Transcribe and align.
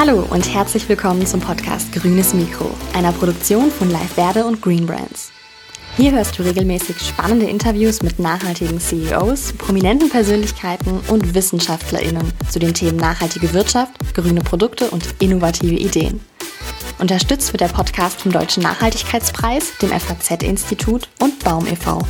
Hallo 0.00 0.26
und 0.30 0.54
herzlich 0.54 0.88
willkommen 0.88 1.26
zum 1.26 1.40
Podcast 1.40 1.92
Grünes 1.92 2.32
Mikro, 2.32 2.70
einer 2.94 3.12
Produktion 3.12 3.70
von 3.70 3.90
Live 3.90 4.14
Verde 4.14 4.46
und 4.46 4.62
Green 4.62 4.86
Brands. 4.86 5.30
Hier 5.98 6.12
hörst 6.12 6.38
du 6.38 6.42
regelmäßig 6.42 6.98
spannende 7.02 7.44
Interviews 7.44 8.00
mit 8.00 8.18
nachhaltigen 8.18 8.80
CEOs, 8.80 9.52
prominenten 9.58 10.08
Persönlichkeiten 10.08 11.00
und 11.08 11.34
WissenschaftlerInnen 11.34 12.32
zu 12.48 12.58
den 12.58 12.72
Themen 12.72 12.96
nachhaltige 12.96 13.52
Wirtschaft, 13.52 13.92
grüne 14.14 14.40
Produkte 14.40 14.90
und 14.90 15.04
innovative 15.18 15.74
Ideen. 15.74 16.20
Unterstützt 16.98 17.52
wird 17.52 17.60
der 17.60 17.68
Podcast 17.68 18.22
vom 18.22 18.32
Deutschen 18.32 18.62
Nachhaltigkeitspreis, 18.62 19.76
dem 19.82 19.90
FAZ-Institut 19.90 21.10
und 21.20 21.44
Baum 21.44 21.66
e.V. 21.66 22.00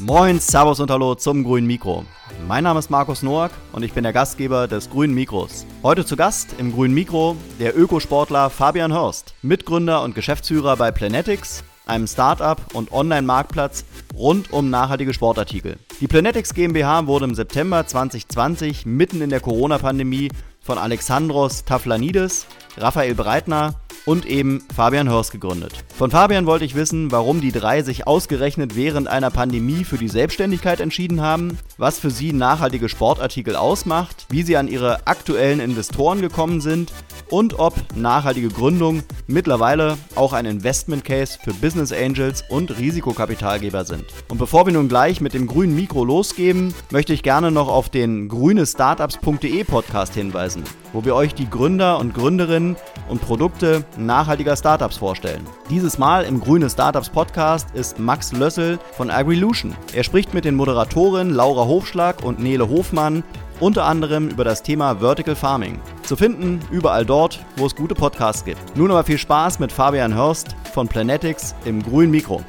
Moin, 0.00 0.38
Servus 0.38 0.78
und 0.78 0.92
Hallo 0.92 1.16
zum 1.16 1.42
Grünen 1.42 1.66
Mikro. 1.66 2.04
Mein 2.46 2.62
Name 2.62 2.78
ist 2.78 2.88
Markus 2.88 3.24
Noack 3.24 3.50
und 3.72 3.82
ich 3.82 3.92
bin 3.92 4.04
der 4.04 4.12
Gastgeber 4.12 4.68
des 4.68 4.88
Grünen 4.90 5.12
Mikros. 5.12 5.66
Heute 5.82 6.06
zu 6.06 6.14
Gast 6.14 6.54
im 6.56 6.72
Grünen 6.72 6.94
Mikro 6.94 7.36
der 7.58 7.76
Ökosportler 7.76 8.48
Fabian 8.48 8.92
Hörst, 8.92 9.34
Mitgründer 9.42 10.04
und 10.04 10.14
Geschäftsführer 10.14 10.76
bei 10.76 10.92
Planetics, 10.92 11.64
einem 11.86 12.06
Start-up 12.06 12.74
und 12.74 12.92
Online-Marktplatz 12.92 13.84
rund 14.14 14.52
um 14.52 14.70
nachhaltige 14.70 15.12
Sportartikel. 15.12 15.78
Die 16.00 16.06
Planetics 16.06 16.54
GmbH 16.54 17.08
wurde 17.08 17.24
im 17.24 17.34
September 17.34 17.84
2020 17.84 18.86
mitten 18.86 19.20
in 19.20 19.30
der 19.30 19.40
Corona-Pandemie 19.40 20.30
von 20.60 20.78
Alexandros 20.78 21.64
Taflanidis, 21.64 22.46
Raphael 22.76 23.16
Breitner 23.16 23.74
und 24.08 24.24
eben 24.24 24.62
Fabian 24.74 25.10
Hörst 25.10 25.32
gegründet. 25.32 25.84
Von 25.94 26.10
Fabian 26.10 26.46
wollte 26.46 26.64
ich 26.64 26.74
wissen, 26.74 27.12
warum 27.12 27.42
die 27.42 27.52
drei 27.52 27.82
sich 27.82 28.06
ausgerechnet 28.06 28.74
während 28.74 29.06
einer 29.06 29.30
Pandemie 29.30 29.84
für 29.84 29.98
die 29.98 30.08
Selbstständigkeit 30.08 30.80
entschieden 30.80 31.20
haben, 31.20 31.58
was 31.76 31.98
für 31.98 32.08
sie 32.08 32.32
nachhaltige 32.32 32.88
Sportartikel 32.88 33.54
ausmacht, 33.54 34.24
wie 34.30 34.44
sie 34.44 34.56
an 34.56 34.66
ihre 34.66 35.06
aktuellen 35.06 35.60
Investoren 35.60 36.22
gekommen 36.22 36.62
sind 36.62 36.90
und 37.28 37.58
ob 37.58 37.74
nachhaltige 37.96 38.48
Gründung 38.48 39.02
mittlerweile 39.26 39.98
auch 40.14 40.32
ein 40.32 40.46
Investment 40.46 41.04
Case 41.04 41.38
für 41.44 41.52
Business 41.52 41.92
Angels 41.92 42.44
und 42.48 42.78
Risikokapitalgeber 42.78 43.84
sind. 43.84 44.06
Und 44.28 44.38
bevor 44.38 44.64
wir 44.64 44.72
nun 44.72 44.88
gleich 44.88 45.20
mit 45.20 45.34
dem 45.34 45.46
grünen 45.46 45.74
Mikro 45.74 46.02
losgeben, 46.02 46.72
möchte 46.90 47.12
ich 47.12 47.22
gerne 47.22 47.50
noch 47.50 47.68
auf 47.68 47.90
den 47.90 48.28
grünestartups.de 48.28 49.64
Podcast 49.64 50.14
hinweisen, 50.14 50.64
wo 50.94 51.04
wir 51.04 51.14
euch 51.14 51.34
die 51.34 51.50
Gründer 51.50 51.98
und 51.98 52.14
Gründerinnen 52.14 52.76
und 53.10 53.20
Produkte 53.20 53.84
nachhaltiger 54.06 54.56
Startups 54.56 54.96
vorstellen. 54.96 55.46
Dieses 55.70 55.98
Mal 55.98 56.24
im 56.24 56.40
Grüne 56.40 56.70
Startups 56.70 57.10
Podcast 57.10 57.68
ist 57.74 57.98
Max 57.98 58.32
Lössel 58.32 58.78
von 58.92 59.10
Agrilution. 59.10 59.76
Er 59.92 60.04
spricht 60.04 60.34
mit 60.34 60.44
den 60.44 60.54
Moderatoren 60.54 61.30
Laura 61.30 61.66
Hofschlag 61.66 62.22
und 62.24 62.38
Nele 62.38 62.68
Hofmann 62.68 63.22
unter 63.60 63.84
anderem 63.84 64.28
über 64.28 64.44
das 64.44 64.62
Thema 64.62 64.96
Vertical 64.96 65.34
Farming. 65.34 65.80
Zu 66.02 66.16
finden 66.16 66.60
überall 66.70 67.04
dort, 67.04 67.44
wo 67.56 67.66
es 67.66 67.74
gute 67.74 67.94
Podcasts 67.94 68.44
gibt. 68.44 68.76
Nun 68.76 68.90
aber 68.90 69.04
viel 69.04 69.18
Spaß 69.18 69.58
mit 69.58 69.72
Fabian 69.72 70.14
Hörst 70.14 70.54
von 70.72 70.88
Planetics 70.88 71.54
im 71.64 71.82
grünen 71.82 72.10
Mikro. 72.10 72.42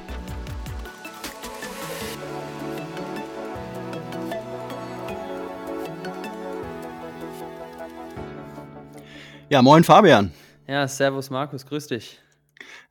Ja, 9.50 9.64
moin 9.64 9.84
Fabian. 9.84 10.32
Ja, 10.70 10.88
servus 10.88 11.32
Markus, 11.32 11.66
grüß 11.66 11.88
dich. 11.88 12.20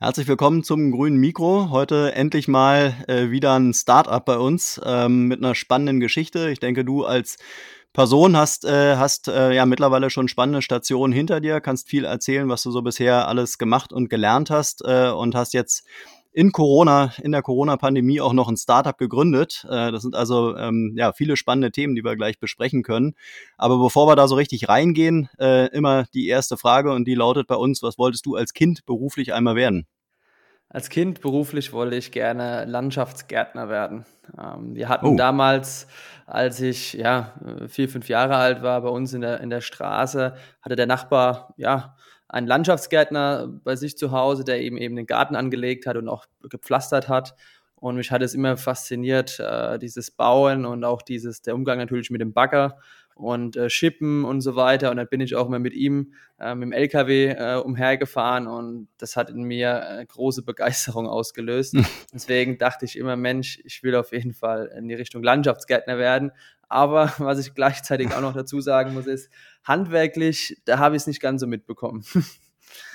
Herzlich 0.00 0.26
willkommen 0.26 0.64
zum 0.64 0.90
grünen 0.90 1.16
Mikro. 1.16 1.70
Heute 1.70 2.12
endlich 2.12 2.48
mal 2.48 2.92
äh, 3.06 3.30
wieder 3.30 3.54
ein 3.54 3.72
Startup 3.72 4.24
bei 4.24 4.36
uns 4.36 4.80
ähm, 4.84 5.28
mit 5.28 5.38
einer 5.38 5.54
spannenden 5.54 6.00
Geschichte. 6.00 6.50
Ich 6.50 6.58
denke, 6.58 6.84
du 6.84 7.04
als 7.04 7.36
Person 7.92 8.36
hast, 8.36 8.64
äh, 8.64 8.96
hast 8.96 9.28
äh, 9.28 9.52
ja 9.52 9.64
mittlerweile 9.64 10.10
schon 10.10 10.26
spannende 10.26 10.60
Stationen 10.60 11.12
hinter 11.12 11.40
dir, 11.40 11.60
kannst 11.60 11.88
viel 11.88 12.04
erzählen, 12.04 12.48
was 12.48 12.64
du 12.64 12.72
so 12.72 12.82
bisher 12.82 13.28
alles 13.28 13.58
gemacht 13.58 13.92
und 13.92 14.10
gelernt 14.10 14.50
hast 14.50 14.82
äh, 14.84 15.10
und 15.10 15.36
hast 15.36 15.54
jetzt 15.54 15.86
in 16.38 16.53
Corona, 16.53 17.12
in 17.21 17.32
der 17.32 17.43
Corona-Pandemie 17.43 18.21
auch 18.21 18.32
noch 18.32 18.49
ein 18.49 18.56
Startup 18.56 18.97
gegründet. 18.97 19.66
Äh, 19.69 19.91
das 19.91 20.03
sind 20.03 20.15
also 20.15 20.56
ähm, 20.56 20.94
ja 20.97 21.12
viele 21.12 21.37
spannende 21.37 21.72
Themen, 21.72 21.97
die 21.97 22.04
wir 22.04 22.15
gleich 22.15 22.38
besprechen 22.38 22.84
können. 22.84 23.16
Aber 23.56 23.78
bevor 23.78 24.06
wir 24.06 24.15
da 24.15 24.28
so 24.28 24.37
richtig 24.37 24.69
reingehen, 24.69 25.28
äh, 25.41 25.66
immer 25.75 26.04
die 26.15 26.28
erste 26.28 26.56
Frage 26.56 26.93
und 26.93 27.06
die 27.09 27.16
lautet 27.16 27.48
bei 27.48 27.56
uns: 27.56 27.82
Was 27.82 27.98
wolltest 27.98 28.25
du 28.25 28.37
als 28.37 28.54
Kind 28.54 28.87
beruflich 28.87 29.34
einmal 29.34 29.56
werden? 29.56 29.88
Als 30.69 30.91
Kind 30.91 31.22
beruflich 31.22 31.72
wollte 31.72 31.97
ich 31.97 32.12
gerne 32.12 32.66
Landschaftsgärtner 32.66 33.69
werden. 33.69 34.06
Ähm, 34.41 34.77
wir 34.77 34.88
hatten 34.88 35.06
oh. 35.06 35.16
damals, 35.16 35.88
als 36.25 36.60
ich 36.60 36.93
ja 36.93 37.32
vier, 37.66 37.88
fünf 37.88 38.09
Jahre 38.09 38.37
alt 38.37 38.62
war, 38.62 38.81
bei 38.82 38.91
uns 38.91 39.12
in 39.12 39.22
der, 39.22 39.41
in 39.41 39.50
der 39.50 39.60
Straße, 39.60 40.37
hatte 40.62 40.77
der 40.77 40.87
Nachbar 40.87 41.53
ja 41.56 41.97
einen 42.28 42.47
Landschaftsgärtner 42.47 43.49
bei 43.65 43.77
sich 43.77 43.97
zu 43.97 44.12
Hause, 44.12 44.44
der 44.44 44.61
eben 44.61 44.77
eben 44.77 44.97
den 44.97 45.06
Garten 45.06 45.37
angelegt 45.37 45.87
hat 45.87 45.97
und 45.97 46.09
auch 46.09 46.27
gepflastert 46.49 47.09
hat. 47.09 47.34
Und 47.77 47.97
mich 47.97 48.11
hat 48.11 48.22
es 48.22 48.34
immer 48.34 48.56
fasziniert, 48.56 49.39
äh, 49.39 49.78
dieses 49.78 50.11
Bauen 50.11 50.66
und 50.66 50.84
auch 50.84 51.03
dieses, 51.03 51.43
der 51.43 51.55
Umgang 51.55 51.78
natürlich 51.78 52.11
mit 52.11 52.21
dem 52.21 52.33
Bagger 52.33 52.78
und 53.18 53.56
äh, 53.56 53.68
Schippen 53.68 54.24
und 54.24 54.40
so 54.40 54.56
weiter. 54.56 54.90
Und 54.90 54.96
dann 54.96 55.08
bin 55.08 55.20
ich 55.20 55.34
auch 55.34 55.46
immer 55.46 55.58
mit 55.58 55.74
ihm 55.74 56.12
äh, 56.38 56.54
mit 56.54 56.66
dem 56.66 56.72
LKW 56.72 57.28
äh, 57.28 57.56
umhergefahren 57.56 58.46
und 58.46 58.88
das 58.98 59.16
hat 59.16 59.28
in 59.30 59.42
mir 59.42 59.82
äh, 59.82 60.06
große 60.06 60.42
Begeisterung 60.42 61.06
ausgelöst. 61.08 61.76
Deswegen 62.12 62.58
dachte 62.58 62.84
ich 62.84 62.96
immer, 62.96 63.16
Mensch, 63.16 63.60
ich 63.64 63.82
will 63.82 63.94
auf 63.96 64.12
jeden 64.12 64.34
Fall 64.34 64.72
in 64.76 64.88
die 64.88 64.94
Richtung 64.94 65.22
Landschaftsgärtner 65.22 65.98
werden. 65.98 66.30
Aber 66.68 67.12
was 67.18 67.38
ich 67.38 67.54
gleichzeitig 67.54 68.14
auch 68.14 68.20
noch 68.20 68.34
dazu 68.34 68.60
sagen 68.60 68.94
muss, 68.94 69.06
ist, 69.06 69.30
handwerklich, 69.64 70.60
da 70.64 70.78
habe 70.78 70.96
ich 70.96 71.02
es 71.02 71.06
nicht 71.06 71.20
ganz 71.20 71.40
so 71.40 71.46
mitbekommen. 71.46 72.04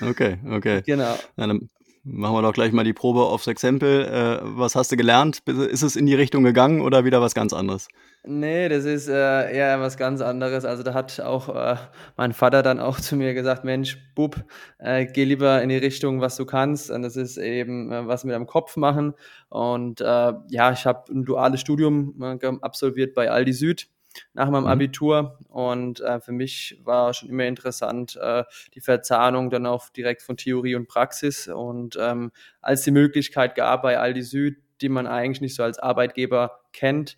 Okay, 0.00 0.38
okay. 0.48 0.82
Genau. 0.86 1.18
Ja, 1.36 1.48
dann 1.48 1.68
machen 2.04 2.36
wir 2.36 2.42
doch 2.42 2.52
gleich 2.52 2.70
mal 2.70 2.84
die 2.84 2.92
Probe 2.92 3.24
aufs 3.24 3.48
Exempel. 3.48 4.04
Äh, 4.04 4.38
was 4.42 4.76
hast 4.76 4.92
du 4.92 4.96
gelernt? 4.96 5.40
Ist 5.48 5.82
es 5.82 5.96
in 5.96 6.06
die 6.06 6.14
Richtung 6.14 6.44
gegangen 6.44 6.80
oder 6.80 7.04
wieder 7.04 7.20
was 7.20 7.34
ganz 7.34 7.52
anderes? 7.52 7.88
Nee, 8.26 8.70
das 8.70 8.86
ist 8.86 9.08
äh, 9.08 9.52
eher 9.52 9.80
was 9.80 9.98
ganz 9.98 10.22
anderes. 10.22 10.64
Also 10.64 10.82
da 10.82 10.94
hat 10.94 11.20
auch 11.20 11.54
äh, 11.54 11.76
mein 12.16 12.32
Vater 12.32 12.62
dann 12.62 12.80
auch 12.80 12.98
zu 13.00 13.16
mir 13.16 13.34
gesagt, 13.34 13.64
Mensch, 13.64 13.98
Bub, 14.14 14.36
äh, 14.78 15.04
geh 15.04 15.24
lieber 15.24 15.60
in 15.62 15.68
die 15.68 15.76
Richtung, 15.76 16.22
was 16.22 16.36
du 16.36 16.46
kannst. 16.46 16.90
Und 16.90 17.02
das 17.02 17.16
ist 17.16 17.36
eben 17.36 17.92
äh, 17.92 18.06
was 18.06 18.24
mit 18.24 18.34
deinem 18.34 18.46
Kopf 18.46 18.76
machen. 18.76 19.12
Und 19.50 20.00
äh, 20.00 20.32
ja, 20.48 20.72
ich 20.72 20.86
habe 20.86 21.12
ein 21.12 21.26
duales 21.26 21.60
Studium 21.60 22.14
äh, 22.22 22.38
absolviert 22.62 23.14
bei 23.14 23.30
Aldi 23.30 23.52
Süd 23.52 23.88
nach 24.32 24.48
meinem 24.48 24.64
mhm. 24.64 24.70
Abitur. 24.70 25.38
Und 25.48 26.00
äh, 26.00 26.18
für 26.20 26.32
mich 26.32 26.80
war 26.82 27.12
schon 27.12 27.28
immer 27.28 27.44
interessant 27.44 28.16
äh, 28.16 28.44
die 28.74 28.80
Verzahnung 28.80 29.50
dann 29.50 29.66
auch 29.66 29.90
direkt 29.90 30.22
von 30.22 30.38
Theorie 30.38 30.76
und 30.76 30.88
Praxis. 30.88 31.46
Und 31.46 31.98
ähm, 32.00 32.32
als 32.62 32.84
die 32.84 32.90
Möglichkeit 32.90 33.54
gab 33.54 33.82
bei 33.82 33.98
Aldi 33.98 34.22
Süd, 34.22 34.56
die 34.80 34.88
man 34.88 35.06
eigentlich 35.06 35.42
nicht 35.42 35.56
so 35.56 35.62
als 35.62 35.78
Arbeitgeber 35.78 36.60
kennt, 36.72 37.16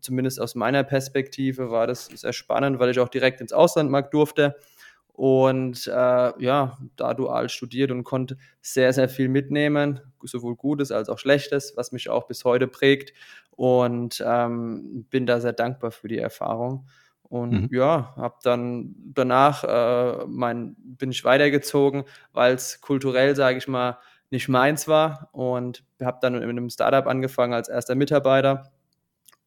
zumindest 0.00 0.40
aus 0.40 0.54
meiner 0.54 0.84
Perspektive, 0.84 1.70
war 1.70 1.86
das 1.86 2.06
sehr 2.06 2.32
spannend, 2.32 2.78
weil 2.78 2.90
ich 2.90 3.00
auch 3.00 3.08
direkt 3.08 3.40
ins 3.40 3.52
Ausland 3.52 3.90
mag 3.90 4.10
durfte 4.10 4.56
und 5.18 5.88
äh, 5.88 5.90
ja, 5.90 6.78
da 6.94 7.12
dual 7.12 7.48
studiert 7.48 7.90
und 7.90 8.04
konnte 8.04 8.36
sehr, 8.60 8.92
sehr 8.92 9.08
viel 9.08 9.28
mitnehmen, 9.28 10.00
sowohl 10.22 10.54
Gutes 10.54 10.92
als 10.92 11.08
auch 11.08 11.18
Schlechtes, 11.18 11.72
was 11.76 11.90
mich 11.90 12.08
auch 12.08 12.28
bis 12.28 12.44
heute 12.44 12.68
prägt 12.68 13.12
und 13.50 14.22
ähm, 14.24 15.06
bin 15.10 15.26
da 15.26 15.40
sehr 15.40 15.52
dankbar 15.52 15.90
für 15.90 16.06
die 16.06 16.18
Erfahrung. 16.18 16.86
Und 17.24 17.50
mhm. 17.50 17.68
ja, 17.72 18.14
habe 18.16 18.36
dann 18.44 18.94
danach 19.12 19.64
äh, 19.64 20.24
mein, 20.28 20.76
bin 20.78 21.10
ich 21.10 21.24
weitergezogen, 21.24 22.04
weil 22.32 22.54
es 22.54 22.80
kulturell, 22.80 23.34
sage 23.34 23.58
ich 23.58 23.66
mal, 23.66 23.98
nicht 24.30 24.48
meins 24.48 24.86
war 24.86 25.30
und 25.32 25.84
habe 26.00 26.18
dann 26.22 26.34
mit 26.34 26.44
einem 26.44 26.70
Startup 26.70 27.08
angefangen 27.08 27.54
als 27.54 27.68
erster 27.68 27.96
Mitarbeiter 27.96 28.70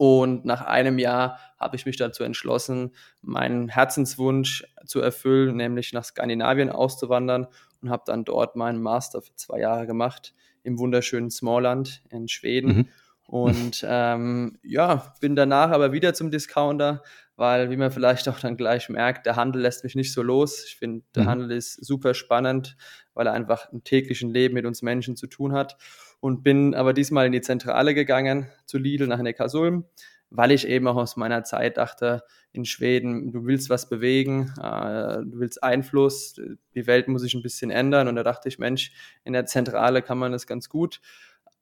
und 0.01 0.45
nach 0.45 0.61
einem 0.61 0.97
Jahr 0.97 1.37
habe 1.59 1.75
ich 1.75 1.85
mich 1.85 1.95
dazu 1.95 2.23
entschlossen, 2.23 2.95
meinen 3.21 3.69
Herzenswunsch 3.69 4.63
zu 4.83 4.99
erfüllen, 4.99 5.57
nämlich 5.57 5.93
nach 5.93 6.03
Skandinavien 6.03 6.71
auszuwandern 6.71 7.45
und 7.83 7.91
habe 7.91 8.01
dann 8.07 8.25
dort 8.25 8.55
meinen 8.55 8.81
Master 8.81 9.21
für 9.21 9.35
zwei 9.35 9.59
Jahre 9.59 9.85
gemacht 9.85 10.33
im 10.63 10.79
wunderschönen 10.79 11.29
Smallland 11.29 12.01
in 12.09 12.27
Schweden. 12.29 12.75
Mhm. 12.75 12.87
Und 13.27 13.85
ähm, 13.87 14.57
ja, 14.63 15.13
bin 15.21 15.35
danach 15.35 15.69
aber 15.69 15.91
wieder 15.91 16.15
zum 16.15 16.31
Discounter, 16.31 17.03
weil, 17.35 17.69
wie 17.69 17.77
man 17.77 17.91
vielleicht 17.91 18.27
auch 18.27 18.39
dann 18.39 18.57
gleich 18.57 18.89
merkt, 18.89 19.27
der 19.27 19.35
Handel 19.35 19.61
lässt 19.61 19.83
mich 19.83 19.93
nicht 19.93 20.13
so 20.13 20.23
los. 20.23 20.65
Ich 20.65 20.77
finde, 20.77 21.05
der 21.13 21.23
mhm. 21.23 21.27
Handel 21.27 21.51
ist 21.51 21.73
super 21.85 22.15
spannend, 22.15 22.75
weil 23.13 23.27
er 23.27 23.33
einfach 23.33 23.71
im 23.71 23.83
täglichen 23.83 24.31
Leben 24.31 24.55
mit 24.55 24.65
uns 24.65 24.81
Menschen 24.81 25.15
zu 25.15 25.27
tun 25.27 25.53
hat 25.53 25.77
und 26.21 26.43
bin 26.43 26.73
aber 26.73 26.93
diesmal 26.93 27.25
in 27.25 27.33
die 27.33 27.41
Zentrale 27.41 27.93
gegangen 27.93 28.47
zu 28.65 28.77
Lidl 28.77 29.07
nach 29.07 29.21
Neckarsulm, 29.21 29.85
weil 30.29 30.51
ich 30.51 30.67
eben 30.67 30.87
auch 30.87 30.95
aus 30.95 31.17
meiner 31.17 31.43
Zeit 31.43 31.75
dachte, 31.75 32.23
in 32.53 32.63
Schweden, 32.63 33.33
du 33.33 33.45
willst 33.45 33.69
was 33.69 33.89
bewegen, 33.89 34.53
äh, 34.61 35.17
du 35.25 35.39
willst 35.39 35.61
Einfluss, 35.63 36.39
die 36.75 36.87
Welt 36.87 37.07
muss 37.07 37.23
sich 37.23 37.33
ein 37.33 37.41
bisschen 37.41 37.71
ändern 37.71 38.07
und 38.07 38.15
da 38.15 38.23
dachte 38.23 38.47
ich, 38.47 38.59
Mensch, 38.59 38.93
in 39.25 39.33
der 39.33 39.45
Zentrale 39.45 40.01
kann 40.01 40.17
man 40.17 40.31
das 40.31 40.47
ganz 40.47 40.69
gut. 40.69 41.01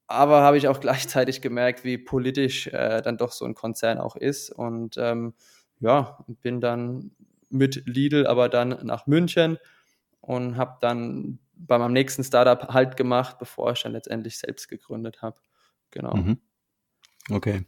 Aber 0.07 0.41
habe 0.41 0.57
ich 0.57 0.67
auch 0.67 0.79
gleichzeitig 0.81 1.41
gemerkt, 1.41 1.83
wie 1.83 1.97
politisch 1.97 2.67
äh, 2.67 3.01
dann 3.01 3.17
doch 3.17 3.31
so 3.31 3.45
ein 3.45 3.56
Konzern 3.56 3.97
auch 3.97 4.15
ist 4.15 4.51
und 4.51 4.97
ähm, 4.97 5.33
ja, 5.79 6.23
bin 6.41 6.59
dann 6.59 7.11
mit 7.50 7.83
Lidl, 7.88 8.27
aber 8.27 8.50
dann 8.50 8.77
nach 8.83 9.07
München 9.07 9.57
und 10.19 10.57
habe 10.57 10.77
dann 10.81 11.39
bei 11.59 11.77
meinem 11.77 11.94
nächsten 11.94 12.23
Startup 12.23 12.73
halt 12.73 12.97
gemacht, 12.97 13.38
bevor 13.39 13.71
ich 13.73 13.83
dann 13.83 13.91
letztendlich 13.91 14.38
selbst 14.38 14.67
gegründet 14.67 15.21
habe. 15.21 15.38
Genau. 15.91 16.15
Mhm. 16.15 16.39
Okay. 17.31 17.61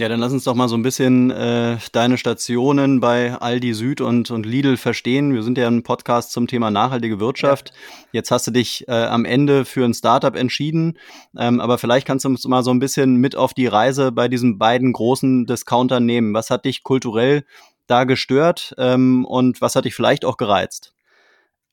Ja, 0.00 0.08
dann 0.08 0.18
lass 0.18 0.32
uns 0.32 0.44
doch 0.44 0.54
mal 0.54 0.68
so 0.68 0.76
ein 0.76 0.82
bisschen 0.82 1.30
äh, 1.30 1.78
deine 1.92 2.18
Stationen 2.18 2.98
bei 2.98 3.32
Aldi 3.34 3.74
Süd 3.74 4.00
und, 4.00 4.30
und 4.30 4.44
Lidl 4.44 4.76
verstehen. 4.76 5.34
Wir 5.34 5.42
sind 5.42 5.56
ja 5.56 5.68
ein 5.68 5.84
Podcast 5.84 6.32
zum 6.32 6.48
Thema 6.48 6.70
nachhaltige 6.70 7.20
Wirtschaft. 7.20 7.72
Jetzt 8.10 8.32
hast 8.32 8.48
du 8.48 8.50
dich 8.50 8.88
äh, 8.88 8.92
am 8.92 9.24
Ende 9.24 9.64
für 9.64 9.84
ein 9.84 9.94
Startup 9.94 10.34
entschieden. 10.34 10.98
Ähm, 11.36 11.60
aber 11.60 11.78
vielleicht 11.78 12.06
kannst 12.08 12.24
du 12.24 12.28
uns 12.28 12.44
mal 12.46 12.64
so 12.64 12.72
ein 12.72 12.80
bisschen 12.80 13.16
mit 13.16 13.36
auf 13.36 13.54
die 13.54 13.68
Reise 13.68 14.10
bei 14.10 14.26
diesen 14.26 14.58
beiden 14.58 14.92
großen 14.92 15.46
Discountern 15.46 16.04
nehmen. 16.04 16.34
Was 16.34 16.50
hat 16.50 16.64
dich 16.64 16.82
kulturell 16.82 17.44
da 17.86 18.02
gestört 18.02 18.74
ähm, 18.78 19.24
und 19.24 19.60
was 19.60 19.76
hat 19.76 19.84
dich 19.84 19.94
vielleicht 19.94 20.24
auch 20.24 20.38
gereizt? 20.38 20.92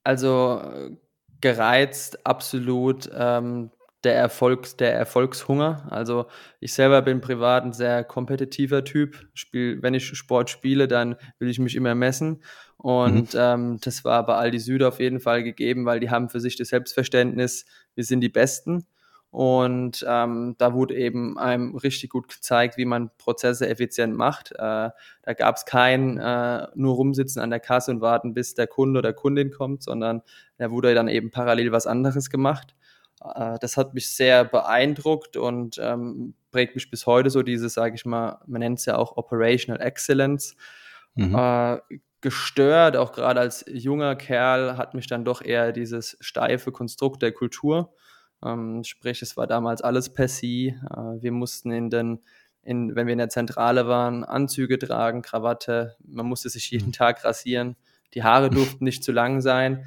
Also 0.03 0.61
gereizt 1.41 2.25
absolut 2.25 3.09
ähm, 3.13 3.71
der, 4.03 4.15
Erfolgs, 4.15 4.77
der 4.77 4.93
Erfolgshunger. 4.93 5.87
Also 5.89 6.27
ich 6.59 6.73
selber 6.73 7.01
bin 7.01 7.21
privat 7.21 7.63
ein 7.63 7.73
sehr 7.73 8.03
kompetitiver 8.03 8.83
Typ. 8.83 9.27
Spiel, 9.33 9.81
wenn 9.81 9.93
ich 9.93 10.05
Sport 10.05 10.49
spiele, 10.49 10.87
dann 10.87 11.15
will 11.39 11.49
ich 11.49 11.59
mich 11.59 11.75
immer 11.75 11.95
messen. 11.95 12.43
Und 12.77 13.33
mhm. 13.33 13.39
ähm, 13.39 13.77
das 13.81 14.05
war 14.05 14.25
bei 14.25 14.35
Aldi 14.35 14.59
Süd 14.59 14.83
auf 14.83 14.99
jeden 14.99 15.19
Fall 15.19 15.43
gegeben, 15.43 15.85
weil 15.85 15.99
die 15.99 16.11
haben 16.11 16.29
für 16.29 16.39
sich 16.39 16.55
das 16.55 16.69
Selbstverständnis, 16.69 17.65
wir 17.95 18.03
sind 18.03 18.21
die 18.21 18.29
Besten. 18.29 18.85
Und 19.35 20.05
ähm, 20.07 20.55
da 20.59 20.73
wurde 20.73 20.95
eben 20.95 21.37
einem 21.37 21.75
richtig 21.75 22.09
gut 22.09 22.29
gezeigt, 22.29 22.77
wie 22.77 22.85
man 22.85 23.11
Prozesse 23.17 23.67
effizient 23.67 24.15
macht. 24.15 24.53
Äh, 24.53 24.55
da 24.91 25.33
gab 25.37 25.57
es 25.57 25.65
kein 25.65 26.17
äh, 26.17 26.67
nur 26.73 26.95
rumsitzen 26.95 27.41
an 27.41 27.49
der 27.49 27.59
Kasse 27.59 27.91
und 27.91 27.99
warten, 27.99 28.33
bis 28.33 28.53
der 28.53 28.67
Kunde 28.67 28.99
oder 28.99 29.11
Kundin 29.11 29.51
kommt, 29.51 29.83
sondern 29.83 30.21
da 30.57 30.71
wurde 30.71 30.95
dann 30.95 31.09
eben 31.09 31.31
parallel 31.31 31.73
was 31.73 31.85
anderes 31.85 32.29
gemacht. 32.29 32.75
Äh, 33.21 33.57
das 33.59 33.75
hat 33.75 33.93
mich 33.93 34.09
sehr 34.09 34.45
beeindruckt 34.45 35.35
und 35.35 35.81
ähm, 35.81 36.33
prägt 36.53 36.75
mich 36.75 36.89
bis 36.89 37.05
heute 37.05 37.29
so 37.29 37.43
diese, 37.43 37.67
sage 37.67 37.95
ich 37.95 38.05
mal, 38.05 38.39
man 38.47 38.59
nennt 38.59 38.79
es 38.79 38.85
ja 38.85 38.95
auch 38.95 39.17
Operational 39.17 39.81
Excellence. 39.81 40.55
Mhm. 41.15 41.35
Äh, 41.35 41.79
gestört, 42.21 42.95
auch 42.95 43.11
gerade 43.11 43.41
als 43.41 43.65
junger 43.67 44.15
Kerl, 44.15 44.77
hat 44.77 44.93
mich 44.93 45.07
dann 45.07 45.25
doch 45.25 45.41
eher 45.41 45.73
dieses 45.73 46.15
steife 46.21 46.71
Konstrukt 46.71 47.21
der 47.21 47.33
Kultur. 47.33 47.93
Ähm, 48.45 48.83
sprich, 48.83 49.21
es 49.21 49.35
war 49.35 49.47
damals 49.47 49.81
alles 49.81 50.13
per 50.13 50.27
sie. 50.27 50.75
Äh, 50.89 51.21
wir 51.21 51.31
mussten 51.31 51.71
in 51.71 51.89
den, 51.89 52.19
in, 52.61 52.95
wenn 52.95 53.07
wir 53.07 53.13
in 53.13 53.19
der 53.19 53.29
Zentrale 53.29 53.87
waren, 53.87 54.23
Anzüge 54.23 54.77
tragen, 54.77 55.21
Krawatte. 55.21 55.95
Man 56.05 56.27
musste 56.27 56.49
sich 56.49 56.69
jeden 56.71 56.87
mhm. 56.87 56.93
Tag 56.93 57.23
rasieren. 57.23 57.75
Die 58.13 58.23
Haare 58.23 58.49
durften 58.49 58.85
nicht 58.85 59.03
zu 59.03 59.11
lang 59.11 59.41
sein 59.41 59.85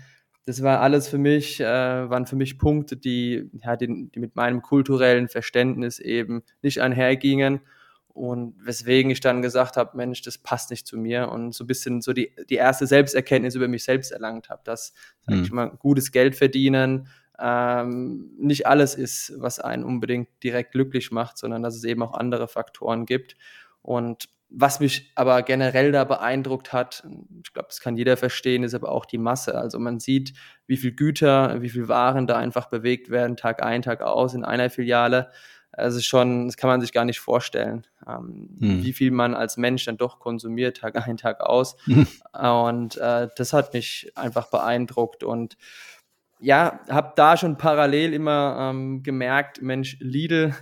das 0.49 0.63
war 0.63 0.81
alles 0.81 1.09
für 1.09 1.19
mich, 1.19 1.61
äh, 1.61 1.65
waren 1.65 2.25
für 2.25 2.35
mich 2.35 2.57
Punkte, 2.59 2.97
die, 2.97 3.51
ja, 3.63 3.77
die, 3.77 4.09
die 4.09 4.19
mit 4.19 4.35
meinem 4.35 4.63
kulturellen 4.63 5.29
Verständnis 5.29 5.99
eben 5.99 6.43
nicht 6.63 6.81
einhergingen 6.81 7.61
und 8.09 8.55
weswegen 8.59 9.11
ich 9.11 9.21
dann 9.21 9.43
gesagt 9.43 9.77
habe, 9.77 9.95
Mensch, 9.95 10.23
das 10.23 10.39
passt 10.39 10.71
nicht 10.71 10.87
zu 10.87 10.97
mir 10.97 11.29
und 11.29 11.55
so 11.55 11.65
ein 11.65 11.67
bisschen 11.67 12.01
so 12.01 12.15
die, 12.15 12.33
die 12.49 12.55
erste 12.55 12.87
Selbsterkenntnis 12.87 13.57
über 13.57 13.69
mich 13.69 13.85
selbst 13.85 14.11
erlangt 14.11 14.49
habe, 14.49 14.63
dass, 14.65 14.95
sag 15.21 15.35
ich 15.35 15.51
mhm. 15.51 15.55
mal, 15.55 15.67
gutes 15.67 16.13
Geld 16.13 16.35
verdienen 16.35 17.09
ähm, 17.41 18.31
nicht 18.39 18.67
alles 18.67 18.95
ist, 18.95 19.33
was 19.39 19.61
einen 19.61 19.85
unbedingt 19.85 20.29
direkt 20.43 20.73
glücklich 20.73 21.11
macht, 21.11 21.39
sondern 21.39 21.63
dass 21.63 21.77
es 21.77 21.85
eben 21.85 22.03
auch 22.03 22.15
andere 22.15 22.49
Faktoren 22.49 23.07
gibt 23.07 23.37
und 23.83 24.29
was 24.51 24.81
mich 24.81 25.13
aber 25.15 25.43
generell 25.43 25.93
da 25.93 26.05
beeindruckt 26.05 26.73
hat, 26.73 27.07
ich 27.45 27.53
glaube, 27.53 27.69
das 27.69 27.81
kann 27.81 27.97
jeder 27.97 28.17
verstehen, 28.17 28.63
ist 28.63 28.75
aber 28.75 28.91
auch 28.91 29.05
die 29.05 29.19
Masse. 29.19 29.55
Also 29.55 29.79
man 29.79 30.01
sieht, 30.01 30.33
wie 30.67 30.79
viel 30.79 30.93
Güter, 30.93 31.61
wie 31.61 31.69
viel 31.69 31.89
Waren 31.89 32.27
da 32.27 32.37
einfach 32.39 32.69
bewegt 32.69 33.11
werden, 33.11 33.37
Tag 33.37 33.63
ein, 33.63 33.83
Tag 33.83 34.01
aus 34.01 34.33
in 34.33 34.45
einer 34.45 34.71
Filiale. 34.71 35.31
Also 35.71 36.01
schon, 36.01 36.47
das 36.47 36.57
kann 36.57 36.69
man 36.69 36.81
sich 36.81 36.93
gar 36.93 37.05
nicht 37.05 37.21
vorstellen, 37.21 37.87
ähm, 38.07 38.57
hm. 38.59 38.85
wie 38.85 38.93
viel 38.95 39.11
man 39.11 39.35
als 39.35 39.59
Mensch 39.59 39.85
dann 39.85 39.99
doch 39.99 40.19
konsumiert, 40.19 40.79
Tag 40.79 40.97
ein, 41.07 41.19
Tag 41.19 41.41
aus. 41.41 41.77
Hm. 41.85 42.07
Und 42.33 42.97
äh, 42.97 43.29
das 43.37 43.53
hat 43.53 43.75
mich 43.75 44.11
einfach 44.15 44.51
beeindruckt 44.51 45.25
und 45.25 45.59
ja, 46.41 46.81
habe 46.89 47.13
da 47.17 47.37
schon 47.37 47.57
parallel 47.57 48.15
immer 48.15 48.71
ähm, 48.71 49.03
gemerkt, 49.03 49.63
Mensch, 49.63 49.97
Lidl, 50.01 50.55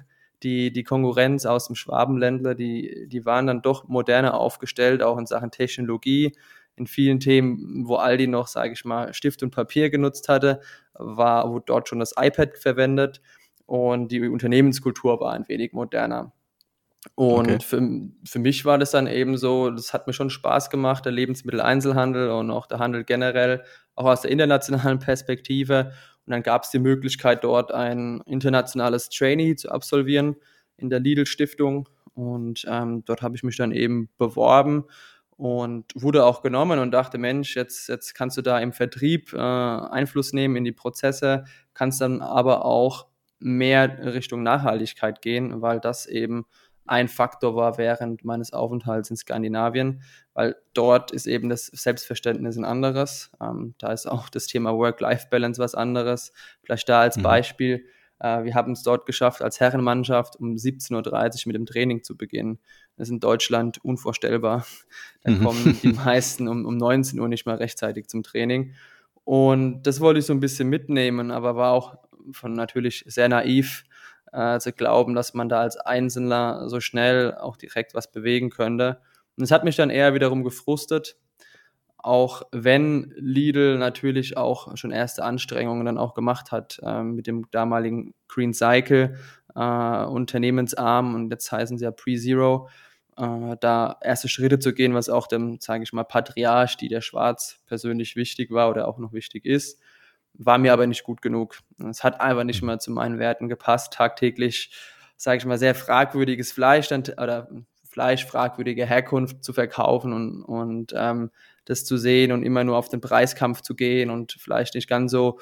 die, 0.43 0.73
die 0.73 0.85
Konkurrenz 0.85 1.47
aus 1.47 1.67
dem 1.67 1.77
Schwabenländler, 1.77 2.55
die, 2.55 3.07
die 3.09 3.25
waren 3.25 3.47
dann 3.47 3.63
doch 3.63 3.89
moderner 3.89 4.35
aufgestellt, 4.35 5.03
auch 5.03 5.19
in 5.19 5.27
Sachen 5.27 5.51
Technologie. 5.51 6.33
In 6.77 6.87
vielen 6.87 7.21
Themen, 7.21 7.89
wo 7.89 7.97
Aldi 7.97 8.27
noch, 8.27 8.49
sage 8.49 8.73
ich 8.75 8.85
mal, 8.85 9.15
Stift 9.15 9.43
und 9.43 9.51
Papier 9.51 9.89
genutzt 9.89 10.29
hatte, 10.29 10.61
war, 10.93 11.51
wurde 11.51 11.65
dort 11.67 11.89
schon 11.89 12.01
das 12.01 12.15
iPad 12.19 12.59
verwendet 12.59 13.23
und 13.65 14.13
die 14.13 14.29
Unternehmenskultur 14.29 15.19
war 15.21 15.33
ein 15.33 15.49
wenig 15.49 15.73
moderner. 15.73 16.33
Und 17.15 17.49
okay. 17.49 17.59
für, 17.61 17.81
für 18.25 18.39
mich 18.39 18.65
war 18.65 18.79
das 18.79 18.91
dann 18.91 19.07
eben 19.07 19.37
so, 19.39 19.71
das 19.71 19.93
hat 19.93 20.07
mir 20.07 20.13
schon 20.13 20.31
Spaß 20.31 20.71
gemacht, 20.71 21.05
der 21.05 21.13
Lebensmitteleinzelhandel 21.13 22.31
und 22.31 22.51
auch 22.51 22.67
der 22.67 22.79
Handel 22.79 23.05
generell, 23.05 23.63
auch 23.95 24.07
aus 24.07 24.23
der 24.23 24.31
internationalen 24.31 24.99
Perspektive. 25.01 25.93
Und 26.27 26.33
dann 26.33 26.43
gab 26.43 26.65
es 26.65 26.71
die 26.71 26.79
Möglichkeit, 26.79 27.45
dort 27.45 27.73
ein 27.73 28.21
internationales 28.27 29.09
Trainee 29.09 29.55
zu 29.55 29.71
absolvieren 29.71 30.37
in 30.77 30.91
der 30.91 31.01
Lidl 31.01 31.27
Stiftung. 31.27 31.89
Und 32.15 32.67
ähm, 32.69 33.05
dort 33.05 33.23
habe 33.23 33.37
ich 33.37 33.43
mich 33.43 33.57
dann 33.57 33.73
eben 33.73 34.09
beworben 34.19 34.85
und 35.37 35.85
wurde 35.95 36.25
auch 36.25 36.43
genommen 36.43 36.79
und 36.79 36.91
dachte, 36.93 37.19
Mensch, 37.19 37.57
jetzt, 37.57 37.89
jetzt 37.89 38.15
kannst 38.15 38.39
du 38.39 38.43
da 38.43 38.59
im 38.59 38.73
Vertrieb 38.73 39.33
äh, 39.33 39.39
Einfluss 39.39 40.33
nehmen 40.33 40.57
in 40.57 40.65
die 40.65 40.73
Prozesse, 40.73 41.45
kannst 41.75 42.01
dann 42.01 42.23
aber 42.23 42.65
auch 42.65 43.07
mehr 43.39 44.15
Richtung 44.15 44.43
Nachhaltigkeit 44.43 45.21
gehen, 45.21 45.61
weil 45.61 45.79
das 45.79 46.07
eben 46.07 46.47
ein 46.87 47.09
Faktor 47.09 47.57
war 47.57 47.79
während 47.79 48.25
meines 48.25 48.53
Aufenthalts 48.53 49.11
in 49.11 49.17
Skandinavien, 49.17 50.03
weil 50.35 50.57
dort 50.75 51.11
ist 51.11 51.27
eben 51.27 51.49
das 51.49 51.67
Selbstverständnis 51.67 52.57
ein 52.57 52.65
anderes. 52.65 53.31
Ähm, 53.41 53.75
da 53.79 53.93
ist 53.93 54.07
auch 54.07 54.29
das 54.29 54.47
Thema 54.47 54.77
Work-Life-Balance 54.77 55.61
was 55.61 55.75
anderes. 55.75 56.33
Vielleicht 56.63 56.89
da 56.89 57.01
als 57.01 57.17
mhm. 57.17 57.23
Beispiel, 57.23 57.85
äh, 58.21 58.45
wir 58.45 58.55
haben 58.55 58.73
es 58.73 58.83
dort 58.83 59.07
geschafft, 59.07 59.43
als 59.43 59.61
Herrenmannschaft 59.61 60.37
um 60.37 60.55
17.30 60.55 60.95
Uhr 60.95 61.41
mit 61.47 61.57
dem 61.57 61.67
Training 61.67 62.03
zu 62.03 62.17
beginnen. 62.17 62.59
Das 62.97 63.09
ist 63.09 63.13
in 63.13 63.21
Deutschland 63.21 63.85
unvorstellbar. 63.85 64.65
Da 65.23 65.33
mhm. 65.33 65.45
kommen 65.45 65.79
die 65.83 65.89
meisten 66.05 66.49
um, 66.49 66.65
um 66.65 66.77
19 66.77 67.19
Uhr 67.21 67.29
nicht 67.29 67.47
mal 67.47 67.57
rechtzeitig 67.57 68.09
zum 68.09 68.23
Training. 68.23 68.75
Und 69.25 69.83
das 69.83 70.01
wollte 70.01 70.21
ich 70.21 70.27
so 70.27 70.33
ein 70.33 70.41
bisschen 70.41 70.69
mitnehmen, 70.69 71.31
aber 71.31 71.57
war 71.57 71.73
auch 71.73 71.97
von 72.33 72.53
natürlich 72.53 73.05
sehr 73.07 73.29
naiv 73.29 73.85
äh, 74.37 74.61
zu 74.61 74.73
glauben, 74.73 75.15
dass 75.15 75.35
man 75.35 75.49
da 75.49 75.61
als 75.61 75.79
Einzelner 75.79 76.69
so 76.69 76.81
schnell 76.81 77.35
auch 77.35 77.57
direkt 77.57 77.95
was 77.95 78.13
bewegen 78.13 78.51
könnte. 78.51 79.01
Und 79.37 79.45
es 79.45 79.51
hat 79.51 79.65
mich 79.65 79.77
dann 79.77 79.91
eher 79.91 80.15
wiederum 80.15 80.45
gefrustet, 80.45 81.17
auch 81.97 82.43
wenn 82.53 83.13
Lidl 83.17 83.79
natürlich 83.79 84.37
auch 84.37 84.77
schon 84.77 84.91
erste 84.91 85.25
Anstrengungen 85.25 85.87
dann 85.87 85.99
auch 85.99 86.15
gemacht 86.15 86.53
hat 86.53 86.79
äh, 86.83 87.03
mit 87.03 87.27
dem 87.27 87.51
damaligen 87.51 88.15
Green 88.29 88.53
Cycle 88.53 89.17
äh, 89.55 90.05
Unternehmensarm 90.05 91.15
und 91.15 91.31
jetzt 91.31 91.51
heißen 91.51 91.79
sie 91.79 91.85
ja 91.85 91.91
Pre-Zero, 91.91 92.69
äh, 93.17 93.57
da 93.59 93.97
erste 94.03 94.29
Schritte 94.29 94.59
zu 94.59 94.75
gehen, 94.75 94.95
was 94.95 95.09
auch 95.09 95.27
dem, 95.27 95.59
sage 95.61 95.83
ich 95.83 95.93
mal, 95.93 96.05
Patriarch, 96.05 96.77
die 96.77 96.89
der 96.89 97.01
Schwarz 97.01 97.61
persönlich 97.67 98.17
wichtig 98.17 98.51
war 98.51 98.71
oder 98.71 98.87
auch 98.87 98.99
noch 98.99 99.15
wichtig 99.15 99.47
ist 99.47 99.81
war 100.39 100.59
mir 100.59 100.73
aber 100.73 100.87
nicht 100.87 101.05
gut 101.05 101.23
genug. 101.23 101.59
Es 101.89 102.05
hat 102.05 102.21
einfach 102.21 102.45
nicht 102.45 102.63
mehr 102.63 102.79
zu 102.79 102.91
meinen 102.91 103.19
Werten 103.19 103.49
gepasst. 103.49 103.93
Tagtäglich, 103.93 104.71
sage 105.17 105.39
ich 105.39 105.47
mal, 105.47 105.59
sehr 105.59 105.75
fragwürdiges 105.75 106.53
Fleisch 106.53 106.89
dann, 106.89 107.03
oder 107.03 107.49
Fleisch 107.85 108.27
fragwürdige 108.27 108.85
Herkunft 108.85 109.43
zu 109.43 109.53
verkaufen 109.53 110.13
und, 110.13 110.43
und 110.43 110.95
ähm, 110.95 111.31
das 111.65 111.85
zu 111.85 111.97
sehen 111.97 112.33
und 112.33 112.43
immer 112.43 112.65
nur 112.65 112.77
auf 112.77 112.89
den 112.89 113.01
Preiskampf 113.01 113.63
zu 113.63 113.75
gehen 113.75 114.11
und 114.11 114.37
vielleicht 114.39 114.75
nicht 114.75 114.89
ganz 114.89 115.11
so 115.11 115.39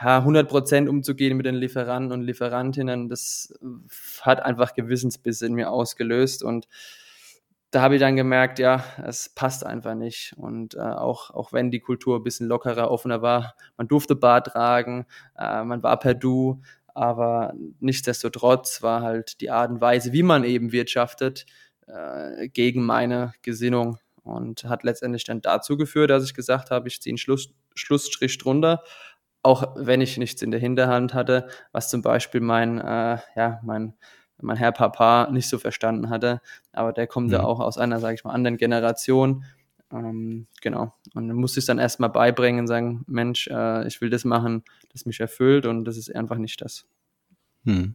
ja, 0.00 0.18
100 0.18 0.48
Prozent 0.48 0.88
umzugehen 0.88 1.36
mit 1.36 1.46
den 1.46 1.54
Lieferanten 1.54 2.12
und 2.12 2.22
Lieferantinnen, 2.22 3.08
das 3.08 3.54
hat 4.20 4.42
einfach 4.44 4.74
Gewissensbiss 4.74 5.42
in 5.42 5.54
mir 5.54 5.70
ausgelöst 5.70 6.42
und 6.42 6.68
da 7.70 7.82
habe 7.82 7.96
ich 7.96 8.00
dann 8.00 8.16
gemerkt, 8.16 8.58
ja, 8.58 8.84
es 9.04 9.28
passt 9.28 9.66
einfach 9.66 9.94
nicht. 9.94 10.34
Und 10.36 10.74
äh, 10.74 10.80
auch, 10.80 11.30
auch 11.30 11.52
wenn 11.52 11.70
die 11.70 11.80
Kultur 11.80 12.18
ein 12.18 12.22
bisschen 12.22 12.46
lockerer, 12.46 12.90
offener 12.90 13.22
war, 13.22 13.54
man 13.76 13.88
durfte 13.88 14.14
Bart 14.16 14.48
tragen, 14.48 15.06
äh, 15.36 15.64
man 15.64 15.82
war 15.82 15.98
per 15.98 16.14
Du, 16.14 16.62
aber 16.94 17.52
nichtsdestotrotz 17.80 18.82
war 18.82 19.02
halt 19.02 19.40
die 19.40 19.50
Art 19.50 19.70
und 19.70 19.80
Weise, 19.80 20.12
wie 20.12 20.22
man 20.22 20.44
eben 20.44 20.72
wirtschaftet, 20.72 21.44
äh, 21.86 22.48
gegen 22.48 22.84
meine 22.86 23.32
Gesinnung 23.42 23.98
und 24.22 24.64
hat 24.64 24.82
letztendlich 24.82 25.24
dann 25.24 25.40
dazu 25.40 25.76
geführt, 25.76 26.10
dass 26.10 26.24
ich 26.24 26.34
gesagt 26.34 26.70
habe, 26.70 26.88
ich 26.88 27.00
ziehe 27.00 27.12
einen 27.12 27.18
Schluss, 27.18 27.52
Schlussstrich 27.74 28.38
drunter, 28.38 28.82
auch 29.42 29.74
wenn 29.76 30.00
ich 30.00 30.16
nichts 30.18 30.42
in 30.42 30.50
der 30.50 30.60
Hinterhand 30.60 31.14
hatte, 31.14 31.48
was 31.72 31.90
zum 31.90 32.02
Beispiel 32.02 32.40
mein, 32.40 32.78
äh, 32.80 33.18
ja, 33.36 33.60
mein 33.62 33.94
mein 34.40 34.56
Herr 34.56 34.72
Papa 34.72 35.28
nicht 35.30 35.48
so 35.48 35.58
verstanden 35.58 36.10
hatte. 36.10 36.40
Aber 36.72 36.92
der 36.92 37.06
kommt 37.06 37.32
ja, 37.32 37.40
mhm. 37.40 37.44
auch 37.44 37.60
aus 37.60 37.78
einer, 37.78 38.00
sage 38.00 38.14
ich 38.14 38.24
mal, 38.24 38.32
anderen 38.32 38.56
Generation. 38.56 39.44
Ähm, 39.92 40.46
genau. 40.62 40.94
Und 41.14 41.28
dann 41.28 41.36
musste 41.36 41.58
ich 41.58 41.62
es 41.62 41.66
dann 41.66 41.78
erstmal 41.78 42.10
beibringen 42.10 42.60
und 42.60 42.66
sagen, 42.66 43.04
Mensch, 43.06 43.48
äh, 43.48 43.86
ich 43.86 44.00
will 44.00 44.10
das 44.10 44.24
machen, 44.24 44.64
das 44.92 45.06
mich 45.06 45.20
erfüllt 45.20 45.66
und 45.66 45.84
das 45.84 45.96
ist 45.96 46.14
einfach 46.14 46.38
nicht 46.38 46.60
das. 46.60 46.86
Hm. 47.64 47.94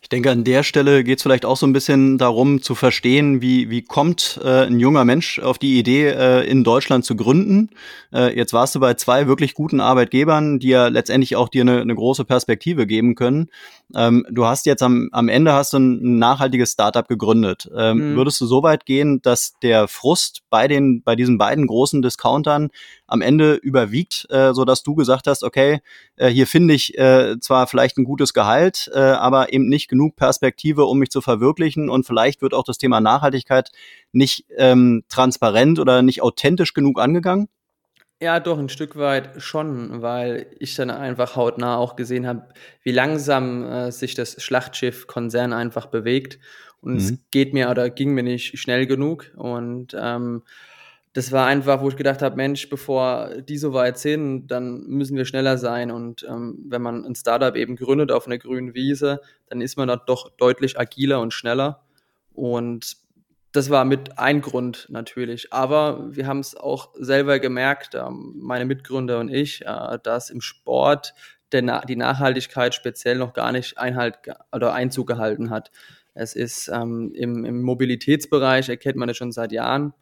Ich 0.00 0.08
denke, 0.08 0.30
an 0.30 0.44
der 0.44 0.62
Stelle 0.62 1.04
geht 1.04 1.18
es 1.18 1.22
vielleicht 1.22 1.44
auch 1.44 1.56
so 1.56 1.66
ein 1.66 1.72
bisschen 1.72 2.16
darum 2.16 2.62
zu 2.62 2.74
verstehen, 2.74 3.42
wie, 3.42 3.68
wie 3.68 3.82
kommt 3.82 4.40
äh, 4.42 4.64
ein 4.64 4.80
junger 4.80 5.04
Mensch 5.04 5.38
auf 5.38 5.58
die 5.58 5.78
Idee, 5.78 6.08
äh, 6.08 6.48
in 6.48 6.64
Deutschland 6.64 7.04
zu 7.04 7.14
gründen. 7.14 7.70
Äh, 8.12 8.34
jetzt 8.34 8.52
warst 8.52 8.74
du 8.74 8.80
bei 8.80 8.94
zwei 8.94 9.26
wirklich 9.26 9.54
guten 9.54 9.80
Arbeitgebern, 9.80 10.60
die 10.60 10.68
ja 10.68 10.88
letztendlich 10.88 11.36
auch 11.36 11.48
dir 11.48 11.62
eine, 11.62 11.80
eine 11.80 11.94
große 11.94 12.24
Perspektive 12.24 12.86
geben 12.86 13.16
können. 13.16 13.48
Ähm, 13.94 14.26
du 14.30 14.44
hast 14.44 14.66
jetzt 14.66 14.82
am, 14.82 15.08
am 15.12 15.28
Ende 15.28 15.52
hast 15.52 15.72
du 15.72 15.78
ein 15.78 16.18
nachhaltiges 16.18 16.72
Startup 16.72 17.08
gegründet. 17.08 17.70
Ähm, 17.74 18.12
mhm. 18.12 18.16
Würdest 18.16 18.40
du 18.40 18.46
so 18.46 18.62
weit 18.62 18.84
gehen, 18.84 19.22
dass 19.22 19.54
der 19.62 19.88
Frust 19.88 20.42
bei 20.50 20.68
den 20.68 21.02
bei 21.02 21.16
diesen 21.16 21.38
beiden 21.38 21.66
großen 21.66 22.02
Discountern 22.02 22.68
am 23.06 23.22
Ende 23.22 23.54
überwiegt, 23.54 24.26
äh, 24.30 24.52
so 24.52 24.64
dass 24.64 24.82
du 24.82 24.94
gesagt 24.94 25.26
hast, 25.26 25.42
okay, 25.42 25.80
äh, 26.16 26.28
hier 26.28 26.46
finde 26.46 26.74
ich 26.74 26.98
äh, 26.98 27.40
zwar 27.40 27.66
vielleicht 27.66 27.96
ein 27.96 28.04
gutes 28.04 28.34
Gehalt, 28.34 28.90
äh, 28.92 28.98
aber 28.98 29.52
eben 29.52 29.68
nicht 29.68 29.88
genug 29.88 30.16
Perspektive, 30.16 30.84
um 30.84 30.98
mich 30.98 31.10
zu 31.10 31.22
verwirklichen 31.22 31.88
und 31.88 32.06
vielleicht 32.06 32.42
wird 32.42 32.52
auch 32.52 32.64
das 32.64 32.78
Thema 32.78 33.00
Nachhaltigkeit 33.00 33.70
nicht 34.12 34.44
ähm, 34.56 35.04
transparent 35.08 35.78
oder 35.78 36.02
nicht 36.02 36.22
authentisch 36.22 36.74
genug 36.74 37.00
angegangen? 37.00 37.48
Ja, 38.20 38.40
doch, 38.40 38.58
ein 38.58 38.68
Stück 38.68 38.96
weit 38.96 39.40
schon, 39.40 40.02
weil 40.02 40.46
ich 40.58 40.74
dann 40.74 40.90
einfach 40.90 41.36
hautnah 41.36 41.76
auch 41.76 41.94
gesehen 41.94 42.26
habe, 42.26 42.48
wie 42.82 42.90
langsam 42.90 43.64
äh, 43.64 43.92
sich 43.92 44.14
das 44.14 44.42
Schlachtschiff 44.42 45.06
Konzern 45.06 45.52
einfach 45.52 45.86
bewegt. 45.86 46.40
Und 46.80 46.94
mhm. 46.94 46.98
es 46.98 47.14
geht 47.30 47.54
mir 47.54 47.70
oder 47.70 47.90
ging 47.90 48.14
mir 48.14 48.24
nicht 48.24 48.58
schnell 48.58 48.86
genug. 48.86 49.30
Und 49.36 49.96
ähm, 49.96 50.42
das 51.12 51.30
war 51.30 51.46
einfach, 51.46 51.80
wo 51.80 51.88
ich 51.88 51.96
gedacht 51.96 52.20
habe, 52.20 52.34
Mensch, 52.34 52.68
bevor 52.68 53.40
die 53.40 53.56
so 53.56 53.72
weit 53.72 53.98
sind, 53.98 54.48
dann 54.48 54.86
müssen 54.86 55.16
wir 55.16 55.24
schneller 55.24 55.56
sein. 55.56 55.92
Und 55.92 56.26
ähm, 56.28 56.58
wenn 56.68 56.82
man 56.82 57.04
ein 57.04 57.14
Startup 57.14 57.54
eben 57.54 57.76
gründet 57.76 58.10
auf 58.10 58.26
einer 58.26 58.38
grünen 58.38 58.74
Wiese, 58.74 59.20
dann 59.46 59.60
ist 59.60 59.76
man 59.76 59.86
da 59.86 59.96
doch 59.96 60.30
deutlich 60.36 60.78
agiler 60.78 61.20
und 61.20 61.32
schneller. 61.32 61.82
Und 62.34 62.96
das 63.52 63.70
war 63.70 63.84
mit 63.84 64.18
ein 64.18 64.40
Grund 64.40 64.86
natürlich. 64.90 65.52
Aber 65.52 66.14
wir 66.14 66.26
haben 66.26 66.40
es 66.40 66.54
auch 66.56 66.90
selber 66.94 67.38
gemerkt, 67.38 67.94
ähm, 67.94 68.34
meine 68.38 68.64
Mitgründer 68.64 69.20
und 69.20 69.30
ich, 69.30 69.64
äh, 69.64 69.98
dass 70.02 70.30
im 70.30 70.40
Sport 70.40 71.14
die 71.52 71.96
Nachhaltigkeit 71.96 72.74
speziell 72.74 73.16
noch 73.16 73.32
gar 73.32 73.52
nicht 73.52 73.78
Einhalt 73.78 74.18
oder 74.52 74.74
Einzug 74.74 75.06
gehalten 75.06 75.48
hat. 75.48 75.70
Es 76.12 76.34
ist 76.36 76.68
ähm, 76.68 77.12
im, 77.14 77.46
im, 77.46 77.62
Mobilitätsbereich, 77.62 78.68
erkennt 78.68 78.96
man 78.96 79.08
das 79.08 79.16
schon 79.16 79.32
seit 79.32 79.50
Jahren, 79.50 79.94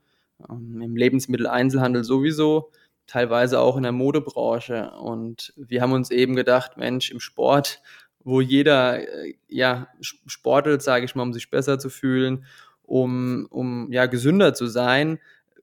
ähm, 0.50 0.80
im 0.82 0.96
Lebensmitteleinzelhandel 0.96 2.02
sowieso, 2.02 2.72
teilweise 3.06 3.60
auch 3.60 3.76
in 3.76 3.84
der 3.84 3.92
Modebranche. 3.92 4.90
Und 4.90 5.52
wir 5.56 5.82
haben 5.82 5.92
uns 5.92 6.10
eben 6.10 6.34
gedacht, 6.34 6.76
Mensch, 6.78 7.12
im 7.12 7.20
Sport, 7.20 7.80
wo 8.24 8.40
jeder 8.40 9.06
äh, 9.06 9.34
ja 9.46 9.86
sportelt, 10.00 10.82
sage 10.82 11.04
ich 11.04 11.14
mal, 11.14 11.22
um 11.22 11.32
sich 11.32 11.48
besser 11.48 11.78
zu 11.78 11.90
fühlen 11.90 12.44
um, 12.86 13.46
um 13.50 13.92
ja 13.92 14.06
gesünder 14.06 14.54
zu 14.54 14.66
sein, 14.66 15.18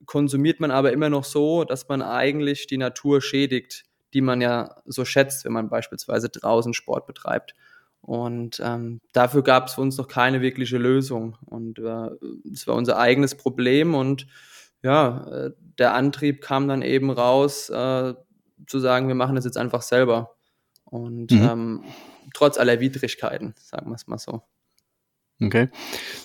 konsumiert 0.06 0.60
man 0.60 0.70
aber 0.70 0.92
immer 0.92 1.08
noch 1.08 1.24
so, 1.24 1.64
dass 1.64 1.88
man 1.88 2.02
eigentlich 2.02 2.66
die 2.66 2.78
Natur 2.78 3.20
schädigt, 3.22 3.84
die 4.12 4.20
man 4.20 4.40
ja 4.40 4.76
so 4.84 5.04
schätzt, 5.04 5.44
wenn 5.44 5.52
man 5.52 5.68
beispielsweise 5.68 6.28
draußen 6.28 6.74
Sport 6.74 7.06
betreibt. 7.06 7.54
Und 8.00 8.60
ähm, 8.62 9.00
dafür 9.12 9.42
gab 9.42 9.68
es 9.68 9.74
für 9.74 9.80
uns 9.80 9.96
noch 9.96 10.08
keine 10.08 10.42
wirkliche 10.42 10.76
Lösung. 10.76 11.38
Und 11.46 11.78
äh, 11.78 12.10
es 12.52 12.66
war 12.66 12.74
unser 12.74 12.98
eigenes 12.98 13.34
Problem. 13.34 13.94
Und 13.94 14.26
ja, 14.82 15.26
äh, 15.30 15.50
der 15.78 15.94
Antrieb 15.94 16.42
kam 16.42 16.68
dann 16.68 16.82
eben 16.82 17.10
raus, 17.10 17.70
äh, 17.70 18.14
zu 18.66 18.78
sagen, 18.78 19.08
wir 19.08 19.14
machen 19.14 19.36
das 19.36 19.46
jetzt 19.46 19.56
einfach 19.56 19.82
selber. 19.82 20.36
Und 20.84 21.32
mhm. 21.32 21.42
ähm, 21.42 21.84
trotz 22.34 22.58
aller 22.58 22.78
Widrigkeiten, 22.78 23.54
sagen 23.58 23.90
wir 23.90 23.94
es 23.94 24.06
mal 24.06 24.18
so. 24.18 24.42
Okay. 25.42 25.68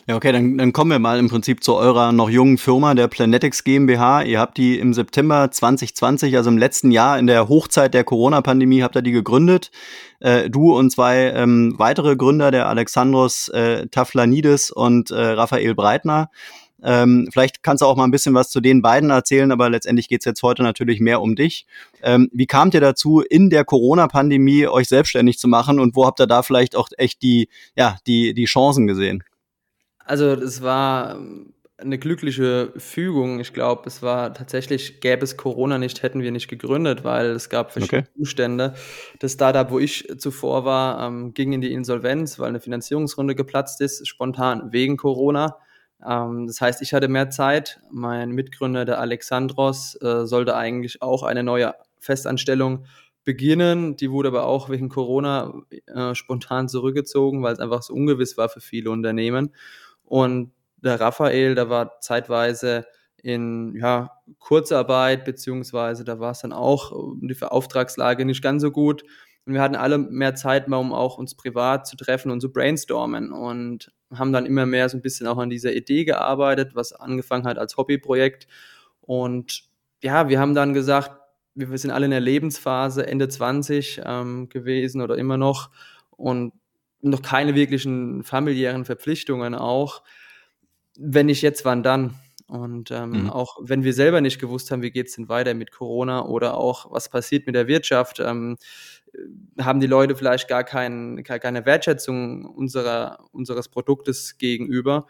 Ja, 0.07 0.15
okay, 0.15 0.31
dann, 0.31 0.57
dann 0.59 0.71
kommen 0.71 0.91
wir 0.91 0.99
mal 0.99 1.17
im 1.17 1.29
Prinzip 1.29 1.63
zu 1.63 1.75
eurer 1.75 2.11
noch 2.11 2.29
jungen 2.29 2.59
Firma, 2.59 2.93
der 2.93 3.07
Planetics 3.07 3.63
GmbH. 3.63 4.21
Ihr 4.21 4.39
habt 4.39 4.57
die 4.57 4.77
im 4.77 4.93
September 4.93 5.49
2020, 5.49 6.37
also 6.37 6.51
im 6.51 6.59
letzten 6.59 6.91
Jahr 6.91 7.17
in 7.17 7.25
der 7.25 7.49
Hochzeit 7.49 7.95
der 7.95 8.03
Corona-Pandemie, 8.03 8.83
habt 8.83 8.95
ihr 8.95 9.01
die 9.01 9.11
gegründet. 9.11 9.71
Äh, 10.19 10.51
du 10.51 10.77
und 10.77 10.91
zwei 10.91 11.31
ähm, 11.31 11.73
weitere 11.77 12.15
Gründer, 12.15 12.51
der 12.51 12.67
Alexandros 12.67 13.47
äh, 13.49 13.87
Taflanidis 13.87 14.69
und 14.69 15.09
äh, 15.09 15.19
Raphael 15.19 15.73
Breitner. 15.73 16.29
Ähm, 16.83 17.27
vielleicht 17.31 17.63
kannst 17.63 17.81
du 17.81 17.85
auch 17.85 17.95
mal 17.95 18.03
ein 18.03 18.11
bisschen 18.11 18.33
was 18.33 18.49
zu 18.49 18.61
den 18.61 18.81
beiden 18.81 19.09
erzählen, 19.09 19.51
aber 19.51 19.69
letztendlich 19.69 20.07
geht 20.07 20.21
es 20.21 20.25
jetzt 20.25 20.43
heute 20.43 20.63
natürlich 20.63 20.99
mehr 20.99 21.21
um 21.21 21.35
dich. 21.35 21.65
Ähm, 22.01 22.29
wie 22.33 22.47
kamt 22.47 22.73
ihr 22.73 22.81
dazu, 22.81 23.21
in 23.21 23.49
der 23.49 23.65
Corona-Pandemie 23.65 24.67
euch 24.67 24.87
selbstständig 24.87 25.39
zu 25.39 25.47
machen 25.47 25.79
und 25.79 25.95
wo 25.95 26.05
habt 26.05 26.19
ihr 26.19 26.27
da 26.27 26.43
vielleicht 26.43 26.75
auch 26.75 26.89
echt 26.97 27.21
die, 27.21 27.49
ja, 27.75 27.97
die, 28.07 28.33
die 28.33 28.45
Chancen 28.45 28.87
gesehen? 28.87 29.23
Also 30.05 30.25
es 30.25 30.61
war 30.61 31.19
eine 31.81 31.97
glückliche 31.97 32.73
Fügung. 32.77 33.39
Ich 33.39 33.53
glaube, 33.53 33.83
es 33.85 34.01
war 34.01 34.33
tatsächlich, 34.33 35.01
gäbe 35.01 35.23
es 35.23 35.37
Corona 35.37 35.77
nicht, 35.77 36.03
hätten 36.03 36.21
wir 36.21 36.31
nicht 36.31 36.47
gegründet, 36.47 37.03
weil 37.03 37.27
es 37.27 37.49
gab 37.49 37.71
verschiedene 37.71 38.03
okay. 38.03 38.11
Umstände. 38.17 38.75
Das 39.19 39.33
Startup, 39.33 39.69
wo 39.71 39.79
ich 39.79 40.07
zuvor 40.17 40.65
war, 40.65 41.07
ähm, 41.07 41.33
ging 41.33 41.53
in 41.53 41.61
die 41.61 41.73
Insolvenz, 41.73 42.39
weil 42.39 42.49
eine 42.49 42.59
Finanzierungsrunde 42.59 43.35
geplatzt 43.35 43.81
ist, 43.81 44.07
spontan 44.07 44.71
wegen 44.71 44.97
Corona. 44.97 45.57
Ähm, 46.05 46.47
das 46.47 46.61
heißt, 46.61 46.81
ich 46.81 46.93
hatte 46.93 47.07
mehr 47.07 47.29
Zeit. 47.29 47.79
Mein 47.91 48.31
Mitgründer, 48.31 48.85
der 48.85 48.99
Alexandros, 48.99 49.95
äh, 50.01 50.25
sollte 50.25 50.55
eigentlich 50.55 51.01
auch 51.01 51.23
eine 51.23 51.43
neue 51.43 51.73
Festanstellung 51.99 52.85
beginnen. 53.23 53.95
Die 53.97 54.11
wurde 54.11 54.29
aber 54.29 54.45
auch 54.45 54.69
wegen 54.69 54.89
Corona 54.89 55.53
äh, 55.87 56.15
spontan 56.15 56.69
zurückgezogen, 56.69 57.43
weil 57.43 57.53
es 57.53 57.59
einfach 57.59 57.83
so 57.83 57.93
ungewiss 57.93 58.37
war 58.37 58.49
für 58.49 58.61
viele 58.61 58.91
Unternehmen. 58.91 59.53
Und 60.03 60.51
der 60.77 60.99
Raphael, 60.99 61.55
der 61.55 61.69
war 61.69 61.99
zeitweise 61.99 62.85
in 63.21 63.75
ja, 63.75 64.11
Kurzarbeit, 64.39 65.25
beziehungsweise 65.25 66.05
da 66.05 66.19
war 66.19 66.31
es 66.31 66.39
dann 66.39 66.53
auch 66.53 66.93
die 67.21 67.35
Auftragslage 67.41 68.25
nicht 68.25 68.41
ganz 68.41 68.61
so 68.61 68.71
gut. 68.71 69.03
Und 69.45 69.53
wir 69.53 69.61
hatten 69.61 69.75
alle 69.75 69.97
mehr 69.97 70.35
Zeit, 70.35 70.67
mal, 70.67 70.77
um 70.77 70.93
auch 70.93 71.17
uns 71.17 71.35
privat 71.35 71.87
zu 71.87 71.97
treffen 71.97 72.31
und 72.31 72.39
zu 72.39 72.51
brainstormen 72.51 73.31
und 73.31 73.91
haben 74.13 74.33
dann 74.33 74.45
immer 74.45 74.65
mehr 74.65 74.89
so 74.89 74.97
ein 74.97 75.01
bisschen 75.01 75.27
auch 75.27 75.37
an 75.37 75.49
dieser 75.49 75.73
Idee 75.73 76.05
gearbeitet, 76.05 76.71
was 76.75 76.93
angefangen 76.93 77.45
hat 77.45 77.57
als 77.57 77.77
Hobbyprojekt. 77.77 78.47
Und 79.01 79.63
ja, 80.01 80.29
wir 80.29 80.39
haben 80.39 80.55
dann 80.55 80.73
gesagt, 80.73 81.11
wir 81.55 81.77
sind 81.77 81.91
alle 81.91 82.05
in 82.05 82.11
der 82.11 82.19
Lebensphase 82.19 83.05
Ende 83.05 83.27
20 83.27 84.01
ähm, 84.05 84.49
gewesen 84.49 85.01
oder 85.01 85.17
immer 85.17 85.37
noch 85.37 85.69
und 86.11 86.53
noch 87.01 87.21
keine 87.21 87.55
wirklichen 87.55 88.23
familiären 88.23 88.85
Verpflichtungen 88.85 89.55
auch. 89.55 90.03
Wenn 90.97 91.27
nicht 91.27 91.41
jetzt, 91.41 91.65
wann 91.65 91.83
dann? 91.83 92.15
Und 92.49 92.89
ähm, 92.89 93.23
mhm. 93.23 93.29
auch 93.29 93.57
wenn 93.61 93.83
wir 93.83 93.93
selber 93.93 94.21
nicht 94.21 94.39
gewusst 94.39 94.71
haben, 94.71 94.81
wie 94.81 94.89
geht 94.89 95.07
es 95.07 95.15
denn 95.15 95.29
weiter 95.29 95.53
mit 95.53 95.71
Corona 95.71 96.25
oder 96.25 96.57
auch 96.57 96.91
was 96.91 97.07
passiert 97.07 97.45
mit 97.45 97.53
der 97.53 97.67
Wirtschaft, 97.67 98.19
ähm, 98.19 98.57
äh, 99.13 99.61
haben 99.61 99.79
die 99.79 99.87
Leute 99.87 100.15
vielleicht 100.15 100.47
gar 100.47 100.63
kein, 100.63 101.23
keine 101.23 101.65
Wertschätzung 101.67 102.45
unserer, 102.45 103.19
unseres 103.31 103.69
Produktes 103.69 104.39
gegenüber, 104.39 105.05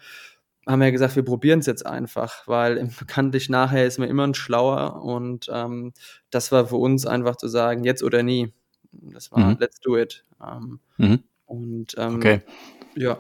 haben 0.67 0.81
wir 0.81 0.91
gesagt, 0.91 1.15
wir 1.15 1.24
probieren 1.24 1.60
es 1.60 1.65
jetzt 1.65 1.86
einfach, 1.86 2.46
weil 2.46 2.89
bekanntlich 3.00 3.48
nachher 3.48 3.86
ist 3.86 4.00
man 4.00 4.10
immer 4.10 4.27
ein 4.27 4.34
schlauer 4.34 5.01
und 5.01 5.50
ähm, 5.51 5.93
das 6.31 6.51
war 6.51 6.67
für 6.67 6.75
uns 6.75 7.05
einfach 7.05 7.38
zu 7.38 7.48
sagen, 7.48 7.86
jetzt 7.86 8.03
oder 8.03 8.22
nie. 8.22 8.53
Das 8.91 9.31
war 9.31 9.39
mhm. 9.39 9.58
let's 9.60 9.79
do 9.79 9.98
it. 9.98 10.25
Ähm, 10.46 10.81
mhm. 10.98 11.24
Und 11.46 11.96
ähm, 11.98 12.15
okay. 12.17 12.41
ja. 12.96 13.15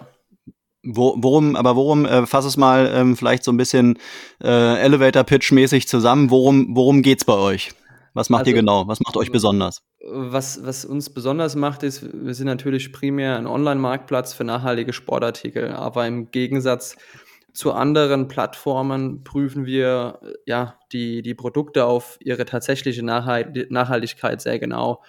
Wo, 0.83 1.15
worum, 1.17 1.55
aber 1.57 1.75
worum, 1.75 2.05
äh, 2.05 2.25
fass 2.25 2.45
es 2.45 2.55
mal 2.55 2.89
ähm, 2.93 3.17
vielleicht 3.17 3.43
so 3.43 3.51
ein 3.51 3.57
bisschen 3.57 3.99
äh, 4.41 4.81
Elevator-Pitch-mäßig 4.81 5.87
zusammen, 5.87 6.29
worum, 6.29 6.75
worum 6.75 7.01
geht's 7.01 7.25
bei 7.25 7.33
euch? 7.33 7.71
Was 8.13 8.29
macht 8.29 8.41
also, 8.41 8.51
ihr 8.51 8.55
genau? 8.55 8.87
Was 8.87 8.99
macht 9.01 9.17
euch 9.17 9.31
besonders? 9.31 9.83
Was, 10.01 10.65
was 10.65 10.85
uns 10.85 11.09
besonders 11.09 11.55
macht, 11.55 11.83
ist, 11.83 12.03
wir 12.13 12.33
sind 12.33 12.47
natürlich 12.47 12.93
primär 12.93 13.37
ein 13.37 13.45
Online-Marktplatz 13.45 14.33
für 14.33 14.45
nachhaltige 14.45 14.93
Sportartikel, 14.93 15.71
aber 15.71 16.07
im 16.07 16.31
Gegensatz 16.31 16.95
zu 17.53 17.73
anderen 17.73 18.27
Plattformen 18.27 19.23
prüfen 19.23 19.65
wir 19.65 20.19
ja 20.45 20.79
die, 20.91 21.21
die 21.21 21.33
Produkte 21.33 21.85
auf 21.85 22.17
ihre 22.21 22.45
tatsächliche 22.45 23.03
Nachhaltigkeit 23.03 24.41
sehr 24.41 24.59
genau. 24.59 25.03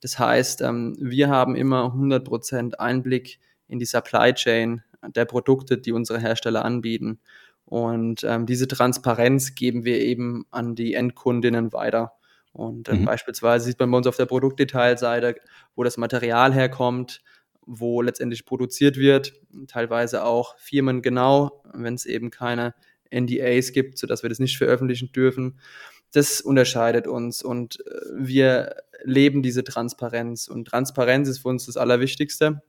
Das 0.00 0.18
heißt, 0.18 0.60
ähm, 0.62 0.96
wir 1.00 1.28
haben 1.28 1.56
immer 1.56 1.94
100% 1.94 2.74
Einblick 2.74 3.40
in 3.68 3.78
die 3.78 3.86
Supply 3.86 4.32
Chain 4.34 4.82
der 5.14 5.24
Produkte, 5.24 5.78
die 5.78 5.92
unsere 5.92 6.20
Hersteller 6.20 6.64
anbieten. 6.64 7.20
Und 7.64 8.22
ähm, 8.24 8.46
diese 8.46 8.68
Transparenz 8.68 9.54
geben 9.54 9.84
wir 9.84 10.00
eben 10.00 10.46
an 10.50 10.74
die 10.74 10.94
Endkundinnen 10.94 11.72
weiter. 11.72 12.12
Und 12.52 12.88
ähm, 12.88 13.00
mhm. 13.00 13.04
beispielsweise 13.04 13.66
sieht 13.66 13.78
man 13.80 13.90
bei 13.90 13.98
uns 13.98 14.06
auf 14.06 14.16
der 14.16 14.26
Produktdetailseite, 14.26 15.36
wo 15.74 15.82
das 15.82 15.96
Material 15.96 16.54
herkommt, 16.54 17.22
wo 17.66 18.00
letztendlich 18.00 18.46
produziert 18.46 18.96
wird, 18.96 19.34
teilweise 19.66 20.24
auch 20.24 20.56
Firmen 20.58 21.02
genau, 21.02 21.62
wenn 21.74 21.94
es 21.94 22.06
eben 22.06 22.30
keine 22.30 22.74
NDAs 23.12 23.72
gibt, 23.72 23.98
sodass 23.98 24.22
wir 24.22 24.30
das 24.30 24.38
nicht 24.38 24.56
veröffentlichen 24.56 25.12
dürfen. 25.12 25.58
Das 26.12 26.40
unterscheidet 26.40 27.08
uns 27.08 27.42
und 27.42 27.80
äh, 27.80 28.00
wir 28.14 28.76
leben 29.02 29.42
diese 29.42 29.64
Transparenz 29.64 30.48
und 30.48 30.66
Transparenz 30.66 31.28
ist 31.28 31.40
für 31.40 31.48
uns 31.48 31.66
das 31.66 31.76
Allerwichtigste. 31.76 32.62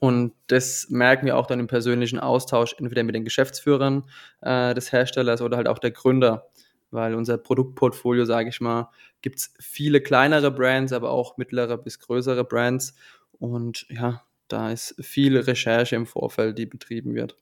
Und 0.00 0.32
das 0.46 0.88
merken 0.90 1.26
wir 1.26 1.36
auch 1.36 1.46
dann 1.46 1.60
im 1.60 1.66
persönlichen 1.66 2.20
Austausch, 2.20 2.74
entweder 2.78 3.02
mit 3.02 3.14
den 3.14 3.24
Geschäftsführern 3.24 4.04
äh, 4.42 4.74
des 4.74 4.92
Herstellers 4.92 5.42
oder 5.42 5.56
halt 5.56 5.68
auch 5.68 5.78
der 5.78 5.90
Gründer. 5.90 6.46
Weil 6.90 7.14
unser 7.14 7.36
Produktportfolio, 7.36 8.24
sage 8.24 8.48
ich 8.48 8.60
mal, 8.60 8.90
gibt 9.20 9.38
es 9.38 9.54
viele 9.60 10.00
kleinere 10.00 10.50
Brands, 10.50 10.92
aber 10.92 11.10
auch 11.10 11.36
mittlere 11.36 11.76
bis 11.76 11.98
größere 11.98 12.44
Brands. 12.44 12.94
Und 13.32 13.86
ja, 13.90 14.22
da 14.48 14.70
ist 14.70 14.94
viel 15.00 15.36
Recherche 15.36 15.96
im 15.96 16.06
Vorfeld, 16.06 16.58
die 16.58 16.66
betrieben 16.66 17.14
wird. 17.14 17.36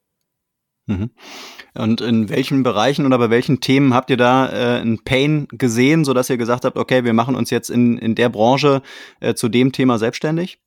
Mhm. 0.86 1.10
Und 1.74 2.00
in 2.00 2.28
welchen 2.28 2.62
Bereichen 2.62 3.06
oder 3.06 3.18
bei 3.18 3.30
welchen 3.30 3.60
Themen 3.60 3.92
habt 3.92 4.08
ihr 4.10 4.16
da 4.16 4.48
äh, 4.48 4.80
einen 4.80 5.02
Pain 5.02 5.46
gesehen, 5.50 6.04
sodass 6.04 6.30
ihr 6.30 6.36
gesagt 6.36 6.64
habt, 6.64 6.76
okay, 6.76 7.04
wir 7.04 7.12
machen 7.12 7.34
uns 7.34 7.50
jetzt 7.50 7.70
in, 7.70 7.98
in 7.98 8.14
der 8.14 8.28
Branche 8.28 8.82
äh, 9.20 9.34
zu 9.34 9.48
dem 9.48 9.72
Thema 9.72 9.98
selbstständig? 9.98 10.60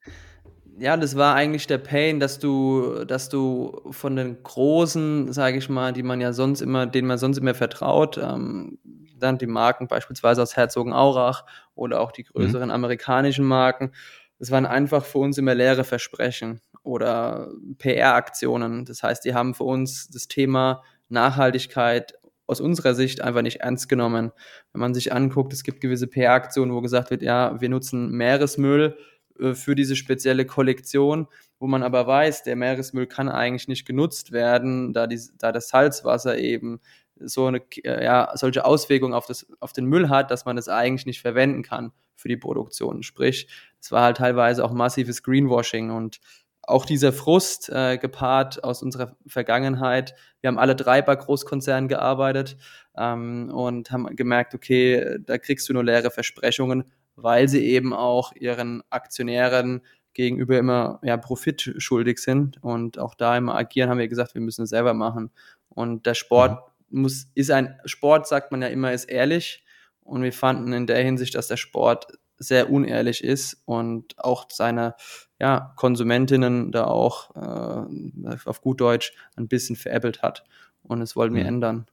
Ja, 0.80 0.98
das 0.98 1.16
war 1.16 1.36
eigentlich 1.36 1.68
der 1.68 1.78
Pain, 1.78 2.20
dass 2.20 2.40
du, 2.40 3.06
dass 3.06 3.30
du 3.30 3.82
von 3.92 4.16
den 4.16 4.42
großen, 4.44 5.34
sage 5.34 5.58
ich 5.58 5.70
mal, 5.70 5.94
die 5.94 6.04
man 6.04 6.22
ja 6.22 6.34
sonst 6.34 6.62
immer, 6.62 6.86
denen 6.86 7.08
man 7.08 7.18
sonst 7.18 7.38
immer 7.38 7.54
vertraut, 7.54 8.18
ähm, 8.18 8.80
dann 9.18 9.38
die 9.38 9.48
Marken 9.48 9.88
beispielsweise 9.88 10.42
aus 10.42 10.56
Herzogenaurach 10.56 11.46
oder 11.76 12.00
auch 12.00 12.12
die 12.12 12.24
größeren 12.24 12.70
mhm. 12.70 12.74
amerikanischen 12.74 13.46
Marken, 13.46 13.92
das 14.40 14.52
waren 14.52 14.66
einfach 14.66 15.04
für 15.04 15.18
uns 15.18 15.38
immer 15.38 15.54
leere 15.54 15.84
Versprechen 15.84 16.62
oder 16.82 17.50
PR-Aktionen. 17.78 18.86
Das 18.86 19.04
heißt, 19.04 19.26
die 19.26 19.34
haben 19.34 19.54
für 19.54 19.66
uns 19.66 20.10
das 20.10 20.30
Thema 20.30 20.82
Nachhaltigkeit 21.10 22.14
aus 22.48 22.62
unserer 22.62 22.96
Sicht 22.96 23.22
einfach 23.22 23.42
nicht 23.42 23.58
ernst 23.58 23.90
genommen. 23.90 24.32
Wenn 24.72 24.80
man 24.80 24.94
sich 24.94 25.14
anguckt, 25.14 25.52
es 25.54 25.64
gibt 25.64 25.82
gewisse 25.82 26.08
PR-Aktionen, 26.08 26.74
wo 26.74 26.82
gesagt 26.82 27.12
wird, 27.12 27.22
ja, 27.22 27.60
wir 27.60 27.70
nutzen 27.70 28.12
Meeresmüll 28.12 28.98
äh, 29.40 29.54
für 29.54 29.76
diese 29.76 29.96
spezielle 29.96 30.46
Kollektion, 30.46 31.28
wo 31.60 31.68
man 31.68 31.84
aber 31.84 32.08
weiß, 32.08 32.44
der 32.44 32.56
Meeresmüll 32.56 33.08
kann 33.08 33.30
eigentlich 33.30 33.68
nicht 33.68 33.86
genutzt 33.86 34.32
werden, 34.32 34.94
da, 34.94 35.08
die, 35.08 35.20
da 35.38 35.52
das 35.52 35.70
Salzwasser 35.70 36.38
eben 36.38 36.80
so 37.20 37.48
eine, 37.48 37.62
äh, 37.84 38.04
ja, 38.04 38.32
solche 38.36 38.66
Auswirkungen 38.66 39.14
auf, 39.14 39.26
das, 39.26 39.46
auf 39.60 39.74
den 39.74 39.86
Müll 39.86 40.10
hat, 40.10 40.32
dass 40.32 40.46
man 40.46 40.56
das 40.56 40.70
eigentlich 40.70 41.06
nicht 41.06 41.22
verwenden 41.22 41.64
kann 41.64 41.92
für 42.16 42.30
die 42.30 42.38
Produktion. 42.38 43.04
Sprich, 43.04 43.48
es 43.82 43.92
war 43.92 44.04
halt 44.04 44.18
teilweise 44.18 44.64
auch 44.64 44.72
massives 44.72 45.24
Greenwashing 45.24 45.92
und 45.92 46.20
auch 46.62 46.86
dieser 46.86 47.12
Frust 47.12 47.70
äh, 47.70 47.98
gepaart 47.98 48.64
aus 48.64 48.84
unserer 48.84 49.18
Vergangenheit. 49.26 50.14
Wir 50.42 50.50
haben 50.50 50.60
alle 50.60 50.76
drei 50.76 51.02
bei 51.02 51.16
Großkonzernen 51.16 51.88
gearbeitet 51.88 52.58
ähm, 52.96 53.50
und 53.50 53.92
haben 53.92 54.16
gemerkt, 54.16 54.54
okay, 54.54 55.18
da 55.26 55.38
kriegst 55.38 55.68
du 55.68 55.74
nur 55.74 55.84
leere 55.84 56.12
Versprechungen 56.12 56.84
weil 57.24 57.48
sie 57.48 57.66
eben 57.66 57.94
auch 57.94 58.34
ihren 58.36 58.84
Aktionären 58.90 59.82
gegenüber 60.14 60.58
immer 60.58 61.00
ja, 61.04 61.18
Profit 61.18 61.76
schuldig 61.78 62.20
sind 62.20 62.62
und 62.64 62.98
auch 62.98 63.16
da 63.16 63.38
immer 63.38 63.56
agieren, 63.56 63.90
haben 63.90 64.00
wir 64.00 64.08
gesagt, 64.08 64.34
wir 64.34 64.42
müssen 64.42 64.64
es 64.64 64.70
selber 64.70 64.94
machen. 64.94 65.32
Und 65.70 66.06
der 66.06 66.14
Sport 66.14 66.60
mhm. 66.90 67.02
muss, 67.04 67.28
ist 67.36 67.52
ein 67.52 67.80
Sport, 67.86 68.28
sagt 68.28 68.52
man 68.52 68.62
ja 68.62 68.68
immer, 68.68 68.92
ist 68.92 69.06
ehrlich. 69.06 69.64
Und 70.02 70.24
wir 70.24 70.34
fanden 70.34 70.74
in 70.74 70.88
der 70.88 71.04
Hinsicht, 71.04 71.36
dass 71.36 71.48
der 71.48 71.58
Sport 71.58 72.08
sehr 72.38 72.72
unehrlich 72.72 73.24
ist 73.24 73.62
und 73.66 74.18
auch 74.18 74.48
seine 74.50 74.96
ja, 75.40 75.74
Konsumentinnen 75.76 76.72
da 76.72 76.86
auch 76.86 77.36
äh, 77.36 78.38
auf 78.46 78.62
gut 78.62 78.82
Deutsch 78.82 79.14
ein 79.36 79.48
bisschen 79.48 79.76
veräppelt 79.76 80.22
hat. 80.22 80.44
Und 80.84 81.02
das 81.02 81.16
wollten 81.16 81.36
wir 81.36 81.44
mhm. 81.44 81.50
ändern. 81.50 81.86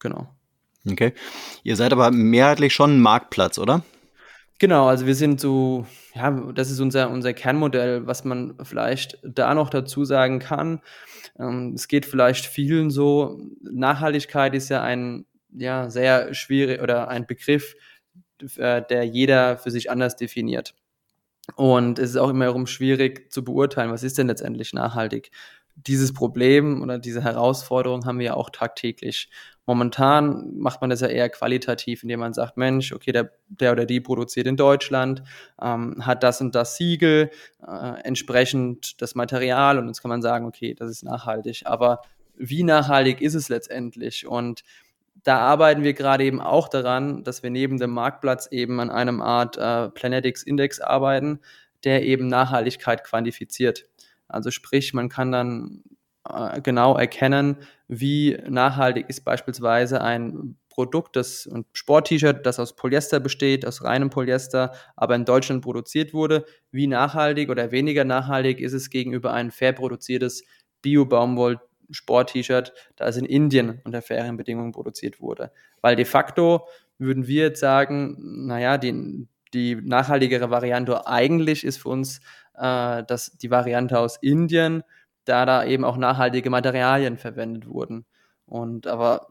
Genau. 0.00 0.28
Okay. 0.88 1.14
Ihr 1.62 1.76
seid 1.76 1.92
aber 1.92 2.10
mehrheitlich 2.10 2.74
schon 2.74 2.96
ein 2.96 3.00
Marktplatz, 3.00 3.58
oder? 3.58 3.82
Genau, 4.60 4.86
also 4.86 5.06
wir 5.06 5.14
sind 5.16 5.40
so, 5.40 5.86
ja, 6.14 6.30
das 6.30 6.70
ist 6.70 6.80
unser, 6.80 7.10
unser 7.10 7.32
Kernmodell, 7.32 8.06
was 8.06 8.24
man 8.24 8.54
vielleicht 8.62 9.18
da 9.22 9.52
noch 9.54 9.68
dazu 9.68 10.04
sagen 10.04 10.38
kann. 10.38 10.80
Ähm, 11.38 11.72
es 11.74 11.88
geht 11.88 12.06
vielleicht 12.06 12.46
vielen 12.46 12.90
so, 12.90 13.40
Nachhaltigkeit 13.62 14.54
ist 14.54 14.68
ja 14.68 14.82
ein 14.82 15.26
ja, 15.50 15.90
sehr 15.90 16.34
schwierig 16.34 16.80
oder 16.82 17.08
ein 17.08 17.26
Begriff, 17.26 17.74
äh, 18.56 18.82
der 18.88 19.04
jeder 19.04 19.58
für 19.58 19.70
sich 19.70 19.90
anders 19.90 20.16
definiert. 20.16 20.74
Und 21.56 21.98
es 21.98 22.10
ist 22.10 22.16
auch 22.16 22.30
immer 22.30 22.46
herum 22.46 22.66
schwierig 22.66 23.32
zu 23.32 23.44
beurteilen, 23.44 23.90
was 23.90 24.02
ist 24.02 24.18
denn 24.18 24.28
letztendlich 24.28 24.72
nachhaltig. 24.72 25.30
Dieses 25.76 26.12
Problem 26.12 26.82
oder 26.82 26.98
diese 26.98 27.22
Herausforderung 27.22 28.06
haben 28.06 28.18
wir 28.18 28.26
ja 28.26 28.34
auch 28.34 28.50
tagtäglich. 28.50 29.28
Momentan 29.66 30.56
macht 30.56 30.80
man 30.80 30.90
das 30.90 31.00
ja 31.00 31.08
eher 31.08 31.28
qualitativ, 31.30 32.02
indem 32.02 32.20
man 32.20 32.34
sagt, 32.34 32.56
Mensch, 32.56 32.92
okay, 32.92 33.12
der, 33.12 33.32
der 33.48 33.72
oder 33.72 33.86
die 33.86 34.00
produziert 34.00 34.46
in 34.46 34.56
Deutschland, 34.56 35.22
ähm, 35.60 36.06
hat 36.06 36.22
das 36.22 36.40
und 36.40 36.54
das 36.54 36.76
Siegel, 36.76 37.30
äh, 37.66 38.00
entsprechend 38.04 39.00
das 39.00 39.14
Material 39.14 39.78
und 39.78 39.86
jetzt 39.88 40.02
kann 40.02 40.10
man 40.10 40.22
sagen, 40.22 40.46
okay, 40.46 40.74
das 40.74 40.90
ist 40.90 41.02
nachhaltig. 41.02 41.62
Aber 41.64 42.02
wie 42.36 42.62
nachhaltig 42.62 43.20
ist 43.20 43.34
es 43.34 43.48
letztendlich? 43.48 44.26
Und 44.26 44.64
da 45.22 45.38
arbeiten 45.38 45.82
wir 45.82 45.94
gerade 45.94 46.24
eben 46.24 46.40
auch 46.40 46.68
daran, 46.68 47.24
dass 47.24 47.42
wir 47.42 47.50
neben 47.50 47.78
dem 47.78 47.90
Marktplatz 47.90 48.48
eben 48.50 48.80
an 48.80 48.90
einem 48.90 49.22
Art 49.22 49.56
äh, 49.56 49.88
Planetics 49.88 50.42
Index 50.42 50.80
arbeiten, 50.80 51.40
der 51.84 52.04
eben 52.04 52.28
Nachhaltigkeit 52.28 53.04
quantifiziert. 53.04 53.86
Also 54.28 54.50
sprich, 54.50 54.94
man 54.94 55.08
kann 55.08 55.32
dann 55.32 55.82
äh, 56.28 56.60
genau 56.60 56.96
erkennen, 56.96 57.58
wie 57.88 58.38
nachhaltig 58.48 59.06
ist 59.08 59.24
beispielsweise 59.24 60.00
ein 60.00 60.56
Produkt, 60.68 61.14
das 61.14 61.46
ein 61.46 61.64
Sport-T-Shirt, 61.72 62.44
das 62.44 62.58
aus 62.58 62.74
Polyester 62.74 63.20
besteht, 63.20 63.64
aus 63.64 63.84
reinem 63.84 64.10
Polyester, 64.10 64.72
aber 64.96 65.14
in 65.14 65.24
Deutschland 65.24 65.62
produziert 65.62 66.12
wurde, 66.12 66.44
wie 66.72 66.88
nachhaltig 66.88 67.48
oder 67.48 67.70
weniger 67.70 68.04
nachhaltig 68.04 68.60
ist 68.60 68.72
es 68.72 68.90
gegenüber 68.90 69.32
ein 69.32 69.52
fair 69.52 69.72
produziertes 69.72 70.42
Bio-Baumwoll 70.82 71.60
Sport-T-Shirt, 71.90 72.72
das 72.96 73.16
in 73.16 73.24
Indien 73.24 73.80
unter 73.84 74.02
fairen 74.02 74.36
Bedingungen 74.36 74.72
produziert 74.72 75.20
wurde. 75.20 75.52
Weil 75.80 75.96
de 75.96 76.04
facto 76.04 76.66
würden 76.98 77.26
wir 77.26 77.44
jetzt 77.44 77.60
sagen, 77.60 78.46
naja, 78.46 78.78
die, 78.78 79.28
die 79.52 79.76
nachhaltigere 79.76 80.50
Variante 80.50 81.06
eigentlich 81.06 81.64
ist 81.64 81.78
für 81.78 81.90
uns 81.90 82.20
äh, 82.56 83.04
dass 83.04 83.32
die 83.32 83.50
Variante 83.50 83.98
aus 83.98 84.16
Indien, 84.16 84.82
da 85.24 85.46
da 85.46 85.64
eben 85.64 85.84
auch 85.84 85.96
nachhaltige 85.96 86.50
Materialien 86.50 87.16
verwendet 87.16 87.66
wurden. 87.66 88.04
Und 88.46 88.86
aber 88.86 89.28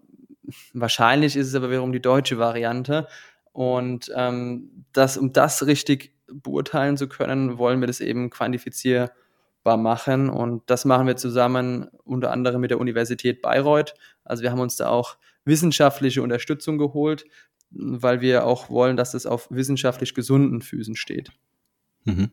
wahrscheinlich 0.74 1.36
ist 1.36 1.48
es 1.48 1.56
aber 1.56 1.70
wiederum 1.70 1.92
die 1.92 2.02
deutsche 2.02 2.38
Variante. 2.38 3.08
Und 3.52 4.12
ähm, 4.16 4.86
das, 4.94 5.18
um 5.18 5.32
das 5.32 5.66
richtig 5.66 6.16
beurteilen 6.28 6.98
zu 6.98 7.08
können, 7.08 7.58
wollen 7.58 7.80
wir 7.80 7.88
das 7.88 8.02
eben 8.02 8.30
quantifizierbar 8.30 9.78
machen. 9.78 10.30
Und 10.30 10.64
das 10.66 10.86
machen 10.86 11.08
wir 11.08 11.16
zusammen 11.16 11.88
unter 12.04 12.32
anderem 12.32 12.62
mit 12.62 12.72
der 12.72 12.80
Universität 12.80 13.42
Bayreuth. 13.42 13.94
Also 14.24 14.42
wir 14.42 14.52
haben 14.52 14.60
uns 14.60 14.78
da 14.78 14.90
auch 14.90 15.18
wissenschaftliche 15.46 16.24
Unterstützung 16.24 16.78
geholt, 16.78 17.26
weil 17.70 18.22
wir 18.22 18.46
auch 18.46 18.70
wollen, 18.70 18.98
dass 18.98 19.14
es 19.14 19.26
auf 19.26 19.48
wissenschaftlich 19.52 20.16
gesunden 20.16 20.62
Füßen 20.62 20.96
steht. 20.96 21.32
Mhm. 22.06 22.32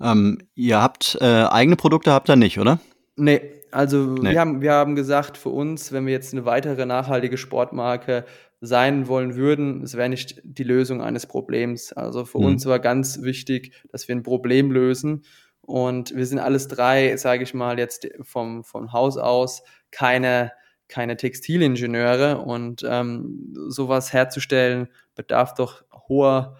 Ähm, 0.00 0.38
ihr 0.54 0.80
habt 0.80 1.18
äh, 1.20 1.24
eigene 1.24 1.76
Produkte, 1.76 2.12
habt 2.12 2.28
ihr 2.30 2.36
nicht, 2.36 2.58
oder? 2.58 2.80
Nee, 3.16 3.40
also 3.70 3.98
nee. 3.98 4.30
Wir, 4.30 4.40
haben, 4.40 4.62
wir 4.62 4.72
haben 4.72 4.94
gesagt, 4.94 5.36
für 5.36 5.50
uns, 5.50 5.92
wenn 5.92 6.06
wir 6.06 6.12
jetzt 6.12 6.32
eine 6.32 6.44
weitere 6.44 6.86
nachhaltige 6.86 7.36
Sportmarke 7.36 8.24
sein 8.60 9.08
wollen 9.08 9.36
würden, 9.36 9.82
es 9.82 9.96
wäre 9.96 10.08
nicht 10.08 10.40
die 10.44 10.64
Lösung 10.64 11.00
eines 11.02 11.26
Problems. 11.26 11.92
Also 11.92 12.24
für 12.24 12.38
mhm. 12.38 12.46
uns 12.46 12.66
war 12.66 12.78
ganz 12.78 13.22
wichtig, 13.22 13.74
dass 13.90 14.08
wir 14.08 14.14
ein 14.14 14.22
Problem 14.22 14.70
lösen. 14.70 15.22
Und 15.62 16.14
wir 16.14 16.26
sind 16.26 16.40
alles 16.40 16.68
drei, 16.68 17.16
sage 17.16 17.42
ich 17.42 17.54
mal, 17.54 17.78
jetzt 17.78 18.08
vom, 18.22 18.64
vom 18.64 18.92
Haus 18.92 19.16
aus 19.16 19.62
keine, 19.90 20.52
keine 20.88 21.16
Textilingenieure. 21.16 22.38
Und 22.38 22.84
ähm, 22.86 23.54
sowas 23.68 24.12
herzustellen 24.12 24.88
bedarf 25.14 25.54
doch 25.54 25.84
hoher 26.08 26.56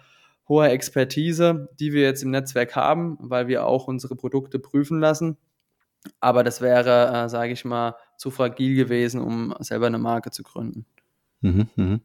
hoher 0.51 0.69
Expertise, 0.69 1.69
die 1.79 1.93
wir 1.93 2.01
jetzt 2.01 2.23
im 2.23 2.31
Netzwerk 2.31 2.75
haben, 2.75 3.17
weil 3.21 3.47
wir 3.47 3.65
auch 3.65 3.87
unsere 3.87 4.17
Produkte 4.17 4.59
prüfen 4.59 4.99
lassen. 4.99 5.37
Aber 6.19 6.43
das 6.43 6.59
wäre, 6.59 7.25
äh, 7.25 7.29
sage 7.29 7.53
ich 7.53 7.63
mal, 7.63 7.95
zu 8.17 8.31
fragil 8.31 8.75
gewesen, 8.75 9.21
um 9.21 9.55
selber 9.59 9.87
eine 9.87 9.97
Marke 9.97 10.29
zu 10.29 10.43
gründen. 10.43 10.85
Mhm, 11.43 11.67
mhm. 11.75 12.01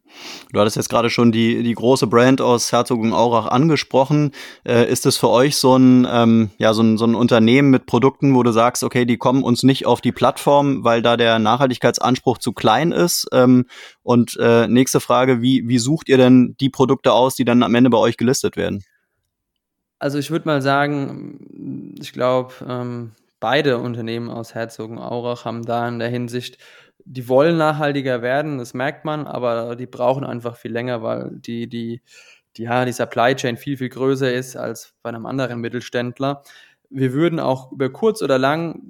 Du 0.50 0.60
hattest 0.60 0.76
jetzt 0.76 0.88
gerade 0.88 1.10
schon 1.10 1.30
die, 1.30 1.62
die 1.62 1.74
große 1.74 2.06
Brand 2.06 2.40
aus 2.40 2.72
Herzogenaurach 2.72 3.46
angesprochen. 3.46 4.32
Äh, 4.64 4.90
ist 4.90 5.04
es 5.04 5.18
für 5.18 5.28
euch 5.28 5.56
so 5.56 5.76
ein, 5.76 6.08
ähm, 6.10 6.50
ja, 6.56 6.72
so, 6.72 6.82
ein, 6.82 6.96
so 6.96 7.04
ein 7.04 7.14
Unternehmen 7.14 7.70
mit 7.70 7.84
Produkten, 7.84 8.34
wo 8.34 8.42
du 8.42 8.50
sagst, 8.52 8.82
okay, 8.82 9.04
die 9.04 9.18
kommen 9.18 9.42
uns 9.42 9.62
nicht 9.62 9.84
auf 9.84 10.00
die 10.00 10.12
Plattform, 10.12 10.84
weil 10.84 11.02
da 11.02 11.18
der 11.18 11.38
Nachhaltigkeitsanspruch 11.38 12.38
zu 12.38 12.54
klein 12.54 12.92
ist? 12.92 13.28
Ähm, 13.32 13.66
und 14.02 14.38
äh, 14.40 14.68
nächste 14.68 15.00
Frage, 15.00 15.42
wie, 15.42 15.68
wie 15.68 15.78
sucht 15.78 16.08
ihr 16.08 16.16
denn 16.16 16.56
die 16.58 16.70
Produkte 16.70 17.12
aus, 17.12 17.34
die 17.34 17.44
dann 17.44 17.62
am 17.62 17.74
Ende 17.74 17.90
bei 17.90 17.98
euch 17.98 18.16
gelistet 18.16 18.56
werden? 18.56 18.84
Also 19.98 20.18
ich 20.18 20.30
würde 20.30 20.48
mal 20.48 20.62
sagen, 20.62 21.94
ich 22.00 22.14
glaube, 22.14 22.54
ähm, 22.66 23.12
beide 23.38 23.78
Unternehmen 23.78 24.30
aus 24.30 24.54
Herzogenaurach 24.54 25.44
haben 25.44 25.64
da 25.64 25.86
in 25.88 25.98
der 25.98 26.08
Hinsicht 26.08 26.58
die 27.08 27.28
wollen 27.28 27.56
nachhaltiger 27.56 28.20
werden, 28.20 28.58
das 28.58 28.74
merkt 28.74 29.04
man, 29.04 29.26
aber 29.26 29.76
die 29.76 29.86
brauchen 29.86 30.24
einfach 30.24 30.56
viel 30.56 30.72
länger, 30.72 31.02
weil 31.02 31.30
die, 31.36 31.68
die, 31.68 32.02
die, 32.56 32.64
ja, 32.64 32.84
die 32.84 32.92
Supply 32.92 33.34
Chain 33.36 33.56
viel, 33.56 33.76
viel 33.76 33.88
größer 33.88 34.32
ist 34.32 34.56
als 34.56 34.92
bei 35.02 35.10
einem 35.10 35.24
anderen 35.24 35.60
Mittelständler. 35.60 36.42
Wir 36.90 37.12
würden 37.12 37.38
auch 37.38 37.70
über 37.70 37.90
kurz 37.90 38.22
oder 38.22 38.38
lang, 38.38 38.82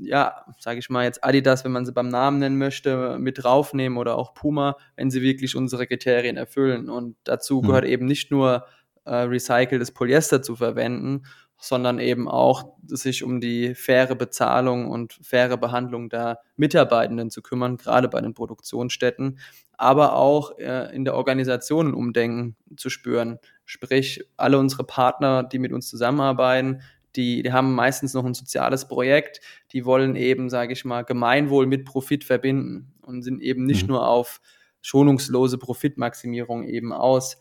ja, 0.00 0.44
sage 0.58 0.78
ich 0.78 0.90
mal 0.90 1.04
jetzt 1.04 1.24
Adidas, 1.24 1.64
wenn 1.64 1.72
man 1.72 1.84
sie 1.84 1.92
beim 1.92 2.08
Namen 2.08 2.38
nennen 2.38 2.58
möchte, 2.58 3.18
mit 3.18 3.42
draufnehmen 3.42 3.98
oder 3.98 4.16
auch 4.16 4.32
Puma, 4.32 4.76
wenn 4.96 5.10
sie 5.10 5.22
wirklich 5.22 5.56
unsere 5.56 5.86
Kriterien 5.86 6.36
erfüllen. 6.36 6.88
Und 6.88 7.16
dazu 7.24 7.62
mhm. 7.62 7.66
gehört 7.66 7.84
eben 7.84 8.06
nicht 8.06 8.30
nur 8.30 8.64
äh, 9.04 9.14
recyceltes 9.14 9.90
Polyester 9.90 10.40
zu 10.40 10.54
verwenden, 10.54 11.22
sondern 11.60 11.98
eben 11.98 12.26
auch 12.26 12.72
sich 12.86 13.22
um 13.22 13.40
die 13.40 13.74
faire 13.74 14.16
Bezahlung 14.16 14.90
und 14.90 15.18
faire 15.22 15.58
Behandlung 15.58 16.08
der 16.08 16.40
Mitarbeitenden 16.56 17.30
zu 17.30 17.42
kümmern, 17.42 17.76
gerade 17.76 18.08
bei 18.08 18.20
den 18.20 18.34
Produktionsstätten, 18.34 19.38
aber 19.76 20.16
auch 20.16 20.58
äh, 20.58 20.94
in 20.94 21.04
der 21.04 21.14
Organisation 21.14 21.88
ein 21.88 21.94
Umdenken 21.94 22.56
zu 22.76 22.88
spüren. 22.88 23.38
Sprich, 23.66 24.24
alle 24.36 24.58
unsere 24.58 24.84
Partner, 24.84 25.42
die 25.42 25.58
mit 25.58 25.72
uns 25.72 25.88
zusammenarbeiten, 25.88 26.80
die, 27.16 27.42
die 27.42 27.52
haben 27.52 27.74
meistens 27.74 28.14
noch 28.14 28.24
ein 28.24 28.34
soziales 28.34 28.88
Projekt, 28.88 29.40
die 29.72 29.84
wollen 29.84 30.16
eben, 30.16 30.48
sage 30.48 30.72
ich 30.72 30.84
mal, 30.84 31.02
Gemeinwohl 31.02 31.66
mit 31.66 31.84
Profit 31.84 32.24
verbinden 32.24 32.92
und 33.02 33.22
sind 33.22 33.42
eben 33.42 33.64
nicht 33.64 33.82
mhm. 33.82 33.94
nur 33.94 34.08
auf 34.08 34.40
schonungslose 34.80 35.58
Profitmaximierung 35.58 36.64
eben 36.64 36.92
aus 36.92 37.36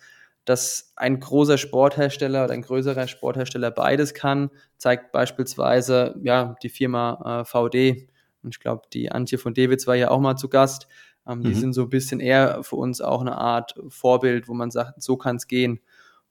dass 0.50 0.94
ein 0.96 1.20
großer 1.20 1.60
Sporthersteller 1.60 2.46
oder 2.46 2.56
ein 2.56 2.64
größerer 2.64 3.08
Sporthersteller 3.08 3.70
beides 3.70 4.16
kann, 4.16 4.50
zeigt 4.78 5.12
beispielsweise 5.12 6.16
ja, 6.24 6.56
die 6.64 6.70
Firma 6.70 7.42
äh, 7.42 7.46
VD. 7.46 8.10
Und 8.42 8.56
ich 8.56 8.60
glaube, 8.60 8.82
die 8.92 9.12
Antje 9.12 9.38
von 9.38 9.54
Davids 9.54 9.86
war 9.86 9.94
ja 9.94 10.10
auch 10.10 10.20
mal 10.20 10.38
zu 10.38 10.50
Gast. 10.50 10.88
Ähm, 11.28 11.40
mhm. 11.40 11.44
Die 11.44 11.54
sind 11.54 11.74
so 11.74 11.84
ein 11.84 11.90
bisschen 11.90 12.20
eher 12.20 12.64
für 12.64 12.78
uns 12.78 13.00
auch 13.00 13.22
eine 13.22 13.38
Art 13.38 13.76
Vorbild, 13.90 14.48
wo 14.48 14.56
man 14.56 14.72
sagt, 14.72 15.04
so 15.04 15.18
kann 15.18 15.36
es 15.36 15.46
gehen. 15.46 15.82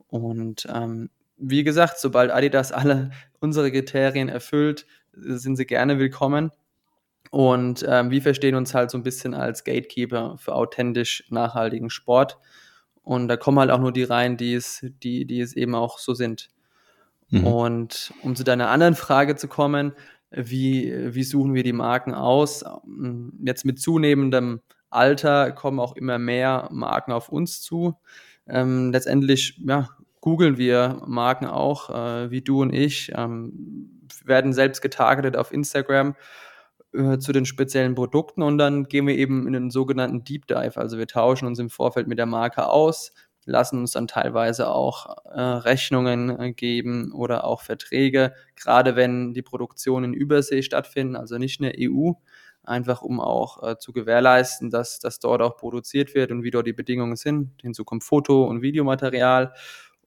Und 0.09 0.67
ähm, 0.75 1.11
wie 1.37 1.63
gesagt, 1.63 2.01
sobald 2.01 2.33
Adidas 2.33 2.73
alle 2.73 3.11
unsere 3.39 3.71
Kriterien 3.71 4.29
erfüllt, 4.29 4.85
sind 5.13 5.55
sie 5.55 5.67
gerne 5.67 6.01
willkommen. 6.01 6.51
Und 7.31 7.87
ähm, 7.89 8.11
wir 8.11 8.23
verstehen 8.23 8.57
uns 8.57 8.75
halt 8.75 8.91
so 8.91 8.99
ein 8.99 9.05
bisschen 9.05 9.35
als 9.35 9.63
Gatekeeper 9.63 10.39
für 10.39 10.57
authentisch 10.57 11.25
nachhaltigen 11.31 11.89
Sport. 11.89 12.37
Und 13.09 13.29
da 13.29 13.39
kommen 13.39 13.59
halt 13.59 13.71
auch 13.71 13.81
nur 13.81 13.91
die 13.91 14.03
rein, 14.03 14.37
die 14.37 14.53
es, 14.53 14.85
die, 15.03 15.25
die 15.25 15.41
es 15.41 15.57
eben 15.57 15.75
auch 15.75 15.99
so 15.99 16.13
sind. 16.13 16.51
Mhm. 17.31 17.47
Und 17.47 18.13
um 18.23 18.37
zu 18.37 18.45
deiner 18.45 18.69
anderen 18.69 18.95
Frage 18.95 19.35
zu 19.35 19.49
kommen, 19.49 19.93
wie, 20.31 20.93
wie 21.15 21.23
suchen 21.23 21.55
wir 21.55 21.63
die 21.63 21.73
Marken 21.73 22.13
aus? 22.13 22.67
Jetzt 23.43 23.65
mit 23.65 23.81
zunehmendem 23.81 24.61
Alter 24.91 25.53
kommen 25.53 25.81
auch 25.81 25.97
immer 25.97 26.19
mehr 26.19 26.69
Marken 26.71 27.13
auf 27.13 27.31
uns 27.31 27.63
zu. 27.63 27.97
Ähm, 28.47 28.93
letztendlich 28.93 29.59
ja, 29.67 29.89
googeln 30.21 30.59
wir 30.59 31.01
Marken 31.07 31.47
auch, 31.47 31.89
äh, 31.89 32.31
wie 32.31 32.43
du 32.43 32.61
und 32.61 32.75
ich, 32.75 33.11
ähm, 33.17 34.03
werden 34.23 34.53
selbst 34.53 34.83
getargetet 34.83 35.35
auf 35.35 35.51
Instagram 35.51 36.15
äh, 36.93 37.19
zu 37.19 37.33
den 37.33 37.45
speziellen 37.45 37.95
Produkten 37.95 38.43
und 38.43 38.59
dann 38.59 38.85
gehen 38.85 39.07
wir 39.07 39.17
eben 39.17 39.47
in 39.47 39.53
den 39.53 39.71
sogenannten 39.71 40.25
Deep 40.25 40.47
Dive. 40.47 40.77
Also 40.77 40.99
wir 40.99 41.07
tauschen 41.07 41.47
uns 41.47 41.59
im 41.59 41.71
Vorfeld 41.71 42.09
mit 42.09 42.19
der 42.19 42.27
Marke 42.27 42.67
aus, 42.67 43.13
lassen 43.45 43.79
uns 43.79 43.93
dann 43.93 44.07
teilweise 44.09 44.69
auch 44.69 45.17
äh, 45.27 45.41
Rechnungen 45.41 46.39
äh, 46.39 46.53
geben 46.53 47.13
oder 47.13 47.45
auch 47.45 47.63
Verträge, 47.63 48.35
gerade 48.57 48.97
wenn 48.97 49.35
die 49.35 49.43
Produktionen 49.43 50.13
in 50.13 50.21
Übersee 50.21 50.63
stattfinden, 50.63 51.17
also 51.17 51.39
nicht 51.39 51.61
in 51.61 51.65
der 51.67 51.75
EU, 51.79 52.13
einfach 52.63 53.03
um 53.03 53.21
auch 53.21 53.63
äh, 53.63 53.79
zu 53.79 53.93
gewährleisten, 53.93 54.71
dass 54.71 54.99
das 54.99 55.19
dort 55.19 55.43
auch 55.43 55.57
produziert 55.57 56.15
wird 56.15 56.31
und 56.31 56.43
wie 56.43 56.51
dort 56.51 56.67
die 56.67 56.73
Bedingungen 56.73 57.17
sind. 57.17 57.51
Hinzu 57.63 57.85
kommt 57.85 58.05
Foto- 58.05 58.45
und 58.45 58.63
Videomaterial 58.63 59.53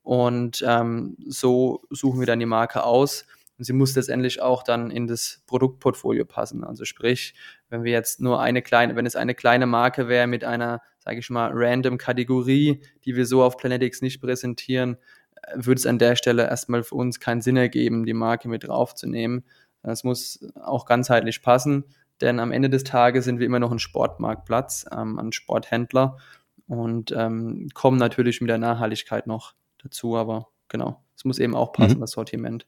und 0.03 0.63
ähm, 0.67 1.17
so 1.27 1.81
suchen 1.89 2.19
wir 2.19 2.27
dann 2.27 2.39
die 2.39 2.45
Marke 2.45 2.83
aus 2.83 3.25
und 3.61 3.65
sie 3.65 3.73
muss 3.73 3.95
letztendlich 3.95 4.41
auch 4.41 4.63
dann 4.63 4.89
in 4.89 5.05
das 5.05 5.43
Produktportfolio 5.45 6.25
passen. 6.25 6.63
Also 6.63 6.83
sprich, 6.83 7.35
wenn 7.69 7.83
wir 7.83 7.91
jetzt 7.91 8.19
nur 8.19 8.41
eine 8.41 8.63
kleine, 8.63 8.95
wenn 8.95 9.05
es 9.05 9.15
eine 9.15 9.35
kleine 9.35 9.67
Marke 9.67 10.07
wäre 10.07 10.25
mit 10.25 10.43
einer, 10.43 10.81
sage 10.97 11.19
ich 11.19 11.29
mal, 11.29 11.51
random 11.53 11.99
Kategorie, 11.99 12.81
die 13.05 13.15
wir 13.15 13.27
so 13.27 13.43
auf 13.43 13.57
Planetix 13.57 14.01
nicht 14.01 14.19
präsentieren, 14.19 14.97
äh, 15.43 15.57
würde 15.57 15.77
es 15.77 15.85
an 15.85 15.99
der 15.99 16.15
Stelle 16.15 16.47
erstmal 16.47 16.81
für 16.81 16.95
uns 16.95 17.19
keinen 17.19 17.41
Sinn 17.41 17.55
ergeben, 17.55 18.03
die 18.07 18.15
Marke 18.15 18.49
mit 18.49 18.63
draufzunehmen. 18.63 19.45
Es 19.83 20.03
muss 20.03 20.43
auch 20.59 20.87
ganzheitlich 20.87 21.43
passen, 21.43 21.83
denn 22.19 22.39
am 22.39 22.51
Ende 22.51 22.71
des 22.71 22.83
Tages 22.83 23.25
sind 23.25 23.37
wir 23.37 23.45
immer 23.45 23.59
noch 23.59 23.71
ein 23.71 23.77
Sportmarktplatz, 23.77 24.87
ähm, 24.91 25.19
ein 25.19 25.33
Sporthändler 25.33 26.17
und 26.65 27.11
ähm, 27.15 27.69
kommen 27.75 27.99
natürlich 27.99 28.41
mit 28.41 28.49
der 28.49 28.57
Nachhaltigkeit 28.57 29.27
noch 29.27 29.53
dazu, 29.77 30.17
aber 30.17 30.47
genau, 30.67 31.03
es 31.15 31.25
muss 31.25 31.37
eben 31.37 31.55
auch 31.55 31.73
passen, 31.73 31.97
mhm. 31.97 32.01
das 32.01 32.09
Sortiment. 32.13 32.65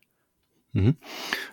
Mhm. 0.73 0.95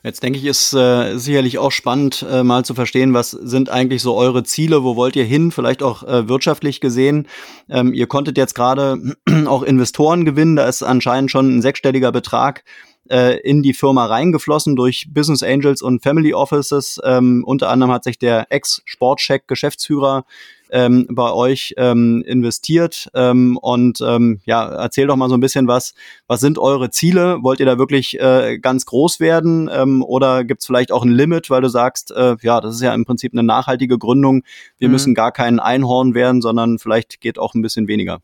Jetzt 0.03 0.23
denke 0.23 0.39
ich, 0.39 0.47
ist 0.47 0.73
äh, 0.73 1.19
sicherlich 1.19 1.59
auch 1.59 1.73
spannend, 1.73 2.25
äh, 2.29 2.43
mal 2.43 2.65
zu 2.65 2.75
verstehen, 2.75 3.13
was 3.13 3.31
sind 3.31 3.69
eigentlich 3.69 4.01
so 4.01 4.17
eure 4.17 4.45
Ziele, 4.45 4.83
wo 4.83 4.97
wollt 4.97 5.15
ihr 5.15 5.25
hin, 5.25 5.53
vielleicht 5.53 5.83
auch 5.83 6.03
äh, 6.03 6.27
wirtschaftlich 6.27 6.81
gesehen. 6.81 7.29
Ähm, 7.69 7.93
ihr 7.93 8.07
konntet 8.07 8.39
jetzt 8.39 8.55
gerade 8.55 9.17
auch 9.47 9.63
Investoren 9.63 10.25
gewinnen, 10.25 10.57
da 10.57 10.67
ist 10.67 10.83
anscheinend 10.83 11.31
schon 11.31 11.55
ein 11.55 11.63
sechsstelliger 11.63 12.13
Betrag 12.13 12.65
äh, 13.11 13.39
in 13.41 13.63
die 13.63 13.75
Firma 13.75 14.07
reingeflossen 14.07 14.75
durch 14.75 15.09
Business 15.11 15.43
Angels 15.43 15.83
und 15.83 16.03
Family 16.03 16.33
Offices. 16.33 16.99
Ähm, 17.05 17.45
unter 17.45 17.69
anderem 17.69 17.93
hat 17.93 18.05
sich 18.05 18.19
der 18.19 18.47
Ex-Sportcheck-Geschäftsführer 18.51 20.25
ähm, 20.73 21.07
bei 21.11 21.33
euch 21.33 21.75
ähm, 21.77 22.23
investiert. 22.27 23.09
Ähm, 23.15 23.57
und 23.57 24.01
ähm, 24.01 24.41
ja, 24.45 24.69
erzähl 24.69 25.07
doch 25.07 25.17
mal 25.17 25.29
so 25.29 25.35
ein 25.35 25.41
bisschen 25.41 25.69
was. 25.69 25.95
Was 26.27 26.41
sind 26.41 26.59
eure 26.59 26.91
Ziele? 26.91 27.39
Wollt 27.43 27.61
ihr 27.61 27.67
da 27.67 27.79
wirklich 27.79 28.19
äh, 28.21 28.59
ganz 28.59 28.87
groß 28.87 29.21
werden? 29.21 29.71
Ähm, 29.73 30.03
oder 30.03 30.45
gibt 30.45 30.61
es 30.61 30.67
vielleicht 30.67 30.93
auch 30.93 31.05
ein 31.05 31.11
Limit, 31.11 31.51
weil 31.51 31.63
du 31.63 31.69
sagst, 31.69 32.11
äh, 32.13 32.37
ja, 32.43 32.61
das 32.61 32.75
ist 32.75 32.83
ja 32.83 32.95
im 32.95 33.05
Prinzip 33.05 33.33
eine 33.33 33.43
nachhaltige 33.43 33.99
Gründung. 33.99 34.43
Wir 34.79 34.89
mhm. 34.89 34.93
müssen 34.93 35.15
gar 35.15 35.33
kein 35.33 35.61
Einhorn 35.61 36.15
werden, 36.15 36.43
sondern 36.43 36.79
vielleicht 36.79 37.21
geht 37.21 37.39
auch 37.39 37.55
ein 37.55 37.63
bisschen 37.63 37.89
weniger. 37.89 38.21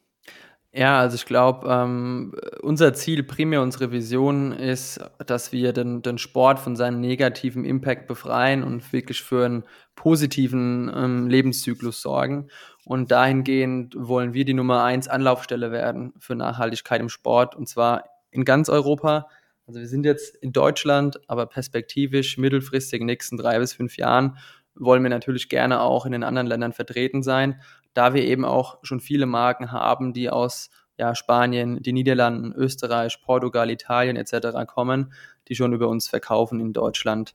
Ja, 0.79 1.01
also 1.01 1.15
ich 1.15 1.25
glaube, 1.25 1.67
ähm, 1.71 2.35
unser 2.61 2.93
Ziel, 2.93 3.23
primär 3.23 3.63
unsere 3.63 3.93
Vision 3.93 4.53
ist, 4.53 5.01
dass 5.25 5.51
wir 5.51 5.73
den, 5.73 6.03
den 6.03 6.19
Sport 6.19 6.59
von 6.59 6.77
seinem 6.77 7.01
negativen 7.01 7.65
Impact 7.65 8.07
befreien 8.07 8.63
und 8.63 8.93
wirklich 8.93 9.23
für 9.23 9.47
einen 9.47 9.65
positiven 9.95 10.93
ähm, 10.95 11.29
Lebenszyklus 11.29 12.03
sorgen. 12.03 12.49
Und 12.85 13.11
dahingehend 13.11 13.95
wollen 13.97 14.35
wir 14.35 14.45
die 14.45 14.53
Nummer 14.53 14.85
eins 14.85 15.09
Anlaufstelle 15.09 15.73
werden 15.73 16.13
für 16.19 16.35
Nachhaltigkeit 16.35 17.01
im 17.01 17.09
Sport 17.09 17.55
und 17.55 17.67
zwar 17.67 18.05
in 18.31 18.45
ganz 18.45 18.69
Europa. 18.69 19.29
Also 19.67 19.81
wir 19.81 19.89
sind 19.89 20.05
jetzt 20.05 20.37
in 20.37 20.53
Deutschland, 20.53 21.19
aber 21.27 21.47
perspektivisch 21.47 22.37
mittelfristig 22.37 23.01
in 23.01 23.07
den 23.07 23.15
nächsten 23.15 23.39
drei 23.39 23.59
bis 23.59 23.73
fünf 23.73 23.97
Jahren 23.97 24.37
wollen 24.79 25.03
wir 25.03 25.09
natürlich 25.09 25.49
gerne 25.49 25.81
auch 25.81 26.05
in 26.05 26.13
den 26.13 26.23
anderen 26.23 26.47
Ländern 26.47 26.75
vertreten 26.75 27.23
sein 27.23 27.63
da 27.97 28.13
wir 28.15 28.25
eben 28.25 28.45
auch 28.45 28.79
schon 28.83 29.01
viele 29.01 29.27
Marken 29.27 29.73
haben, 29.73 30.13
die 30.13 30.29
aus 30.29 30.71
ja, 30.99 31.15
Spanien, 31.15 31.83
die 31.83 31.93
Niederlanden, 31.93 32.53
Österreich, 32.53 33.21
Portugal, 33.23 33.71
Italien 33.71 34.17
etc. 34.17 34.67
kommen, 34.67 35.13
die 35.49 35.55
schon 35.55 35.73
über 35.73 35.89
uns 35.89 36.09
verkaufen 36.09 36.61
in 36.61 36.73
Deutschland. 36.73 37.35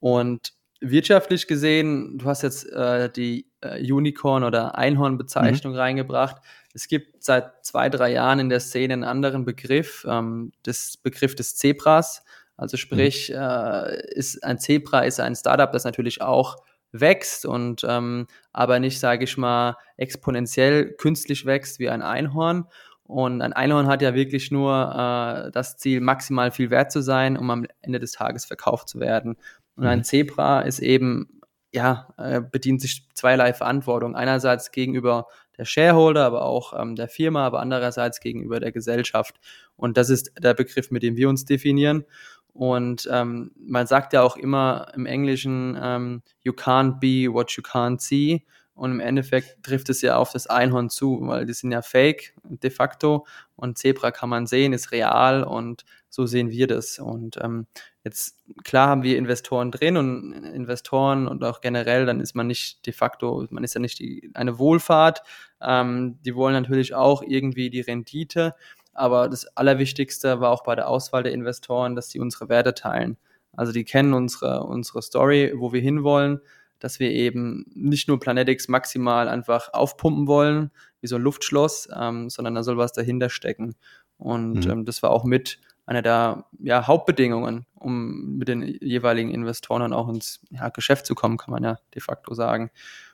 Und 0.00 0.52
wirtschaftlich 0.80 1.46
gesehen, 1.46 2.18
du 2.18 2.26
hast 2.26 2.42
jetzt 2.42 2.70
äh, 2.72 3.10
die 3.10 3.46
äh, 3.60 3.80
Unicorn- 3.80 4.44
oder 4.44 4.76
Einhorn-Bezeichnung 4.76 5.74
mhm. 5.74 5.78
reingebracht. 5.78 6.42
Es 6.74 6.88
gibt 6.88 7.22
seit 7.22 7.64
zwei, 7.64 7.88
drei 7.88 8.12
Jahren 8.12 8.38
in 8.38 8.48
der 8.48 8.60
Szene 8.60 8.94
einen 8.94 9.04
anderen 9.04 9.44
Begriff, 9.44 10.06
ähm, 10.08 10.52
das 10.64 10.96
Begriff 10.96 11.34
des 11.34 11.56
Zebras. 11.56 12.24
Also 12.56 12.76
sprich, 12.76 13.30
mhm. 13.30 13.36
äh, 13.36 14.12
ist 14.14 14.42
ein 14.44 14.58
Zebra 14.58 15.00
ist 15.00 15.20
ein 15.20 15.36
Startup, 15.36 15.70
das 15.70 15.84
natürlich 15.84 16.20
auch 16.20 16.56
wächst 16.92 17.46
und 17.46 17.84
ähm, 17.88 18.26
aber 18.52 18.78
nicht, 18.78 19.00
sage 19.00 19.24
ich 19.24 19.36
mal, 19.36 19.76
exponentiell 19.96 20.92
künstlich 20.92 21.46
wächst 21.46 21.78
wie 21.78 21.88
ein 21.88 22.02
Einhorn. 22.02 22.66
Und 23.04 23.42
ein 23.42 23.52
Einhorn 23.52 23.88
hat 23.88 24.02
ja 24.02 24.14
wirklich 24.14 24.50
nur 24.50 24.72
äh, 24.72 25.50
das 25.50 25.76
Ziel, 25.76 26.00
maximal 26.00 26.50
viel 26.50 26.70
wert 26.70 26.92
zu 26.92 27.02
sein, 27.02 27.36
um 27.36 27.50
am 27.50 27.66
Ende 27.80 27.98
des 27.98 28.12
Tages 28.12 28.44
verkauft 28.44 28.88
zu 28.88 29.00
werden. 29.00 29.36
Und 29.76 29.86
ein 29.86 29.98
mhm. 29.98 30.04
Zebra 30.04 30.60
ist 30.60 30.78
eben, 30.78 31.40
ja, 31.72 32.08
äh, 32.18 32.40
bedient 32.40 32.80
sich 32.80 33.08
zweierlei 33.14 33.52
Verantwortung. 33.54 34.14
Einerseits 34.14 34.70
gegenüber 34.70 35.26
der 35.58 35.64
Shareholder, 35.64 36.24
aber 36.24 36.44
auch 36.44 36.78
ähm, 36.78 36.96
der 36.96 37.08
Firma, 37.08 37.46
aber 37.46 37.60
andererseits 37.60 38.20
gegenüber 38.20 38.60
der 38.60 38.72
Gesellschaft. 38.72 39.36
Und 39.76 39.96
das 39.96 40.08
ist 40.10 40.32
der 40.38 40.54
Begriff, 40.54 40.90
mit 40.90 41.02
dem 41.02 41.16
wir 41.16 41.28
uns 41.28 41.44
definieren. 41.44 42.04
Und 42.52 43.08
ähm, 43.10 43.52
man 43.56 43.86
sagt 43.86 44.12
ja 44.12 44.22
auch 44.22 44.36
immer 44.36 44.88
im 44.94 45.06
Englischen, 45.06 45.78
ähm, 45.80 46.22
you 46.42 46.52
can't 46.52 47.00
be 47.00 47.32
what 47.32 47.50
you 47.52 47.62
can't 47.62 48.00
see. 48.00 48.44
und 48.74 48.90
im 48.90 49.00
Endeffekt 49.00 49.62
trifft 49.62 49.90
es 49.90 50.02
ja 50.02 50.16
auf 50.16 50.32
das 50.32 50.46
Einhorn 50.46 50.90
zu, 50.90 51.20
weil 51.22 51.46
die 51.46 51.52
sind 51.52 51.72
ja 51.72 51.82
fake 51.82 52.34
de 52.42 52.70
facto 52.70 53.26
und 53.54 53.78
Zebra 53.78 54.10
kann 54.10 54.28
man 54.28 54.46
sehen, 54.46 54.72
ist 54.72 54.92
real 54.92 55.44
und 55.44 55.84
so 56.08 56.26
sehen 56.26 56.50
wir 56.50 56.66
das. 56.66 56.98
Und 56.98 57.38
ähm, 57.42 57.66
jetzt 58.02 58.38
klar 58.64 58.88
haben 58.88 59.02
wir 59.02 59.18
Investoren 59.18 59.70
drin 59.70 59.96
und 59.96 60.32
Investoren 60.32 61.28
und 61.28 61.44
auch 61.44 61.60
generell, 61.60 62.06
dann 62.06 62.20
ist 62.20 62.34
man 62.34 62.46
nicht 62.46 62.84
de 62.86 62.92
facto, 62.92 63.46
man 63.50 63.62
ist 63.62 63.74
ja 63.74 63.80
nicht 63.80 63.98
die, 63.98 64.30
eine 64.34 64.58
Wohlfahrt. 64.58 65.22
Ähm, 65.60 66.18
die 66.24 66.34
wollen 66.34 66.54
natürlich 66.54 66.94
auch 66.94 67.22
irgendwie 67.22 67.70
die 67.70 67.82
Rendite, 67.82 68.54
aber 68.92 69.28
das 69.28 69.46
Allerwichtigste 69.56 70.40
war 70.40 70.50
auch 70.50 70.62
bei 70.62 70.74
der 70.74 70.88
Auswahl 70.88 71.22
der 71.22 71.32
Investoren, 71.32 71.94
dass 71.94 72.10
sie 72.10 72.20
unsere 72.20 72.48
Werte 72.48 72.74
teilen. 72.74 73.16
Also 73.52 73.72
die 73.72 73.84
kennen 73.84 74.14
unsere, 74.14 74.64
unsere 74.64 75.02
Story, 75.02 75.52
wo 75.56 75.72
wir 75.72 75.80
hinwollen, 75.80 76.40
dass 76.78 76.98
wir 76.98 77.10
eben 77.10 77.64
nicht 77.74 78.08
nur 78.08 78.18
Planetics 78.18 78.68
maximal 78.68 79.28
einfach 79.28 79.72
aufpumpen 79.72 80.26
wollen, 80.26 80.70
wie 81.00 81.06
so 81.06 81.16
ein 81.16 81.22
Luftschloss, 81.22 81.88
ähm, 81.94 82.28
sondern 82.28 82.54
da 82.54 82.62
soll 82.62 82.76
was 82.76 82.92
dahinter 82.92 83.30
stecken. 83.30 83.74
Und 84.16 84.64
mhm. 84.64 84.70
ähm, 84.70 84.84
das 84.84 85.02
war 85.02 85.10
auch 85.10 85.24
mit 85.24 85.60
einer 85.86 86.02
der 86.02 86.46
ja, 86.60 86.86
Hauptbedingungen, 86.86 87.66
um 87.74 88.38
mit 88.38 88.48
den 88.48 88.62
jeweiligen 88.62 89.30
Investoren 89.30 89.82
dann 89.82 89.92
auch 89.92 90.08
ins 90.08 90.40
ja, 90.50 90.68
Geschäft 90.70 91.06
zu 91.06 91.14
kommen, 91.14 91.36
kann 91.36 91.52
man 91.52 91.62
ja 91.62 91.78
de 91.94 92.00
facto 92.00 92.34
sagen. 92.34 92.70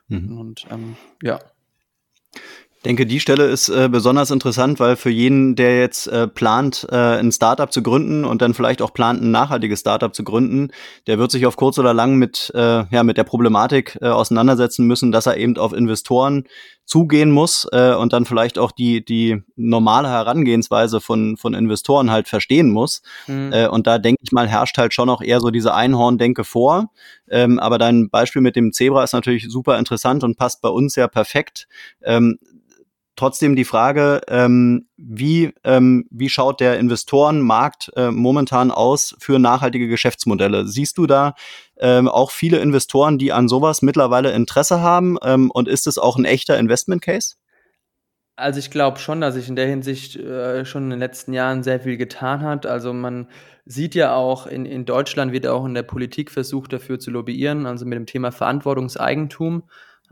Mhm. 0.07 0.37
Und 0.37 0.65
ähm, 0.71 0.95
ja. 1.21 1.39
Ich 2.79 2.83
denke, 2.83 3.05
die 3.05 3.19
Stelle 3.19 3.43
ist 3.43 3.67
äh, 3.67 3.89
besonders 3.91 4.31
interessant, 4.31 4.79
weil 4.79 4.95
für 4.95 5.09
jeden, 5.09 5.57
der 5.57 5.77
jetzt 5.81 6.07
äh, 6.07 6.29
plant, 6.29 6.87
äh, 6.89 6.95
ein 6.95 7.33
Startup 7.33 7.69
zu 7.69 7.83
gründen 7.83 8.23
und 8.23 8.41
dann 8.41 8.53
vielleicht 8.53 8.81
auch 8.81 8.93
plant, 8.93 9.21
ein 9.21 9.31
nachhaltiges 9.31 9.81
Startup 9.81 10.15
zu 10.15 10.23
gründen, 10.23 10.69
der 11.05 11.19
wird 11.19 11.29
sich 11.29 11.45
auf 11.45 11.57
kurz 11.57 11.77
oder 11.77 11.93
lang 11.93 12.15
mit, 12.15 12.53
äh, 12.55 12.85
ja, 12.89 13.03
mit 13.03 13.17
der 13.17 13.25
Problematik 13.25 13.97
äh, 14.01 14.07
auseinandersetzen 14.07 14.87
müssen, 14.87 15.11
dass 15.11 15.25
er 15.25 15.35
eben 15.35 15.57
auf 15.57 15.73
Investoren 15.73 16.45
zugehen 16.89 17.29
muss 17.29 17.67
äh, 17.71 17.93
und 17.93 18.13
dann 18.13 18.25
vielleicht 18.25 18.57
auch 18.57 18.71
die, 18.71 19.05
die 19.05 19.43
normale 19.55 20.09
Herangehensweise 20.09 21.01
von, 21.01 21.37
von 21.37 21.53
Investoren 21.53 22.09
halt 22.09 22.27
verstehen 22.27 22.71
muss. 22.71 23.03
Mhm. 23.27 23.51
Äh, 23.53 23.67
und 23.67 23.85
da 23.85 23.99
denke 23.99 24.23
ich 24.23 24.31
mal, 24.31 24.47
herrscht 24.47 24.77
halt 24.77 24.93
schon 24.93 25.09
auch 25.09 25.21
eher 25.21 25.39
so 25.39 25.51
diese 25.51 25.75
Einhorn-Denke 25.75 26.43
vor. 26.43 26.91
Ähm, 27.29 27.59
aber 27.59 27.77
dein 27.77 28.09
Beispiel 28.09 28.41
mit 28.41 28.55
dem 28.55 28.73
Zebra 28.73 29.03
ist 29.03 29.13
natürlich 29.13 29.49
super 29.49 29.77
interessant 29.77 30.23
und 30.23 30.35
passt 30.35 30.63
bei 30.63 30.69
uns 30.69 30.95
ja 30.95 31.07
perfekt. 31.07 31.67
Ähm, 32.03 32.39
Trotzdem 33.19 33.57
die 33.57 33.65
Frage, 33.65 34.21
ähm, 34.29 34.87
wie, 34.95 35.53
ähm, 35.65 36.05
wie 36.09 36.29
schaut 36.29 36.61
der 36.61 36.79
Investorenmarkt 36.79 37.91
äh, 37.97 38.11
momentan 38.11 38.71
aus 38.71 39.13
für 39.19 39.39
nachhaltige 39.39 39.89
Geschäftsmodelle? 39.89 40.65
Siehst 40.65 40.97
du 40.97 41.05
da 41.05 41.33
ähm, 41.81 42.07
auch 42.07 42.31
viele 42.31 42.59
Investoren, 42.59 43.17
die 43.17 43.33
an 43.33 43.49
sowas 43.49 43.81
mittlerweile 43.81 44.31
Interesse 44.31 44.79
haben? 44.79 45.17
Ähm, 45.21 45.51
und 45.51 45.67
ist 45.67 45.85
es 45.85 45.97
auch 45.97 46.15
ein 46.15 46.23
echter 46.23 46.57
Investment 46.57 47.01
Case? 47.01 47.35
Also 48.37 48.59
ich 48.59 48.71
glaube 48.71 48.99
schon, 48.99 49.19
dass 49.19 49.33
sich 49.33 49.49
in 49.49 49.57
der 49.57 49.67
Hinsicht 49.67 50.15
äh, 50.15 50.63
schon 50.63 50.85
in 50.85 50.91
den 50.91 50.99
letzten 50.99 51.33
Jahren 51.33 51.61
sehr 51.61 51.81
viel 51.81 51.97
getan 51.97 52.43
hat. 52.43 52.65
Also 52.65 52.93
man 52.93 53.27
sieht 53.65 53.95
ja 53.95 54.15
auch, 54.15 54.47
in, 54.47 54.65
in 54.65 54.85
Deutschland 54.85 55.33
wird 55.33 55.45
auch 55.45 55.65
in 55.65 55.73
der 55.73 55.83
Politik 55.83 56.31
versucht, 56.31 56.71
dafür 56.71 56.99
zu 56.99 57.11
lobbyieren, 57.11 57.65
also 57.65 57.85
mit 57.85 57.97
dem 57.97 58.05
Thema 58.05 58.31
Verantwortungseigentum. 58.31 59.63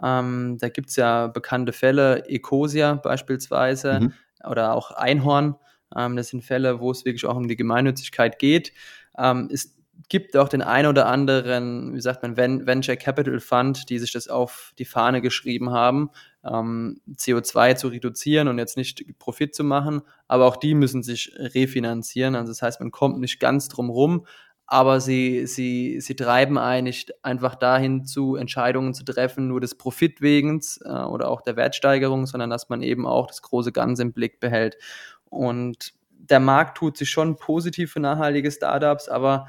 Ähm, 0.04 0.58
da 0.60 0.70
gibt 0.70 0.90
es 0.90 0.96
ja 0.96 1.28
bekannte 1.28 1.74
Fälle, 1.74 2.28
Ecosia 2.28 2.96
beispielsweise 2.96 4.00
mhm. 4.02 4.14
oder 4.50 4.74
auch 4.74 4.92
Einhorn. 4.92 5.56
Ähm, 5.96 6.16
das 6.16 6.30
sind 6.30 6.44
Fälle, 6.44 6.80
wo 6.80 6.92
es 6.92 7.06
wirklich 7.06 7.26
auch 7.26 7.36
um 7.36 7.48
die 7.48 7.56
Gemeinnützigkeit 7.56 8.40
geht. 8.40 8.74
Ähm, 9.18 9.50
es 9.52 9.78
gibt 10.10 10.38
auch 10.38 10.48
den 10.48 10.62
ein 10.62 10.86
oder 10.86 11.08
anderen, 11.08 11.94
wie 11.94 12.02
sagt 12.02 12.24
man, 12.24 12.38
Venture 12.38 12.96
Capital 12.96 13.40
Fund, 13.40 13.90
die 13.90 14.00
sich 14.00 14.12
das 14.12 14.28
auf 14.28 14.74
die 14.78 14.86
Fahne 14.86 15.22
geschrieben 15.22 15.72
haben, 15.72 16.12
ähm, 16.46 17.02
CO2 17.16 17.76
zu 17.76 17.88
reduzieren 17.90 18.48
und 18.48 18.58
jetzt 18.58 18.78
nicht 18.78 19.04
Profit 19.20 19.54
zu 19.56 19.64
machen. 19.64 20.02
Aber 20.28 20.46
auch 20.46 20.56
die 20.58 20.76
müssen 20.76 21.04
sich 21.04 21.34
refinanzieren. 21.38 22.36
Also 22.36 22.52
das 22.52 22.62
heißt, 22.62 22.80
man 22.80 22.92
kommt 22.92 23.20
nicht 23.20 23.40
ganz 23.40 23.68
drum 23.70 23.90
rum, 23.90 24.26
aber 24.68 25.00
sie, 25.00 25.48
sie, 25.48 26.02
sie 26.02 26.16
treiben 26.16 26.58
eigentlich 26.58 27.10
einfach 27.24 27.56
dahin 27.56 28.04
zu, 28.06 28.36
Entscheidungen 28.36 28.94
zu 28.94 29.06
treffen, 29.06 29.48
nur 29.48 29.62
des 29.62 29.76
Profitwegens 29.76 30.82
äh, 30.84 30.90
oder 30.90 31.30
auch 31.30 31.42
der 31.42 31.56
Wertsteigerung, 31.56 32.26
sondern 32.26 32.50
dass 32.50 32.68
man 32.68 32.82
eben 32.82 33.08
auch 33.08 33.28
das 33.28 33.42
große 33.42 33.72
Ganze 33.72 34.02
im 34.02 34.12
Blick 34.12 34.42
behält. 34.42 34.78
Und 35.30 35.94
der 36.10 36.42
Markt 36.42 36.78
tut 36.78 36.98
sich 36.98 37.10
schon 37.10 37.38
positiv 37.38 37.94
für 37.94 38.02
nachhaltige 38.02 38.52
Startups, 38.52 39.08
aber 39.08 39.48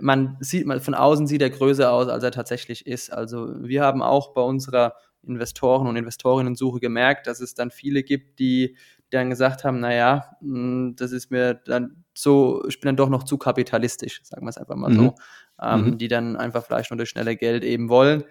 man 0.00 0.38
sieht, 0.40 0.66
man, 0.66 0.80
von 0.80 0.94
außen 0.94 1.26
sieht 1.26 1.42
er 1.42 1.50
größer 1.50 1.92
aus, 1.92 2.08
als 2.08 2.24
er 2.24 2.30
tatsächlich 2.30 2.86
ist. 2.86 3.12
Also 3.12 3.54
wir 3.62 3.82
haben 3.82 4.02
auch 4.02 4.32
bei 4.32 4.40
unserer 4.40 4.94
Investoren- 5.22 5.86
und 5.86 5.96
Investorinnen-Suche 5.96 6.80
gemerkt, 6.80 7.26
dass 7.26 7.40
es 7.40 7.54
dann 7.54 7.70
viele 7.70 8.02
gibt, 8.02 8.38
die 8.38 8.76
dann 9.14 9.30
gesagt 9.30 9.64
haben, 9.64 9.80
naja, 9.80 10.36
hm, 10.40 10.94
das 10.96 11.12
ist 11.12 11.30
mir 11.30 11.54
dann 11.54 12.04
so, 12.14 12.64
ich 12.68 12.80
bin 12.80 12.88
dann 12.88 12.96
doch 12.96 13.08
noch 13.08 13.24
zu 13.24 13.38
kapitalistisch, 13.38 14.20
sagen 14.24 14.44
wir 14.44 14.50
es 14.50 14.58
einfach 14.58 14.76
mal 14.76 14.90
mhm. 14.90 14.96
so, 14.96 15.14
ähm, 15.60 15.84
mhm. 15.84 15.98
die 15.98 16.08
dann 16.08 16.36
einfach 16.36 16.64
vielleicht 16.64 16.90
nur 16.90 16.98
das 16.98 17.08
schnelle 17.08 17.36
Geld 17.36 17.64
eben 17.64 17.88
wollen. 17.88 18.24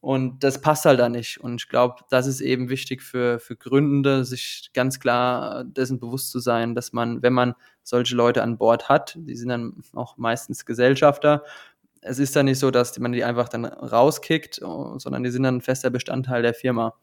Und 0.00 0.44
das 0.44 0.60
passt 0.60 0.84
halt 0.84 1.00
da 1.00 1.08
nicht. 1.08 1.40
Und 1.40 1.60
ich 1.60 1.68
glaube, 1.68 1.96
das 2.08 2.28
ist 2.28 2.40
eben 2.40 2.68
wichtig 2.68 3.02
für, 3.02 3.40
für 3.40 3.56
Gründende, 3.56 4.24
sich 4.24 4.70
ganz 4.72 5.00
klar 5.00 5.64
dessen 5.64 5.98
bewusst 5.98 6.30
zu 6.30 6.38
sein, 6.38 6.76
dass 6.76 6.92
man, 6.92 7.20
wenn 7.22 7.32
man 7.32 7.54
solche 7.82 8.14
Leute 8.14 8.44
an 8.44 8.58
Bord 8.58 8.88
hat, 8.88 9.16
die 9.18 9.34
sind 9.34 9.48
dann 9.48 9.82
auch 9.94 10.16
meistens 10.16 10.64
Gesellschafter, 10.64 11.42
es 12.00 12.18
ist 12.18 12.34
dann 12.36 12.46
nicht 12.46 12.58
so, 12.58 12.70
dass 12.70 12.98
man 12.98 13.12
die 13.12 13.24
einfach 13.24 13.48
dann 13.48 13.64
rauskickt, 13.64 14.56
sondern 14.56 15.22
die 15.22 15.30
sind 15.30 15.42
dann 15.42 15.56
ein 15.56 15.60
fester 15.60 15.90
Bestandteil 15.90 16.42
der 16.42 16.54
Firma. 16.54 16.94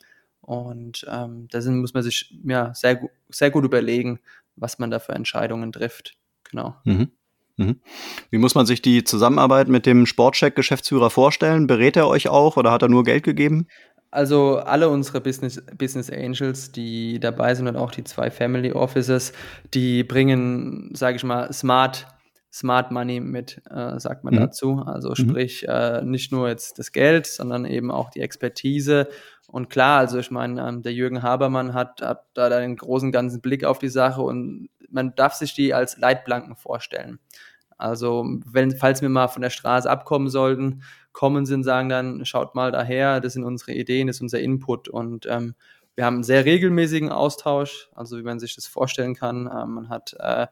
Und 0.46 1.06
ähm, 1.10 1.48
da 1.50 1.60
muss 1.72 1.94
man 1.94 2.04
sich 2.04 2.34
ja, 2.44 2.74
sehr, 2.76 3.02
sehr 3.30 3.50
gut 3.50 3.66
überlegen, 3.66 4.20
was 4.56 4.78
man 4.78 4.92
da 4.92 5.00
für 5.00 5.14
Entscheidungen 5.14 5.72
trifft. 5.72 6.16
Genau. 6.50 6.76
Mhm. 6.86 7.12
Mhm. 7.58 7.80
Wie 8.30 8.38
muss 8.38 8.54
man 8.54 8.66
sich 8.66 8.82
die 8.82 9.04
Zusammenarbeit 9.04 9.70
mit 9.70 9.86
dem 9.86 10.06
Sportcheck-Geschäftsführer 10.06 11.10
vorstellen? 11.10 11.68
Berät 11.68 11.96
er 11.96 12.08
euch 12.08 12.28
auch 12.28 12.58
oder 12.58 12.72
hat 12.72 12.82
er 12.82 12.90
nur 12.90 13.04
Geld 13.04 13.24
gegeben? 13.24 13.68
Also 14.12 14.58
alle 14.58 14.90
unsere 14.90 15.20
Business, 15.20 15.62
Business 15.78 16.10
Angels, 16.10 16.72
die 16.72 17.20
dabei 17.20 17.56
sind 17.56 17.68
und 17.68 17.76
auch 17.76 17.92
die 17.92 18.04
zwei 18.04 18.30
Family 18.30 18.72
Offices, 18.72 19.34
die 19.74 20.04
bringen, 20.04 20.92
sage 20.94 21.18
ich 21.18 21.24
mal, 21.24 21.52
Smart, 21.52 22.08
Smart 22.52 22.92
Money 22.92 23.20
mit, 23.20 23.62
äh, 23.70 24.00
sagt 24.00 24.24
man 24.24 24.36
mhm. 24.36 24.40
dazu. 24.40 24.84
Also 24.86 25.10
mhm. 25.10 25.16
sprich, 25.16 25.68
äh, 25.68 26.02
nicht 26.04 26.32
nur 26.32 26.48
jetzt 26.48 26.80
das 26.80 26.92
Geld, 26.92 27.26
sondern 27.28 27.66
eben 27.66 27.92
auch 27.92 28.10
die 28.10 28.22
Expertise 28.22 29.10
und 29.48 29.70
klar, 29.70 30.00
also 30.00 30.18
ich 30.20 30.32
meine, 30.32 30.68
ähm, 30.68 30.82
der 30.82 30.94
Jürgen 30.94 31.24
Habermann 31.24 31.74
hat, 31.74 32.02
hat 32.02 32.26
da 32.34 32.48
einen 32.48 32.76
großen 32.76 33.12
ganzen 33.12 33.42
Blick 33.42 33.64
auf 33.64 33.80
die 33.80 33.90
Sache 33.90 34.22
und 34.22 34.70
man 34.90 35.14
darf 35.16 35.34
sich 35.34 35.54
die 35.54 35.74
als 35.74 35.98
Leitplanken 35.98 36.56
vorstellen. 36.56 37.20
Also, 37.78 38.26
wenn, 38.46 38.72
falls 38.72 39.02
wir 39.02 39.10
mal 39.10 39.28
von 39.28 39.42
der 39.42 39.50
Straße 39.50 39.90
abkommen 39.90 40.30
sollten, 40.30 40.84
kommen 41.12 41.46
sie 41.46 41.54
und 41.54 41.64
sagen 41.64 41.90
dann, 41.90 42.26
schaut 42.26 42.56
mal 42.56 42.72
daher, 42.72 43.20
das 43.20 43.34
sind 43.34 43.44
unsere 43.44 43.74
Ideen, 43.74 44.08
das 44.08 44.18
ist 44.18 44.22
unser 44.22 44.40
Input. 44.40 44.88
Und 44.88 45.26
ähm, 45.26 45.56
wir 45.96 46.06
haben 46.06 46.16
einen 46.16 46.24
sehr 46.24 46.46
regelmäßigen 46.46 47.10
Austausch, 47.10 47.90
also 47.94 48.18
wie 48.18 48.24
man 48.24 48.40
sich 48.40 48.56
das 48.56 48.68
vorstellen 48.68 49.16
kann. 49.16 49.50
Ähm, 49.54 49.74
man 49.74 49.90
hat, 49.90 50.16
äh, 50.20 50.48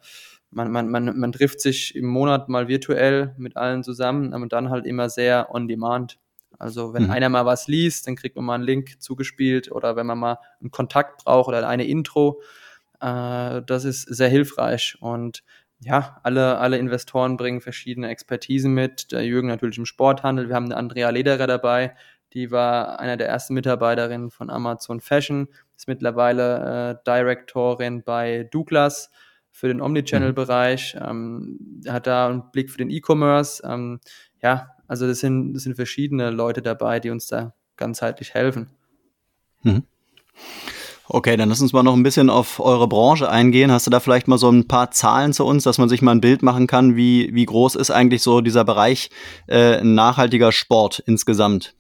man, 0.51 0.71
man, 0.71 0.89
man, 0.89 1.17
man 1.17 1.31
trifft 1.31 1.61
sich 1.61 1.95
im 1.95 2.05
Monat 2.05 2.49
mal 2.49 2.67
virtuell 2.67 3.33
mit 3.37 3.55
allen 3.57 3.83
zusammen, 3.83 4.33
aber 4.33 4.47
dann 4.47 4.69
halt 4.69 4.85
immer 4.85 5.09
sehr 5.09 5.53
on 5.53 5.67
demand. 5.67 6.19
Also 6.63 6.93
wenn 6.93 7.03
mhm. 7.03 7.11
einer 7.11 7.29
mal 7.29 7.45
was 7.45 7.67
liest, 7.67 8.07
dann 8.07 8.15
kriegt 8.15 8.35
man 8.37 8.45
mal 8.45 8.55
einen 8.55 8.63
Link 8.63 9.01
zugespielt 9.01 9.71
oder 9.71 9.95
wenn 9.95 10.07
man 10.07 10.17
mal 10.17 10.39
einen 10.61 10.71
Kontakt 10.71 11.25
braucht 11.25 11.49
oder 11.49 11.67
eine 11.67 11.85
Intro, 11.85 12.41
äh, 13.01 13.61
das 13.65 13.83
ist 13.83 14.03
sehr 14.03 14.29
hilfreich. 14.29 14.95
Und 15.01 15.43
ja, 15.79 16.19
alle, 16.23 16.59
alle 16.59 16.77
Investoren 16.77 17.35
bringen 17.35 17.59
verschiedene 17.59 18.07
Expertisen 18.07 18.73
mit. 18.73 19.11
Der 19.11 19.25
Jürgen 19.25 19.49
natürlich 19.49 19.77
im 19.77 19.85
Sporthandel. 19.85 20.47
Wir 20.47 20.55
haben 20.55 20.65
eine 20.65 20.77
Andrea 20.77 21.09
Lederer 21.09 21.47
dabei, 21.47 21.95
die 22.33 22.49
war 22.49 22.99
einer 22.99 23.17
der 23.17 23.27
ersten 23.27 23.53
Mitarbeiterinnen 23.53 24.31
von 24.31 24.49
Amazon 24.49 25.01
Fashion, 25.01 25.49
ist 25.75 25.87
mittlerweile 25.87 26.91
äh, 26.91 27.03
Directorin 27.05 28.03
bei 28.03 28.47
Douglas 28.51 29.11
für 29.51 29.67
den 29.67 29.81
Omnichannel-Bereich, 29.81 30.97
ähm, 30.99 31.83
hat 31.87 32.07
da 32.07 32.27
einen 32.29 32.49
Blick 32.51 32.71
für 32.71 32.79
den 32.79 32.89
E-Commerce. 32.89 33.61
Ähm, 33.67 33.99
ja, 34.41 34.69
also 34.87 35.07
das 35.07 35.19
sind, 35.19 35.53
das 35.53 35.63
sind 35.63 35.75
verschiedene 35.75 36.29
Leute 36.29 36.61
dabei, 36.61 36.99
die 36.99 37.09
uns 37.09 37.27
da 37.27 37.53
ganzheitlich 37.77 38.33
helfen. 38.33 38.69
Mhm. 39.63 39.83
Okay, 41.09 41.35
dann 41.35 41.49
lass 41.49 41.61
uns 41.61 41.73
mal 41.73 41.83
noch 41.83 41.95
ein 41.95 42.03
bisschen 42.03 42.29
auf 42.29 42.59
eure 42.59 42.87
Branche 42.87 43.29
eingehen. 43.29 43.71
Hast 43.71 43.85
du 43.85 43.91
da 43.91 43.99
vielleicht 43.99 44.27
mal 44.27 44.37
so 44.37 44.49
ein 44.49 44.67
paar 44.67 44.91
Zahlen 44.91 45.33
zu 45.33 45.45
uns, 45.45 45.63
dass 45.63 45.77
man 45.77 45.89
sich 45.89 46.01
mal 46.01 46.11
ein 46.11 46.21
Bild 46.21 46.41
machen 46.43 46.65
kann, 46.65 46.95
wie, 46.95 47.29
wie 47.33 47.45
groß 47.45 47.75
ist 47.75 47.91
eigentlich 47.91 48.21
so 48.21 48.39
dieser 48.39 48.63
Bereich 48.63 49.09
äh, 49.47 49.83
nachhaltiger 49.83 50.51
Sport 50.51 51.03
insgesamt? 51.05 51.75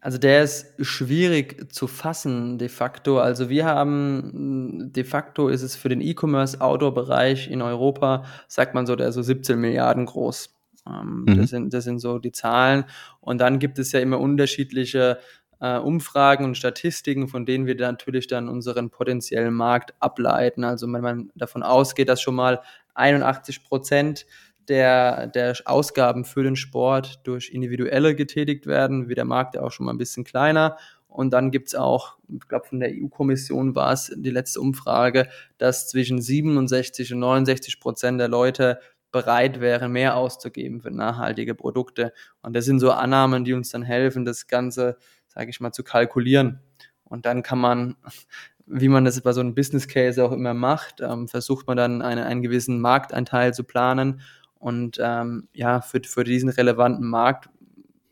Also 0.00 0.18
der 0.18 0.42
ist 0.42 0.66
schwierig 0.80 1.72
zu 1.72 1.86
fassen 1.86 2.58
de 2.58 2.68
facto. 2.68 3.18
Also 3.18 3.48
wir 3.48 3.64
haben 3.64 4.92
de 4.92 5.04
facto 5.04 5.48
ist 5.48 5.62
es 5.62 5.76
für 5.76 5.88
den 5.88 6.00
E-Commerce 6.00 6.60
Outdoor-Bereich 6.60 7.50
in 7.50 7.62
Europa, 7.62 8.24
sagt 8.48 8.74
man 8.74 8.86
so, 8.86 8.96
der 8.96 9.08
ist 9.08 9.14
so 9.14 9.22
17 9.22 9.58
Milliarden 9.58 10.06
groß. 10.06 10.55
Ähm, 10.86 11.24
mhm. 11.26 11.36
das, 11.36 11.50
sind, 11.50 11.74
das 11.74 11.84
sind 11.84 11.98
so 11.98 12.18
die 12.18 12.32
Zahlen. 12.32 12.84
Und 13.20 13.40
dann 13.40 13.58
gibt 13.58 13.78
es 13.78 13.92
ja 13.92 14.00
immer 14.00 14.20
unterschiedliche 14.20 15.18
äh, 15.60 15.78
Umfragen 15.78 16.44
und 16.44 16.56
Statistiken, 16.56 17.28
von 17.28 17.46
denen 17.46 17.66
wir 17.66 17.76
dann 17.76 17.94
natürlich 17.94 18.26
dann 18.26 18.48
unseren 18.48 18.90
potenziellen 18.90 19.54
Markt 19.54 19.94
ableiten. 20.00 20.64
Also 20.64 20.90
wenn 20.92 21.02
man 21.02 21.30
davon 21.34 21.62
ausgeht, 21.62 22.08
dass 22.08 22.20
schon 22.20 22.34
mal 22.34 22.60
81 22.94 23.64
Prozent 23.64 24.26
der, 24.68 25.28
der 25.28 25.54
Ausgaben 25.64 26.24
für 26.24 26.42
den 26.42 26.56
Sport 26.56 27.20
durch 27.24 27.50
Individuelle 27.50 28.14
getätigt 28.14 28.66
werden, 28.66 29.08
wird 29.08 29.18
der 29.18 29.24
Markt 29.24 29.54
ja 29.54 29.62
auch 29.62 29.70
schon 29.70 29.86
mal 29.86 29.92
ein 29.92 29.98
bisschen 29.98 30.24
kleiner. 30.24 30.76
Und 31.08 31.30
dann 31.30 31.50
gibt 31.50 31.68
es 31.68 31.74
auch, 31.74 32.18
ich 32.28 32.46
glaube, 32.46 32.66
von 32.66 32.80
der 32.80 32.90
EU-Kommission 32.90 33.74
war 33.74 33.92
es 33.92 34.12
die 34.14 34.30
letzte 34.30 34.60
Umfrage, 34.60 35.28
dass 35.56 35.88
zwischen 35.88 36.20
67 36.20 37.14
und 37.14 37.20
69 37.20 37.80
Prozent 37.80 38.20
der 38.20 38.28
Leute 38.28 38.80
bereit 39.12 39.60
wären, 39.60 39.92
mehr 39.92 40.16
auszugeben 40.16 40.80
für 40.80 40.90
nachhaltige 40.90 41.54
Produkte. 41.54 42.12
Und 42.42 42.54
das 42.54 42.64
sind 42.64 42.80
so 42.80 42.90
Annahmen, 42.92 43.44
die 43.44 43.54
uns 43.54 43.70
dann 43.70 43.82
helfen, 43.82 44.24
das 44.24 44.46
Ganze, 44.46 44.98
sage 45.26 45.50
ich 45.50 45.60
mal, 45.60 45.72
zu 45.72 45.82
kalkulieren. 45.82 46.60
Und 47.04 47.26
dann 47.26 47.42
kann 47.42 47.58
man, 47.58 47.96
wie 48.66 48.88
man 48.88 49.04
das 49.04 49.20
bei 49.20 49.32
so 49.32 49.40
einem 49.40 49.54
Business 49.54 49.88
Case 49.88 50.22
auch 50.22 50.32
immer 50.32 50.54
macht, 50.54 51.00
ähm, 51.00 51.28
versucht 51.28 51.66
man 51.66 51.76
dann 51.76 52.02
eine, 52.02 52.26
einen 52.26 52.42
gewissen 52.42 52.80
Markteinteil 52.80 53.54
zu 53.54 53.64
planen. 53.64 54.20
Und 54.58 54.98
ähm, 55.00 55.48
ja, 55.52 55.80
für, 55.80 56.00
für 56.04 56.24
diesen 56.24 56.48
relevanten 56.48 57.06
Markt 57.06 57.48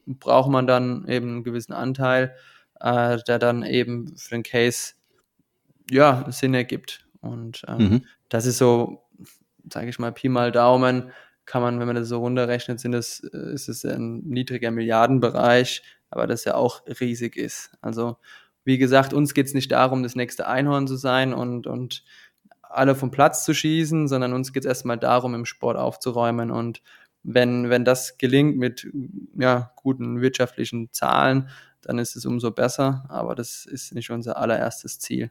braucht 0.06 0.50
man 0.50 0.66
dann 0.66 1.08
eben 1.08 1.28
einen 1.28 1.44
gewissen 1.44 1.72
Anteil 1.72 2.34
äh, 2.84 3.18
der 3.26 3.38
dann 3.38 3.62
eben 3.62 4.16
für 4.16 4.34
den 4.34 4.42
Case 4.42 4.94
ja 5.90 6.30
Sinn 6.30 6.54
ergibt. 6.54 7.06
Und 7.20 7.62
ähm, 7.66 7.78
mhm. 7.78 8.04
das 8.28 8.46
ist 8.46 8.58
so, 8.58 9.03
sage 9.72 9.88
ich 9.88 9.98
mal, 9.98 10.12
Pi 10.12 10.28
mal 10.28 10.52
Daumen, 10.52 11.10
kann 11.46 11.62
man, 11.62 11.78
wenn 11.78 11.86
man 11.86 11.96
das 11.96 12.08
so 12.08 12.18
runterrechnet, 12.18 12.80
sind 12.80 12.92
das, 12.92 13.20
äh, 13.20 13.52
ist 13.52 13.68
es 13.68 13.84
ein 13.84 14.20
niedriger 14.20 14.70
Milliardenbereich, 14.70 15.82
aber 16.10 16.26
das 16.26 16.44
ja 16.44 16.54
auch 16.54 16.82
riesig 17.00 17.36
ist. 17.36 17.72
Also 17.80 18.16
wie 18.64 18.78
gesagt, 18.78 19.12
uns 19.12 19.34
geht 19.34 19.46
es 19.46 19.54
nicht 19.54 19.70
darum, 19.72 20.02
das 20.02 20.16
nächste 20.16 20.46
Einhorn 20.46 20.86
zu 20.86 20.96
sein 20.96 21.34
und, 21.34 21.66
und 21.66 22.02
alle 22.62 22.94
vom 22.94 23.10
Platz 23.10 23.44
zu 23.44 23.54
schießen, 23.54 24.08
sondern 24.08 24.32
uns 24.32 24.52
geht 24.52 24.64
es 24.64 24.68
erstmal 24.68 24.98
darum, 24.98 25.34
im 25.34 25.44
Sport 25.44 25.76
aufzuräumen. 25.76 26.50
Und 26.50 26.82
wenn, 27.22 27.70
wenn 27.70 27.84
das 27.84 28.16
gelingt 28.18 28.56
mit 28.56 28.88
ja, 29.38 29.72
guten 29.76 30.20
wirtschaftlichen 30.20 30.92
Zahlen, 30.92 31.48
dann 31.82 31.98
ist 31.98 32.16
es 32.16 32.24
umso 32.24 32.50
besser. 32.50 33.04
Aber 33.08 33.34
das 33.34 33.66
ist 33.66 33.94
nicht 33.94 34.10
unser 34.10 34.38
allererstes 34.38 34.98
Ziel. 34.98 35.30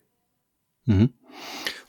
Mhm. 0.86 1.10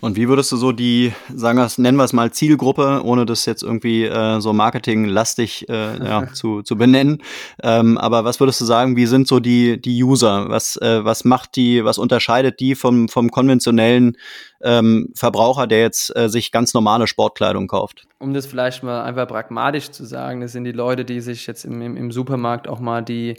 Und 0.00 0.16
wie 0.16 0.28
würdest 0.28 0.52
du 0.52 0.56
so 0.56 0.72
die, 0.72 1.14
sagen 1.34 1.56
wir 1.56 1.64
es, 1.64 1.78
nennen 1.78 1.96
wir 1.96 2.04
es 2.04 2.12
mal 2.12 2.30
Zielgruppe, 2.30 3.00
ohne 3.04 3.24
das 3.24 3.46
jetzt 3.46 3.62
irgendwie 3.62 4.04
äh, 4.04 4.38
so 4.38 4.52
marketinglastig 4.52 5.66
äh, 5.70 6.04
ja, 6.04 6.26
zu, 6.34 6.60
zu 6.60 6.76
benennen. 6.76 7.22
Ähm, 7.62 7.96
aber 7.96 8.22
was 8.24 8.38
würdest 8.38 8.60
du 8.60 8.66
sagen, 8.66 8.96
wie 8.96 9.06
sind 9.06 9.26
so 9.28 9.40
die, 9.40 9.80
die 9.80 10.02
User? 10.04 10.50
Was, 10.50 10.76
äh, 10.76 11.02
was 11.04 11.24
macht 11.24 11.56
die, 11.56 11.84
was 11.86 11.96
unterscheidet 11.96 12.60
die 12.60 12.74
vom, 12.74 13.08
vom 13.08 13.30
konventionellen 13.30 14.18
ähm, 14.62 15.08
Verbraucher, 15.14 15.66
der 15.66 15.80
jetzt 15.80 16.14
äh, 16.14 16.28
sich 16.28 16.52
ganz 16.52 16.74
normale 16.74 17.06
Sportkleidung 17.06 17.66
kauft? 17.66 18.06
Um 18.18 18.34
das 18.34 18.44
vielleicht 18.44 18.82
mal 18.82 19.04
einfach 19.04 19.26
pragmatisch 19.26 19.90
zu 19.90 20.04
sagen, 20.04 20.42
das 20.42 20.52
sind 20.52 20.64
die 20.64 20.72
Leute, 20.72 21.06
die 21.06 21.20
sich 21.20 21.46
jetzt 21.46 21.64
im, 21.64 21.80
im, 21.80 21.96
im 21.96 22.12
Supermarkt 22.12 22.68
auch 22.68 22.80
mal 22.80 23.02
die 23.02 23.36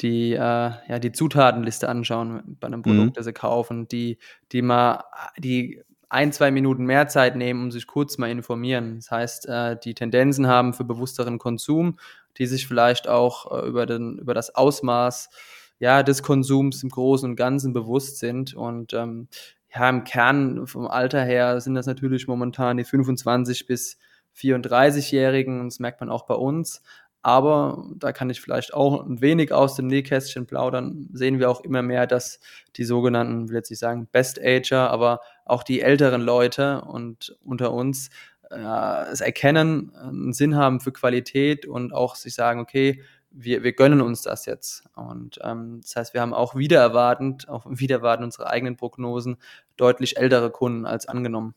die, 0.00 0.32
äh, 0.32 0.38
ja, 0.38 0.98
die 0.98 1.12
Zutatenliste 1.12 1.88
anschauen 1.88 2.56
bei 2.60 2.66
einem 2.66 2.82
Produkt, 2.82 3.10
mhm. 3.10 3.12
das 3.12 3.26
sie 3.26 3.32
kaufen, 3.32 3.88
die, 3.88 4.18
die 4.52 4.62
mal 4.62 5.04
die 5.38 5.82
ein, 6.08 6.32
zwei 6.32 6.50
Minuten 6.50 6.84
mehr 6.84 7.06
Zeit 7.06 7.36
nehmen, 7.36 7.64
um 7.64 7.70
sich 7.70 7.86
kurz 7.86 8.18
mal 8.18 8.30
informieren. 8.30 8.96
Das 8.96 9.10
heißt, 9.10 9.48
äh, 9.48 9.76
die 9.82 9.94
Tendenzen 9.94 10.48
haben 10.48 10.74
für 10.74 10.84
bewussteren 10.84 11.38
Konsum, 11.38 11.98
die 12.36 12.46
sich 12.46 12.66
vielleicht 12.66 13.08
auch 13.08 13.52
äh, 13.52 13.66
über, 13.66 13.86
den, 13.86 14.18
über 14.18 14.34
das 14.34 14.54
Ausmaß 14.54 15.30
ja, 15.78 16.02
des 16.02 16.22
Konsums 16.22 16.82
im 16.82 16.88
Großen 16.90 17.30
und 17.30 17.36
Ganzen 17.36 17.72
bewusst 17.72 18.18
sind. 18.18 18.54
Und 18.54 18.92
ähm, 18.92 19.28
ja, 19.72 19.88
im 19.88 20.02
Kern 20.02 20.66
vom 20.66 20.88
Alter 20.88 21.22
her 21.22 21.60
sind 21.60 21.74
das 21.74 21.86
natürlich 21.86 22.26
momentan 22.26 22.76
die 22.76 22.84
25 22.84 23.66
bis 23.66 23.96
34-Jährigen, 24.36 25.64
das 25.64 25.78
merkt 25.78 26.00
man 26.00 26.10
auch 26.10 26.26
bei 26.26 26.34
uns. 26.34 26.82
Aber 27.22 27.84
da 27.96 28.12
kann 28.12 28.30
ich 28.30 28.40
vielleicht 28.40 28.72
auch 28.72 29.04
ein 29.04 29.20
wenig 29.20 29.52
aus 29.52 29.74
dem 29.74 29.88
Nähkästchen 29.88 30.46
plaudern. 30.46 31.10
Sehen 31.12 31.38
wir 31.38 31.50
auch 31.50 31.60
immer 31.60 31.82
mehr, 31.82 32.06
dass 32.06 32.40
die 32.76 32.84
sogenannten, 32.84 33.48
will 33.48 33.56
jetzt 33.56 33.70
nicht 33.70 33.78
sagen 33.78 34.08
Best 34.10 34.40
Ager, 34.42 34.90
aber 34.90 35.20
auch 35.44 35.62
die 35.62 35.82
älteren 35.82 36.22
Leute 36.22 36.80
und 36.82 37.36
unter 37.44 37.72
uns 37.72 38.08
äh, 38.50 39.10
es 39.12 39.20
erkennen, 39.20 39.92
einen 39.94 40.32
Sinn 40.32 40.56
haben 40.56 40.80
für 40.80 40.92
Qualität 40.92 41.66
und 41.66 41.92
auch 41.92 42.14
sich 42.14 42.34
sagen, 42.34 42.60
okay, 42.60 43.02
wir, 43.30 43.62
wir 43.62 43.72
gönnen 43.72 44.00
uns 44.00 44.22
das 44.22 44.46
jetzt. 44.46 44.84
Und 44.94 45.38
ähm, 45.42 45.80
das 45.82 45.96
heißt, 45.96 46.14
wir 46.14 46.20
haben 46.20 46.34
auch 46.34 46.54
wieder 46.54 46.80
erwartend, 46.80 47.48
auch 47.48 47.64
wieder 47.68 47.96
erwarten 47.96 48.24
unsere 48.24 48.48
eigenen 48.48 48.76
Prognosen 48.76 49.36
deutlich 49.76 50.16
ältere 50.16 50.50
Kunden 50.50 50.86
als 50.86 51.06
angenommen. 51.06 51.54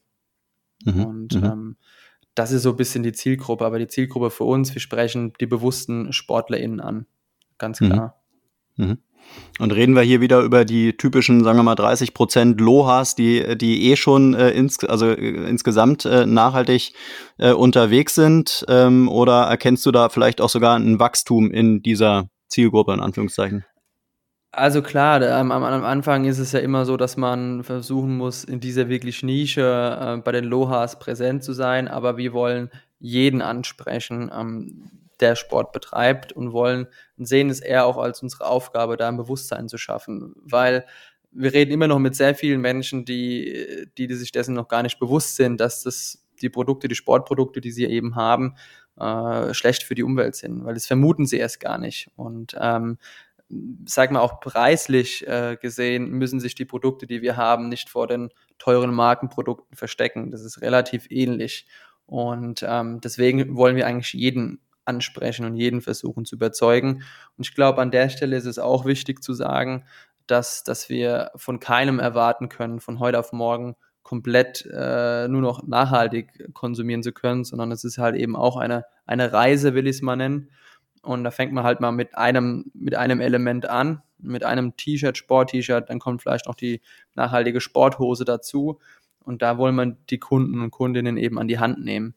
Mhm. 0.83 1.05
Und 1.05 1.35
mhm. 1.35 1.43
Ähm, 1.43 1.77
das 2.35 2.51
ist 2.51 2.63
so 2.63 2.71
ein 2.71 2.75
bisschen 2.75 3.03
die 3.03 3.13
Zielgruppe. 3.13 3.65
Aber 3.65 3.79
die 3.79 3.87
Zielgruppe 3.87 4.29
für 4.29 4.43
uns, 4.43 4.73
wir 4.73 4.81
sprechen 4.81 5.33
die 5.39 5.45
bewussten 5.45 6.11
SportlerInnen 6.13 6.79
an. 6.79 7.05
Ganz 7.57 7.81
mhm. 7.81 7.89
klar. 7.89 8.21
Mhm. 8.75 8.85
Mhm. 8.85 8.97
Und 9.59 9.71
reden 9.71 9.95
wir 9.95 10.01
hier 10.01 10.19
wieder 10.19 10.41
über 10.41 10.65
die 10.65 10.97
typischen, 10.97 11.43
sagen 11.43 11.57
wir 11.57 11.63
mal, 11.63 11.75
30 11.75 12.13
Prozent 12.13 12.59
Lohas, 12.59 13.15
die, 13.15 13.57
die 13.57 13.89
eh 13.89 13.95
schon 13.95 14.33
äh, 14.33 14.49
ins, 14.51 14.83
also 14.83 15.07
äh, 15.07 15.49
insgesamt 15.49 16.05
äh, 16.05 16.25
nachhaltig 16.25 16.93
äh, 17.37 17.53
unterwegs 17.53 18.15
sind? 18.15 18.65
Ähm, 18.67 19.07
oder 19.07 19.43
erkennst 19.43 19.85
du 19.85 19.91
da 19.91 20.09
vielleicht 20.09 20.41
auch 20.41 20.49
sogar 20.49 20.75
ein 20.77 20.99
Wachstum 20.99 21.51
in 21.51 21.81
dieser 21.81 22.29
Zielgruppe, 22.47 22.93
in 22.93 22.99
Anführungszeichen? 22.99 23.63
Also 24.55 24.83
klar, 24.83 25.19
am, 25.23 25.51
am, 25.51 25.83
Anfang 25.83 26.25
ist 26.25 26.37
es 26.37 26.51
ja 26.51 26.59
immer 26.59 26.85
so, 26.85 26.95
dass 26.95 27.17
man 27.17 27.63
versuchen 27.63 28.15
muss, 28.15 28.43
in 28.43 28.59
dieser 28.59 28.87
wirklich 28.87 29.23
Nische 29.23 29.97
äh, 29.99 30.17
bei 30.17 30.31
den 30.31 30.43
Lohas 30.43 30.99
präsent 30.99 31.43
zu 31.43 31.53
sein, 31.53 31.87
aber 31.87 32.17
wir 32.17 32.33
wollen 32.33 32.69
jeden 32.99 33.41
ansprechen, 33.41 34.31
ähm, 34.31 34.91
der 35.19 35.35
Sport 35.35 35.71
betreibt 35.71 36.33
und 36.33 36.53
wollen 36.53 36.85
sehen 37.17 37.49
es 37.49 37.61
eher 37.61 37.87
auch 37.87 37.97
als 37.97 38.21
unsere 38.21 38.45
Aufgabe, 38.45 38.95
da 38.95 39.07
ein 39.07 39.17
Bewusstsein 39.17 39.67
zu 39.67 39.79
schaffen, 39.79 40.35
weil 40.43 40.85
wir 41.31 41.51
reden 41.51 41.71
immer 41.71 41.87
noch 41.87 41.97
mit 41.97 42.15
sehr 42.15 42.35
vielen 42.35 42.61
Menschen, 42.61 43.05
die, 43.05 43.87
die, 43.97 44.05
die 44.05 44.15
sich 44.15 44.31
dessen 44.31 44.53
noch 44.53 44.67
gar 44.67 44.83
nicht 44.83 44.99
bewusst 44.99 45.35
sind, 45.35 45.59
dass 45.59 45.81
das 45.81 46.23
die 46.43 46.49
Produkte, 46.49 46.87
die 46.87 46.93
Sportprodukte, 46.95 47.59
die 47.59 47.71
sie 47.71 47.85
eben 47.85 48.15
haben, 48.15 48.55
äh, 48.99 49.51
schlecht 49.55 49.81
für 49.81 49.95
die 49.95 50.03
Umwelt 50.03 50.35
sind, 50.35 50.63
weil 50.63 50.75
das 50.75 50.85
vermuten 50.85 51.25
sie 51.25 51.37
erst 51.37 51.59
gar 51.59 51.79
nicht. 51.79 52.11
Und 52.15 52.55
ähm, 52.59 52.99
sag 53.85 54.11
mal 54.11 54.19
auch 54.19 54.39
preislich 54.39 55.27
äh, 55.27 55.57
gesehen, 55.61 56.09
müssen 56.09 56.39
sich 56.39 56.55
die 56.55 56.65
Produkte, 56.65 57.07
die 57.07 57.21
wir 57.21 57.37
haben, 57.37 57.69
nicht 57.69 57.89
vor 57.89 58.07
den 58.07 58.29
teuren 58.57 58.93
Markenprodukten 58.93 59.75
verstecken. 59.75 60.31
Das 60.31 60.41
ist 60.41 60.61
relativ 60.61 61.07
ähnlich. 61.09 61.67
Und 62.05 62.65
ähm, 62.67 63.01
deswegen 63.01 63.55
wollen 63.55 63.75
wir 63.75 63.87
eigentlich 63.87 64.13
jeden 64.13 64.59
ansprechen 64.85 65.45
und 65.45 65.55
jeden 65.55 65.81
versuchen 65.81 66.25
zu 66.25 66.35
überzeugen. 66.35 67.03
Und 67.37 67.47
ich 67.47 67.55
glaube, 67.55 67.81
an 67.81 67.91
der 67.91 68.09
Stelle 68.09 68.35
ist 68.35 68.45
es 68.45 68.59
auch 68.59 68.85
wichtig 68.85 69.23
zu 69.23 69.33
sagen, 69.33 69.85
dass, 70.27 70.63
dass 70.63 70.89
wir 70.89 71.31
von 71.35 71.59
keinem 71.59 71.99
erwarten 71.99 72.49
können, 72.49 72.79
von 72.79 72.99
heute 72.99 73.19
auf 73.19 73.33
morgen 73.33 73.75
komplett 74.03 74.67
äh, 74.71 75.27
nur 75.27 75.41
noch 75.41 75.65
nachhaltig 75.65 76.53
konsumieren 76.53 77.03
zu 77.03 77.13
können, 77.13 77.45
sondern 77.45 77.71
es 77.71 77.83
ist 77.83 77.97
halt 77.97 78.15
eben 78.15 78.35
auch 78.35 78.57
eine, 78.57 78.85
eine 79.05 79.31
Reise, 79.31 79.73
will 79.73 79.87
ich 79.87 79.97
es 79.97 80.01
mal 80.01 80.15
nennen. 80.15 80.49
Und 81.03 81.23
da 81.23 81.31
fängt 81.31 81.51
man 81.51 81.63
halt 81.63 81.81
mal 81.81 81.91
mit 81.91 82.17
einem, 82.17 82.71
mit 82.73 82.95
einem 82.95 83.19
Element 83.19 83.69
an, 83.69 84.01
mit 84.19 84.43
einem 84.43 84.75
T-Shirt, 84.77 85.17
Sport-T-Shirt, 85.17 85.89
dann 85.89 85.99
kommt 85.99 86.21
vielleicht 86.21 86.47
noch 86.47 86.55
die 86.55 86.81
nachhaltige 87.13 87.59
Sporthose 87.59 88.23
dazu. 88.23 88.79
Und 89.19 89.41
da 89.41 89.57
wollen 89.57 89.75
wir 89.75 89.97
die 90.09 90.17
Kunden 90.17 90.61
und 90.61 90.71
Kundinnen 90.71 91.17
eben 91.17 91.37
an 91.37 91.47
die 91.47 91.59
Hand 91.59 91.83
nehmen. 91.83 92.15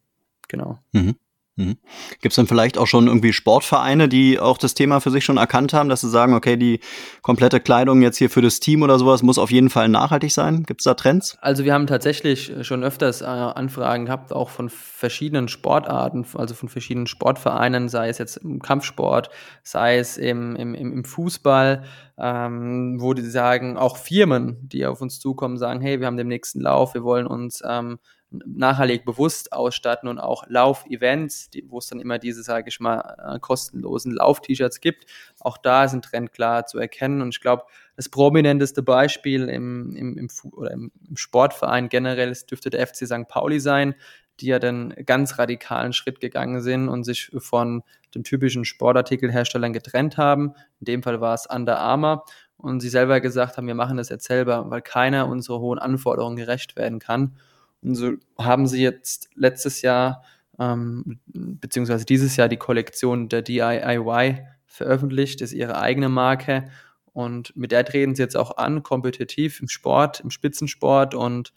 Genau. 0.49 0.79
Mhm. 0.93 1.17
Mhm. 1.59 1.79
Gibt 2.21 2.33
es 2.33 2.37
dann 2.37 2.47
vielleicht 2.47 2.77
auch 2.77 2.87
schon 2.87 3.07
irgendwie 3.07 3.33
Sportvereine, 3.33 4.09
die 4.09 4.39
auch 4.39 4.59
das 4.59 4.75
Thema 4.75 5.01
für 5.01 5.11
sich 5.11 5.25
schon 5.25 5.39
erkannt 5.39 5.73
haben, 5.73 5.89
dass 5.89 6.03
sie 6.03 6.11
sagen, 6.11 6.35
okay, 6.35 6.59
die 6.59 6.81
komplette 7.23 7.61
Kleidung 7.61 8.03
jetzt 8.03 8.19
hier 8.19 8.29
für 8.29 8.43
das 8.43 8.61
Team 8.61 8.83
oder 8.83 8.99
sowas 8.99 9.23
muss 9.23 9.39
auf 9.39 9.51
jeden 9.51 9.71
Fall 9.71 9.89
nachhaltig 9.89 10.33
sein? 10.33 10.65
Gibt 10.65 10.83
es 10.83 10.85
da 10.85 10.93
Trends? 10.93 11.39
Also 11.41 11.65
wir 11.65 11.73
haben 11.73 11.87
tatsächlich 11.87 12.53
schon 12.61 12.85
öfters 12.85 13.23
äh, 13.23 13.25
Anfragen 13.25 14.05
gehabt, 14.05 14.35
auch 14.35 14.51
von 14.51 14.69
verschiedenen 14.69 15.49
Sportarten, 15.49 16.27
also 16.35 16.55
von 16.55 16.69
verschiedenen 16.69 17.07
Sportvereinen, 17.07 17.89
sei 17.89 18.11
es 18.11 18.19
jetzt 18.19 18.37
im 18.37 18.61
Kampfsport, 18.61 19.31
sei 19.63 19.97
es 19.97 20.19
im, 20.19 20.57
im, 20.57 20.75
im 20.75 21.05
Fußball, 21.05 21.85
ähm, 22.19 23.01
wo 23.01 23.15
die 23.15 23.23
sagen, 23.23 23.79
auch 23.79 23.97
Firmen, 23.97 24.69
die 24.69 24.85
auf 24.85 25.01
uns 25.01 25.21
zukommen, 25.21 25.57
sagen, 25.57 25.81
hey, 25.81 26.01
wir 26.01 26.07
haben 26.07 26.19
den 26.19 26.29
nächsten 26.29 26.61
Lauf, 26.61 26.93
wir 26.93 27.03
wollen 27.03 27.27
uns 27.27 27.63
ähm, 27.67 27.99
nachhaltig 28.31 29.05
bewusst 29.05 29.53
ausstatten 29.53 30.09
und 30.09 30.19
auch 30.19 30.45
Lauf-Events, 30.49 31.51
wo 31.67 31.79
es 31.79 31.87
dann 31.87 32.01
immer 32.01 32.19
diese, 32.19 32.43
sage 32.43 32.69
ich 32.69 32.81
mal, 32.81 33.35
äh, 33.35 33.39
kostenlosen 33.39 34.13
Lauf-T-Shirts 34.13 34.81
gibt. 34.81 35.07
Auch 35.41 35.59
da 35.59 35.85
ist 35.85 35.93
ein 35.93 36.03
Trend 36.03 36.33
klar 36.33 36.67
zu 36.67 36.79
erkennen 36.79 37.23
und 37.23 37.35
ich 37.35 37.41
glaube, 37.41 37.65
das 37.95 38.09
prominenteste 38.09 38.83
Beispiel 38.83 39.49
im, 39.49 39.97
im, 39.97 40.19
im, 40.19 40.91
im 41.09 41.17
Sportverein 41.17 41.89
generell 41.89 42.37
dürfte 42.51 42.71
der 42.71 42.87
FC 42.87 43.07
St. 43.07 43.29
Pauli 43.29 43.61
sein, 43.61 43.95
die 44.41 44.47
ja 44.47 44.59
dann 44.59 44.95
ganz 45.07 45.39
radikalen 45.39 45.93
Schritt 45.93 46.21
gegangen 46.21 46.61
sind 46.61 46.89
und 46.89 47.05
sich 47.05 47.31
von 47.39 47.83
den 48.15 48.25
typischen 48.25 48.65
Sportartikelherstellern 48.65 49.73
getrennt 49.73 50.19
haben. 50.19 50.55
In 50.81 50.85
dem 50.85 51.03
Fall 51.03 51.21
war 51.21 51.35
es 51.35 51.47
Under 51.47 51.79
Armour 51.79 52.25
und 52.59 52.81
sie 52.81 52.89
selber 52.89 53.21
gesagt 53.21 53.57
haben, 53.57 53.67
wir 53.67 53.75
machen 53.75 53.97
das 53.97 54.09
jetzt 54.09 54.27
selber, 54.27 54.69
weil 54.71 54.83
keiner 54.83 55.29
unserer 55.29 55.61
hohen 55.61 55.79
Anforderungen 55.79 56.37
gerecht 56.37 56.77
werden 56.77 56.99
kann. 56.99 57.37
Und 57.83 57.95
so 57.95 58.13
haben 58.39 58.67
sie 58.67 58.83
jetzt 58.83 59.29
letztes 59.35 59.83
Jahr 59.83 60.23
ähm, 60.59 61.21
beziehungsweise 61.27 62.05
dieses 62.05 62.37
Jahr 62.37 62.49
die 62.49 62.57
Kollektion 62.57 63.29
der 63.29 63.43
DIY 63.43 64.47
veröffentlicht, 64.67 65.41
ist 65.41 65.53
ihre 65.53 65.79
eigene 65.79 66.09
Marke. 66.09 66.71
Und 67.13 67.57
mit 67.57 67.73
der 67.73 67.85
treten 67.85 68.15
sie 68.15 68.23
jetzt 68.23 68.37
auch 68.37 68.57
an, 68.57 68.83
kompetitiv 68.83 69.61
im 69.61 69.69
Sport, 69.69 70.21
im 70.21 70.31
Spitzensport. 70.31 71.15
Und 71.15 71.53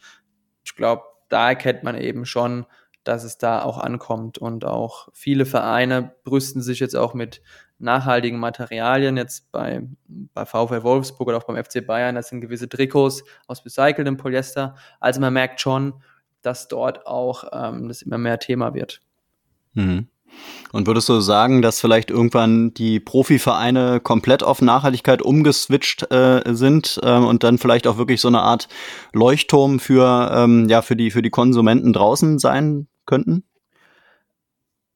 ich 0.63 0.76
glaube, 0.76 1.03
da 1.28 1.49
erkennt 1.49 1.84
man 1.84 1.97
eben 1.97 2.26
schon, 2.26 2.65
dass 3.03 3.24
es 3.24 3.38
da 3.38 3.61
auch 3.63 3.78
ankommt. 3.78 4.38
Und 4.38 4.65
auch 4.65 5.09
viele 5.13 5.45
Vereine 5.45 6.15
brüsten 6.24 6.61
sich 6.61 6.80
jetzt 6.80 6.95
auch 6.95 7.13
mit 7.13 7.41
nachhaltigen 7.80 8.39
Materialien, 8.39 9.17
jetzt 9.17 9.51
bei, 9.51 9.82
bei 10.07 10.45
VfL 10.45 10.84
Wolfsburg 10.84 11.30
oder 11.30 11.38
auch 11.38 11.43
beim 11.43 11.63
FC 11.63 11.86
Bayern, 11.86 12.15
das 12.15 12.30
sind 12.30 12.41
gewisse 12.41 12.69
Trikots 12.69 13.23
aus 13.47 13.65
recyceltem 13.65 14.17
Polyester. 14.17 14.75
Also 14.99 15.21
man 15.21 15.34
merkt 15.34 15.61
schon, 15.61 15.93
dass 16.41 16.67
dort 16.67 17.07
auch 17.07 17.45
ähm, 17.51 17.88
das 17.88 18.01
immer 18.01 18.17
mehr 18.17 18.39
Thema 18.39 18.73
wird. 18.73 19.01
Mhm. 19.73 20.07
Und 20.71 20.86
würdest 20.86 21.09
du 21.09 21.19
sagen, 21.19 21.61
dass 21.61 21.82
vielleicht 21.82 22.11
irgendwann 22.11 22.73
die 22.75 22.99
Profivereine 22.99 23.99
komplett 23.99 24.43
auf 24.43 24.61
Nachhaltigkeit 24.61 25.21
umgeswitcht 25.21 26.11
äh, 26.11 26.41
sind 26.53 26.99
äh, 27.01 27.17
und 27.17 27.43
dann 27.43 27.57
vielleicht 27.57 27.88
auch 27.88 27.97
wirklich 27.97 28.21
so 28.21 28.27
eine 28.27 28.41
Art 28.41 28.67
Leuchtturm 29.11 29.80
für, 29.80 30.32
ähm, 30.34 30.69
ja, 30.69 30.82
für, 30.82 30.95
die, 30.95 31.09
für 31.09 31.23
die 31.23 31.32
Konsumenten 31.32 31.93
draußen 31.93 32.38
sein 32.38 32.88
könnten? 33.05 33.43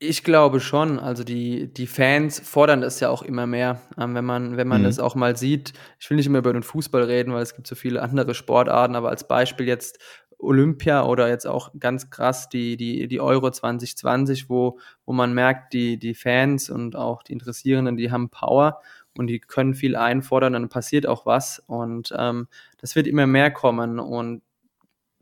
Ich 0.06 0.26
glaube 0.26 0.60
schon. 0.60 1.00
Also 1.00 1.24
die, 1.24 1.74
die 1.74 1.88
Fans 1.88 2.42
fordern 2.42 2.82
das 2.82 3.00
ja 3.00 3.10
auch 3.10 3.22
immer 3.22 3.48
mehr. 3.48 3.80
Ähm, 3.98 4.16
wenn 4.16 4.26
man, 4.26 4.58
wenn 4.58 4.68
man 4.68 4.82
mhm. 4.82 4.86
das 4.86 5.00
auch 5.00 5.16
mal 5.16 5.38
sieht, 5.38 5.72
ich 5.98 6.10
will 6.10 6.18
nicht 6.18 6.26
immer 6.26 6.40
über 6.40 6.52
den 6.52 6.62
Fußball 6.62 7.04
reden, 7.04 7.34
weil 7.34 7.42
es 7.42 7.56
gibt 7.56 7.68
so 7.68 7.76
viele 7.76 8.02
andere 8.02 8.36
Sportarten, 8.36 8.98
aber 8.98 9.10
als 9.10 9.26
Beispiel 9.26 9.66
jetzt 9.66 10.00
Olympia 10.40 11.06
oder 11.06 11.30
jetzt 11.30 11.48
auch 11.48 11.72
ganz 11.80 12.10
krass 12.10 12.50
die, 12.50 12.76
die, 12.76 13.08
die 13.08 13.22
Euro 13.22 13.50
2020, 13.50 14.50
wo, 14.50 14.78
wo 15.06 15.14
man 15.14 15.34
merkt, 15.34 15.72
die, 15.72 15.98
die 15.98 16.16
Fans 16.16 16.70
und 16.70 16.98
auch 16.98 17.24
die 17.24 17.32
Interessierenden, 17.32 17.96
die 17.96 18.12
haben 18.12 18.28
Power 18.28 18.82
und 19.18 19.28
die 19.28 19.40
können 19.40 19.74
viel 19.74 19.96
einfordern, 19.96 20.52
dann 20.52 20.68
passiert 20.68 21.08
auch 21.08 21.26
was 21.26 21.60
und 21.66 22.14
ähm, 22.18 22.50
das 22.78 22.98
wird 22.98 23.08
immer 23.08 23.26
mehr 23.26 23.52
kommen 23.52 24.00
und 24.00 24.42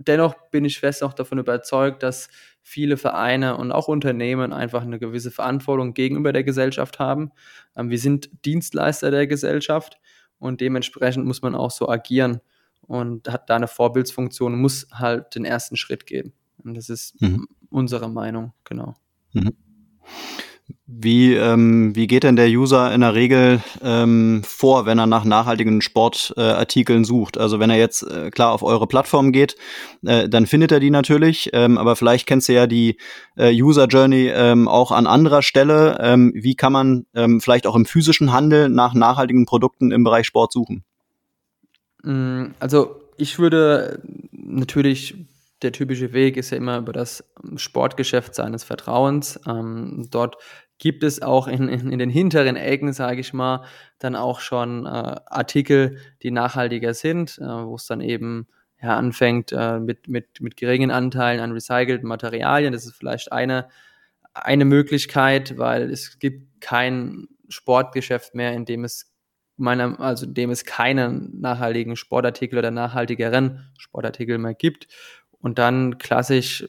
dennoch 0.07 0.35
bin 0.51 0.65
ich 0.65 0.79
fest 0.79 1.03
auch 1.03 1.13
davon 1.13 1.39
überzeugt, 1.39 2.03
dass 2.03 2.29
viele 2.61 2.97
Vereine 2.97 3.57
und 3.57 3.71
auch 3.71 3.87
Unternehmen 3.87 4.53
einfach 4.53 4.83
eine 4.83 4.99
gewisse 4.99 5.31
Verantwortung 5.31 5.93
gegenüber 5.93 6.31
der 6.31 6.43
Gesellschaft 6.43 6.99
haben. 6.99 7.31
Ähm, 7.75 7.89
wir 7.89 7.99
sind 7.99 8.29
Dienstleister 8.45 9.11
der 9.11 9.27
Gesellschaft 9.27 9.99
und 10.39 10.61
dementsprechend 10.61 11.25
muss 11.25 11.41
man 11.41 11.55
auch 11.55 11.71
so 11.71 11.89
agieren 11.89 12.41
und 12.81 13.31
hat 13.31 13.49
da 13.49 13.55
eine 13.55 13.67
Vorbildsfunktion, 13.67 14.59
muss 14.59 14.87
halt 14.91 15.35
den 15.35 15.45
ersten 15.45 15.75
Schritt 15.75 16.05
gehen. 16.05 16.33
Und 16.63 16.75
das 16.75 16.89
ist 16.89 17.19
mhm. 17.21 17.47
unsere 17.69 18.09
Meinung, 18.09 18.53
genau. 18.63 18.95
Mhm. 19.33 19.55
Wie, 20.85 21.33
ähm, 21.33 21.95
wie 21.95 22.07
geht 22.07 22.23
denn 22.23 22.35
der 22.35 22.47
User 22.47 22.93
in 22.93 23.01
der 23.01 23.15
Regel 23.15 23.61
ähm, 23.81 24.41
vor, 24.45 24.85
wenn 24.85 24.99
er 24.99 25.07
nach 25.07 25.23
nachhaltigen 25.23 25.81
Sportartikeln 25.81 27.01
äh, 27.01 27.05
sucht? 27.05 27.37
Also 27.37 27.59
wenn 27.59 27.69
er 27.69 27.77
jetzt 27.77 28.03
äh, 28.03 28.29
klar 28.29 28.51
auf 28.51 28.63
eure 28.63 28.87
Plattform 28.87 29.31
geht, 29.31 29.55
äh, 30.05 30.27
dann 30.27 30.47
findet 30.47 30.71
er 30.71 30.79
die 30.79 30.89
natürlich, 30.89 31.49
ähm, 31.53 31.77
aber 31.77 31.95
vielleicht 31.95 32.27
kennst 32.27 32.49
du 32.49 32.53
ja 32.53 32.67
die 32.67 32.97
äh, 33.37 33.51
User 33.53 33.87
Journey 33.87 34.29
ähm, 34.33 34.67
auch 34.67 34.91
an 34.91 35.07
anderer 35.07 35.41
Stelle. 35.41 35.97
Ähm, 36.01 36.31
wie 36.35 36.55
kann 36.55 36.73
man 36.73 37.05
ähm, 37.13 37.41
vielleicht 37.41 37.67
auch 37.67 37.75
im 37.75 37.85
physischen 37.85 38.31
Handel 38.31 38.69
nach 38.69 38.93
nachhaltigen 38.93 39.45
Produkten 39.45 39.91
im 39.91 40.03
Bereich 40.03 40.25
Sport 40.27 40.51
suchen? 40.51 40.83
Mm, 42.03 42.47
also 42.59 43.01
ich 43.17 43.39
würde 43.39 44.01
natürlich 44.31 45.15
der 45.61 45.71
typische 45.71 46.13
Weg 46.13 46.37
ist 46.37 46.49
ja 46.49 46.57
immer 46.57 46.79
über 46.79 46.93
das 46.93 47.23
Sportgeschäft 47.55 48.33
seines 48.33 48.63
Vertrauens. 48.63 49.39
Ähm, 49.47 50.07
dort 50.09 50.37
gibt 50.81 51.03
es 51.03 51.21
auch 51.21 51.47
in, 51.47 51.69
in, 51.69 51.91
in 51.91 51.99
den 51.99 52.09
hinteren 52.09 52.55
Ecken, 52.55 52.91
sage 52.91 53.21
ich 53.21 53.33
mal, 53.33 53.63
dann 53.99 54.15
auch 54.15 54.39
schon 54.39 54.87
äh, 54.87 54.89
Artikel, 54.89 55.97
die 56.23 56.31
nachhaltiger 56.31 56.95
sind, 56.95 57.37
äh, 57.37 57.45
wo 57.45 57.75
es 57.75 57.85
dann 57.85 58.01
eben 58.01 58.47
ja, 58.81 58.97
anfängt 58.97 59.51
äh, 59.51 59.79
mit, 59.79 60.07
mit, 60.07 60.41
mit 60.41 60.57
geringen 60.57 60.89
Anteilen 60.89 61.39
an 61.39 61.51
recycelten 61.51 62.07
Materialien. 62.07 62.73
Das 62.73 62.87
ist 62.87 62.95
vielleicht 62.95 63.31
eine, 63.31 63.69
eine 64.33 64.65
Möglichkeit, 64.65 65.59
weil 65.59 65.91
es 65.91 66.17
gibt 66.17 66.61
kein 66.61 67.27
Sportgeschäft 67.47 68.33
mehr, 68.33 68.53
in 68.53 68.65
dem 68.65 68.83
es 68.83 69.13
meiner, 69.57 69.99
also 69.99 70.25
in 70.25 70.33
dem 70.33 70.49
es 70.49 70.65
keinen 70.65 71.39
nachhaltigen 71.39 71.95
Sportartikel 71.95 72.57
oder 72.57 72.71
nachhaltigeren 72.71 73.71
Sportartikel 73.77 74.39
mehr 74.39 74.55
gibt. 74.55 74.87
Und 75.41 75.59
dann 75.59 75.99
klassisch 75.99 76.67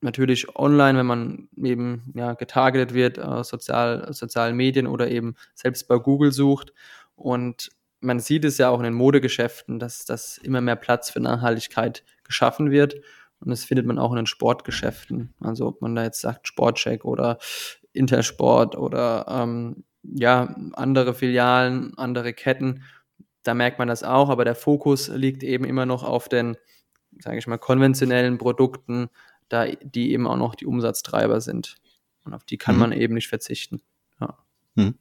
natürlich 0.00 0.56
online, 0.56 0.98
wenn 0.98 1.06
man 1.06 1.48
eben 1.56 2.12
ja, 2.14 2.34
getargetet 2.34 2.94
wird, 2.94 3.18
äh, 3.18 3.42
sozial, 3.44 4.12
sozialen 4.12 4.56
Medien 4.56 4.86
oder 4.86 5.08
eben 5.08 5.34
selbst 5.54 5.88
bei 5.88 5.98
Google 5.98 6.32
sucht. 6.32 6.72
Und 7.16 7.70
man 8.00 8.20
sieht 8.20 8.44
es 8.44 8.58
ja 8.58 8.68
auch 8.70 8.78
in 8.78 8.84
den 8.84 8.94
Modegeschäften, 8.94 9.78
dass, 9.78 10.04
dass 10.04 10.38
immer 10.38 10.60
mehr 10.60 10.76
Platz 10.76 11.10
für 11.10 11.20
Nachhaltigkeit 11.20 12.04
geschaffen 12.24 12.70
wird. 12.70 12.94
Und 13.40 13.50
das 13.50 13.64
findet 13.64 13.86
man 13.86 13.98
auch 13.98 14.10
in 14.10 14.16
den 14.16 14.26
Sportgeschäften. 14.26 15.34
Also 15.40 15.66
ob 15.66 15.82
man 15.82 15.94
da 15.94 16.04
jetzt 16.04 16.20
sagt 16.20 16.46
Sportcheck 16.46 17.04
oder 17.04 17.38
Intersport 17.92 18.76
oder 18.76 19.26
ähm, 19.28 19.84
ja, 20.02 20.54
andere 20.74 21.14
Filialen, 21.14 21.96
andere 21.96 22.32
Ketten, 22.32 22.82
da 23.42 23.54
merkt 23.54 23.78
man 23.78 23.88
das 23.88 24.02
auch, 24.02 24.28
aber 24.28 24.44
der 24.44 24.54
Fokus 24.54 25.08
liegt 25.08 25.42
eben 25.42 25.64
immer 25.64 25.86
noch 25.86 26.04
auf 26.04 26.28
den, 26.28 26.56
sage 27.18 27.38
ich 27.38 27.46
mal, 27.46 27.58
konventionellen 27.58 28.38
Produkten, 28.38 29.08
da 29.48 29.66
die 29.66 30.12
eben 30.12 30.26
auch 30.26 30.36
noch 30.36 30.54
die 30.54 30.66
Umsatztreiber 30.66 31.40
sind. 31.40 31.76
Und 32.24 32.34
auf 32.34 32.44
die 32.44 32.58
kann 32.58 32.74
mhm. 32.76 32.80
man 32.80 32.92
eben 32.92 33.14
nicht 33.14 33.28
verzichten. 33.28 33.80
Ja. 34.20 34.36
Mhm. 34.74 34.94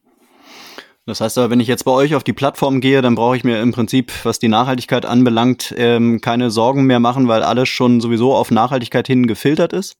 Das 1.06 1.22
heißt 1.22 1.38
aber, 1.38 1.50
wenn 1.50 1.62
ich 1.62 1.70
jetzt 1.70 1.86
bei 1.86 1.92
euch 1.92 2.16
auf 2.16 2.24
die 2.26 2.34
Plattform 2.34 2.82
gehe, 2.82 3.02
dann 3.02 3.16
brauche 3.16 3.38
ich 3.38 3.46
mir 3.46 3.62
im 3.62 3.72
Prinzip, 3.72 4.12
was 4.26 4.40
die 4.40 4.50
Nachhaltigkeit 4.50 5.06
anbelangt, 5.06 5.74
ähm, 5.78 6.20
keine 6.20 6.52
Sorgen 6.52 6.84
mehr 6.84 7.00
machen, 7.00 7.30
weil 7.30 7.44
alles 7.44 7.70
schon 7.70 8.02
sowieso 8.02 8.36
auf 8.36 8.52
Nachhaltigkeit 8.52 9.08
hin 9.08 9.26
gefiltert 9.26 9.72
ist? 9.72 9.96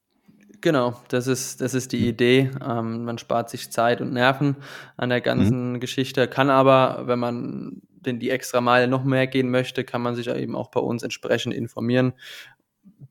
Genau, 0.60 1.00
das 1.08 1.28
ist, 1.28 1.62
das 1.62 1.74
ist 1.74 1.94
die 1.94 2.08
Idee. 2.10 2.52
Ähm, 2.66 3.06
man 3.06 3.18
spart 3.20 3.50
sich 3.50 3.72
Zeit 3.72 4.02
und 4.02 4.12
Nerven 4.12 4.58
an 4.98 5.10
der 5.10 5.22
ganzen 5.22 5.74
mhm. 5.74 5.80
Geschichte, 5.80 6.28
kann 6.28 6.50
aber, 6.50 7.04
wenn 7.06 7.20
man 7.20 7.82
denn 7.90 8.20
die 8.20 8.30
extra 8.30 8.60
Meile 8.60 8.90
noch 8.90 9.06
mehr 9.06 9.28
gehen 9.28 9.50
möchte, 9.50 9.86
kann 9.86 10.02
man 10.02 10.16
sich 10.16 10.28
eben 10.28 10.56
auch 10.56 10.72
bei 10.72 10.80
uns 10.82 11.04
entsprechend 11.04 11.54
informieren 11.54 12.14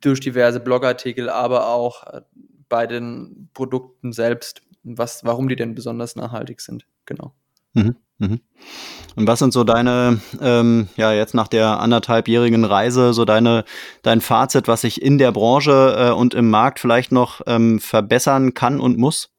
durch 0.01 0.20
diverse 0.20 0.61
Blogartikel, 0.61 1.28
aber 1.28 1.68
auch 1.68 2.07
äh, 2.07 2.22
bei 2.68 2.87
den 2.87 3.49
Produkten 3.55 4.12
selbst, 4.12 4.62
was, 4.82 5.24
warum 5.24 5.49
die 5.49 5.57
denn 5.57 5.74
besonders 5.74 6.16
nachhaltig 6.16 6.61
sind. 6.61 6.87
Genau. 7.07 7.32
Mhm, 7.74 7.97
mhm. 8.18 8.41
Und 9.16 9.26
was 9.26 9.39
sind 9.39 9.53
so 9.53 9.64
deine, 9.64 10.20
ähm, 10.41 10.89
ja, 10.97 11.12
jetzt 11.12 11.34
nach 11.34 11.49
der 11.49 11.80
anderthalbjährigen 11.80 12.64
Reise, 12.64 13.12
so 13.12 13.24
deine, 13.24 13.64
dein 14.03 14.20
Fazit, 14.20 14.68
was 14.68 14.82
sich 14.82 15.01
in 15.01 15.18
der 15.18 15.32
Branche 15.32 15.97
äh, 15.99 16.11
und 16.11 16.34
im 16.34 16.51
Markt 16.51 16.80
vielleicht 16.80 17.12
noch 17.12 17.41
ähm, 17.47 17.80
verbessern 17.80 18.55
kann 18.55 18.80
und 18.80 18.99
muss, 18.99 19.30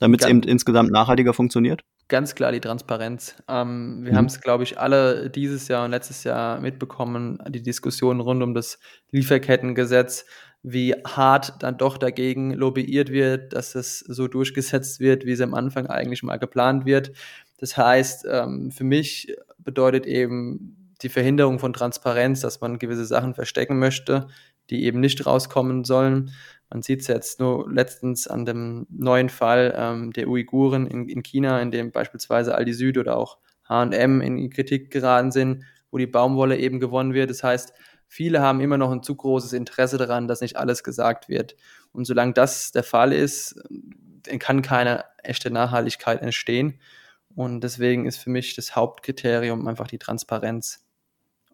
damit 0.00 0.22
es 0.22 0.28
eben 0.28 0.42
insgesamt 0.42 0.90
nachhaltiger 0.90 1.34
funktioniert? 1.34 1.82
Ganz 2.12 2.34
klar 2.34 2.52
die 2.52 2.60
Transparenz. 2.60 3.36
Ähm, 3.48 4.00
wir 4.02 4.12
mhm. 4.12 4.16
haben 4.18 4.24
es, 4.26 4.42
glaube 4.42 4.64
ich, 4.64 4.78
alle 4.78 5.30
dieses 5.30 5.68
Jahr 5.68 5.86
und 5.86 5.92
letztes 5.92 6.24
Jahr 6.24 6.60
mitbekommen, 6.60 7.38
die 7.48 7.62
Diskussion 7.62 8.20
rund 8.20 8.42
um 8.42 8.52
das 8.52 8.78
Lieferkettengesetz, 9.12 10.26
wie 10.62 10.92
hart 11.06 11.62
dann 11.62 11.78
doch 11.78 11.96
dagegen 11.96 12.52
lobbyiert 12.52 13.08
wird, 13.08 13.54
dass 13.54 13.74
es 13.74 14.00
so 14.00 14.28
durchgesetzt 14.28 15.00
wird, 15.00 15.24
wie 15.24 15.32
es 15.32 15.40
am 15.40 15.54
Anfang 15.54 15.86
eigentlich 15.86 16.22
mal 16.22 16.36
geplant 16.36 16.84
wird. 16.84 17.12
Das 17.56 17.78
heißt, 17.78 18.26
ähm, 18.30 18.70
für 18.72 18.84
mich 18.84 19.34
bedeutet 19.56 20.04
eben 20.04 20.92
die 21.00 21.08
Verhinderung 21.08 21.58
von 21.60 21.72
Transparenz, 21.72 22.40
dass 22.40 22.60
man 22.60 22.78
gewisse 22.78 23.06
Sachen 23.06 23.32
verstecken 23.32 23.78
möchte, 23.78 24.28
die 24.68 24.84
eben 24.84 25.00
nicht 25.00 25.24
rauskommen 25.24 25.84
sollen. 25.84 26.32
Man 26.72 26.80
sieht 26.80 27.02
es 27.02 27.06
jetzt 27.06 27.38
nur 27.38 27.70
letztens 27.70 28.26
an 28.26 28.46
dem 28.46 28.86
neuen 28.88 29.28
Fall 29.28 29.74
ähm, 29.76 30.10
der 30.10 30.26
Uiguren 30.26 30.86
in, 30.86 31.06
in 31.06 31.22
China, 31.22 31.60
in 31.60 31.70
dem 31.70 31.92
beispielsweise 31.92 32.54
Aldi 32.54 32.72
Süd 32.72 32.96
oder 32.96 33.18
auch 33.18 33.36
H&M 33.68 34.22
in 34.22 34.48
Kritik 34.48 34.90
geraten 34.90 35.32
sind, 35.32 35.64
wo 35.90 35.98
die 35.98 36.06
Baumwolle 36.06 36.56
eben 36.56 36.80
gewonnen 36.80 37.12
wird. 37.12 37.28
Das 37.28 37.44
heißt, 37.44 37.74
viele 38.08 38.40
haben 38.40 38.62
immer 38.62 38.78
noch 38.78 38.90
ein 38.90 39.02
zu 39.02 39.14
großes 39.14 39.52
Interesse 39.52 39.98
daran, 39.98 40.28
dass 40.28 40.40
nicht 40.40 40.56
alles 40.56 40.82
gesagt 40.82 41.28
wird. 41.28 41.56
Und 41.92 42.06
solange 42.06 42.32
das 42.32 42.72
der 42.72 42.84
Fall 42.84 43.12
ist, 43.12 43.62
kann 44.38 44.62
keine 44.62 45.04
echte 45.22 45.50
Nachhaltigkeit 45.50 46.22
entstehen. 46.22 46.80
Und 47.34 47.60
deswegen 47.60 48.06
ist 48.06 48.16
für 48.16 48.30
mich 48.30 48.56
das 48.56 48.74
Hauptkriterium 48.74 49.68
einfach 49.68 49.88
die 49.88 49.98
Transparenz. 49.98 50.86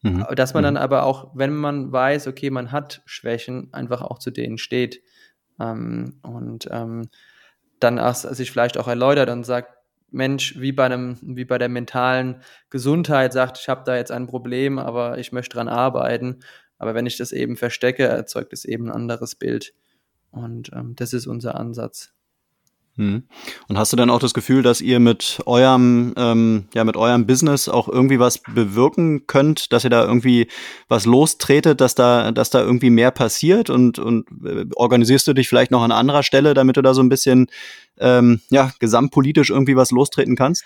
Mhm. 0.03 0.27
Dass 0.35 0.55
man 0.55 0.63
dann 0.63 0.75
mhm. 0.75 0.81
aber 0.81 1.05
auch, 1.05 1.33
wenn 1.35 1.55
man 1.55 1.93
weiß, 1.93 2.29
okay, 2.29 2.51
man 2.51 2.73
hat 2.73 3.03
Schwächen, 3.07 3.69
einfach 3.73 4.03
auch 4.03 4.19
zu 4.19 4.31
denen 4.31 4.59
steht. 4.59 5.03
Ähm, 5.61 6.19
und 6.23 6.69
ähm, 6.71 7.09
dann 7.81 7.99
auch, 7.99 8.15
sich 8.15 8.51
vielleicht 8.51 8.79
auch 8.79 8.89
erläutert 8.89 9.31
und 9.31 9.45
sagt, 9.45 9.75
Mensch 10.11 10.59
wie 10.59 10.73
bei 10.73 10.87
einem, 10.87 11.19
wie 11.21 11.45
bei 11.45 11.59
der 11.59 11.69
mentalen 11.69 12.43
Gesundheit 12.71 13.33
sagt, 13.33 13.59
ich 13.59 13.69
habe 13.69 13.83
da 13.85 13.97
jetzt 13.97 14.11
ein 14.11 14.27
Problem, 14.27 14.79
aber 14.79 15.19
ich 15.19 15.33
möchte 15.33 15.57
dran 15.57 15.69
arbeiten. 15.69 16.41
Aber 16.79 16.95
wenn 16.95 17.07
ich 17.07 17.19
das 17.19 17.33
eben 17.33 17.57
verstecke, 17.57 18.05
erzeugt 18.05 18.53
es 18.53 18.65
eben 18.65 18.87
ein 18.87 18.95
anderes 18.95 19.35
Bild. 19.35 19.75
Und 20.31 20.71
ähm, 20.73 20.95
das 20.97 21.13
ist 21.13 21.27
unser 21.27 21.57
Ansatz. 21.57 22.15
Hm. 22.99 23.23
Und 23.69 23.79
hast 23.79 23.93
du 23.93 23.97
dann 23.97 24.11
auch 24.11 24.19
das 24.19 24.35
Gefühl, 24.35 24.65
dass 24.65 24.81
ihr 24.81 24.99
mit 24.99 25.39
eurem, 25.47 26.15
ähm, 26.17 26.65
ja, 26.75 26.83
mit 26.83 26.97
eurem 26.97 27.27
Business 27.29 27.69
auch 27.69 27.89
irgendwie 27.89 28.19
was 28.19 28.39
bewirken 28.39 29.29
könnt, 29.29 29.73
dass 29.73 29.85
ihr 29.85 29.91
da 29.91 30.05
irgendwie 30.05 30.49
was 30.89 31.07
lostretet, 31.07 31.81
dass 31.81 31.95
da, 31.95 32.33
dass 32.33 32.51
da 32.51 32.61
irgendwie 32.61 32.91
mehr 32.91 33.13
passiert 33.13 33.71
und, 33.71 34.01
und 34.01 34.27
äh, 34.45 34.67
organisierst 34.75 35.29
du 35.29 35.33
dich 35.33 35.49
vielleicht 35.49 35.71
noch 35.71 35.83
an 35.83 35.93
anderer 35.93 36.25
Stelle, 36.25 36.55
damit 36.55 36.77
du 36.77 36.83
da 36.83 36.93
so 36.93 37.01
ein 37.01 37.09
bisschen, 37.09 37.47
ähm, 38.01 38.41
ja, 38.51 38.73
gesamtpolitisch 38.81 39.51
irgendwie 39.51 39.77
was 39.77 39.93
lostreten 39.93 40.35
kannst? 40.35 40.65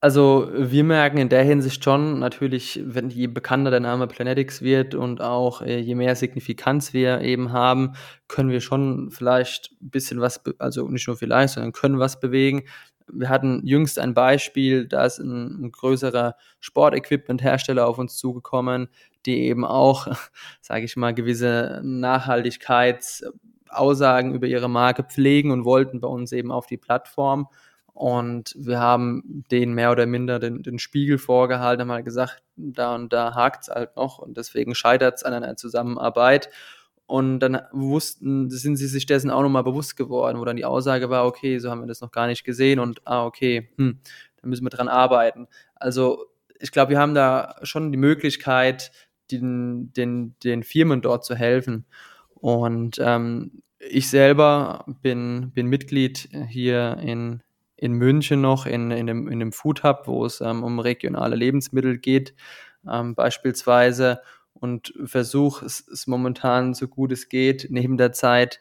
Also 0.00 0.48
wir 0.52 0.84
merken 0.84 1.18
in 1.18 1.28
der 1.28 1.42
Hinsicht 1.42 1.82
schon 1.82 2.20
natürlich, 2.20 2.80
wenn 2.84 3.10
je 3.10 3.26
bekannter 3.26 3.72
der 3.72 3.80
Name 3.80 4.06
Planetics 4.06 4.62
wird 4.62 4.94
und 4.94 5.20
auch 5.20 5.60
äh, 5.60 5.80
je 5.80 5.96
mehr 5.96 6.14
Signifikanz 6.14 6.92
wir 6.92 7.20
eben 7.22 7.50
haben, 7.52 7.94
können 8.28 8.50
wir 8.50 8.60
schon 8.60 9.10
vielleicht 9.10 9.72
ein 9.82 9.90
bisschen 9.90 10.20
was, 10.20 10.40
also 10.60 10.86
nicht 10.88 11.08
nur 11.08 11.16
vielleicht, 11.16 11.54
sondern 11.54 11.72
können 11.72 11.98
was 11.98 12.20
bewegen. 12.20 12.62
Wir 13.10 13.28
hatten 13.28 13.66
jüngst 13.66 13.98
ein 13.98 14.14
Beispiel, 14.14 14.86
da 14.86 15.04
ist 15.04 15.18
ein, 15.18 15.64
ein 15.64 15.72
größerer 15.72 16.36
Sportequipment-Hersteller 16.60 17.84
auf 17.84 17.98
uns 17.98 18.16
zugekommen, 18.16 18.86
die 19.26 19.48
eben 19.48 19.64
auch, 19.64 20.06
sage 20.60 20.84
ich 20.84 20.96
mal, 20.96 21.12
gewisse 21.12 21.80
Nachhaltigkeitsaussagen 21.82 24.32
über 24.32 24.46
ihre 24.46 24.70
Marke 24.70 25.02
pflegen 25.02 25.50
und 25.50 25.64
wollten 25.64 26.00
bei 26.00 26.06
uns 26.06 26.30
eben 26.30 26.52
auf 26.52 26.66
die 26.66 26.76
Plattform. 26.76 27.48
Und 27.98 28.54
wir 28.56 28.78
haben 28.78 29.44
denen 29.50 29.74
mehr 29.74 29.90
oder 29.90 30.06
minder 30.06 30.38
den, 30.38 30.62
den 30.62 30.78
Spiegel 30.78 31.18
vorgehalten, 31.18 31.80
haben 31.80 31.90
halt 31.90 32.04
gesagt, 32.04 32.44
da 32.54 32.94
und 32.94 33.12
da 33.12 33.34
hakt 33.34 33.62
es 33.62 33.74
halt 33.74 33.96
noch 33.96 34.20
und 34.20 34.36
deswegen 34.36 34.76
scheitert 34.76 35.16
es 35.16 35.24
an 35.24 35.34
einer 35.34 35.56
Zusammenarbeit. 35.56 36.48
Und 37.06 37.40
dann 37.40 37.60
wussten, 37.72 38.50
sind 38.50 38.76
sie 38.76 38.86
sich 38.86 39.06
dessen 39.06 39.32
auch 39.32 39.42
nochmal 39.42 39.64
bewusst 39.64 39.96
geworden, 39.96 40.38
wo 40.38 40.44
dann 40.44 40.54
die 40.54 40.64
Aussage 40.64 41.10
war, 41.10 41.26
okay, 41.26 41.58
so 41.58 41.72
haben 41.72 41.80
wir 41.80 41.88
das 41.88 42.00
noch 42.00 42.12
gar 42.12 42.28
nicht 42.28 42.44
gesehen 42.44 42.78
und 42.78 43.00
ah, 43.04 43.26
okay, 43.26 43.68
hm, 43.78 43.98
da 44.40 44.46
müssen 44.46 44.64
wir 44.64 44.70
dran 44.70 44.86
arbeiten. 44.86 45.48
Also 45.74 46.26
ich 46.60 46.70
glaube, 46.70 46.90
wir 46.90 47.00
haben 47.00 47.16
da 47.16 47.56
schon 47.64 47.90
die 47.90 47.98
Möglichkeit, 47.98 48.92
den, 49.32 49.92
den, 49.92 50.36
den 50.44 50.62
Firmen 50.62 51.02
dort 51.02 51.24
zu 51.24 51.34
helfen. 51.34 51.84
Und 52.28 52.98
ähm, 53.00 53.60
ich 53.80 54.08
selber 54.08 54.84
bin, 55.02 55.50
bin 55.50 55.66
Mitglied 55.66 56.28
hier 56.48 56.96
in, 57.02 57.42
in 57.78 57.92
München 57.92 58.40
noch 58.40 58.66
in, 58.66 58.90
in, 58.90 59.06
dem, 59.06 59.28
in 59.28 59.38
dem 59.38 59.52
Food 59.52 59.84
Hub, 59.84 60.02
wo 60.06 60.26
es 60.26 60.40
ähm, 60.40 60.64
um 60.64 60.80
regionale 60.80 61.36
Lebensmittel 61.36 61.98
geht, 61.98 62.34
ähm, 62.88 63.14
beispielsweise, 63.14 64.20
und 64.60 64.92
versuche 65.04 65.64
es, 65.64 65.86
es 65.86 66.08
momentan 66.08 66.74
so 66.74 66.88
gut 66.88 67.12
es 67.12 67.28
geht, 67.28 67.68
neben 67.70 67.96
der 67.96 68.12
Zeit, 68.12 68.60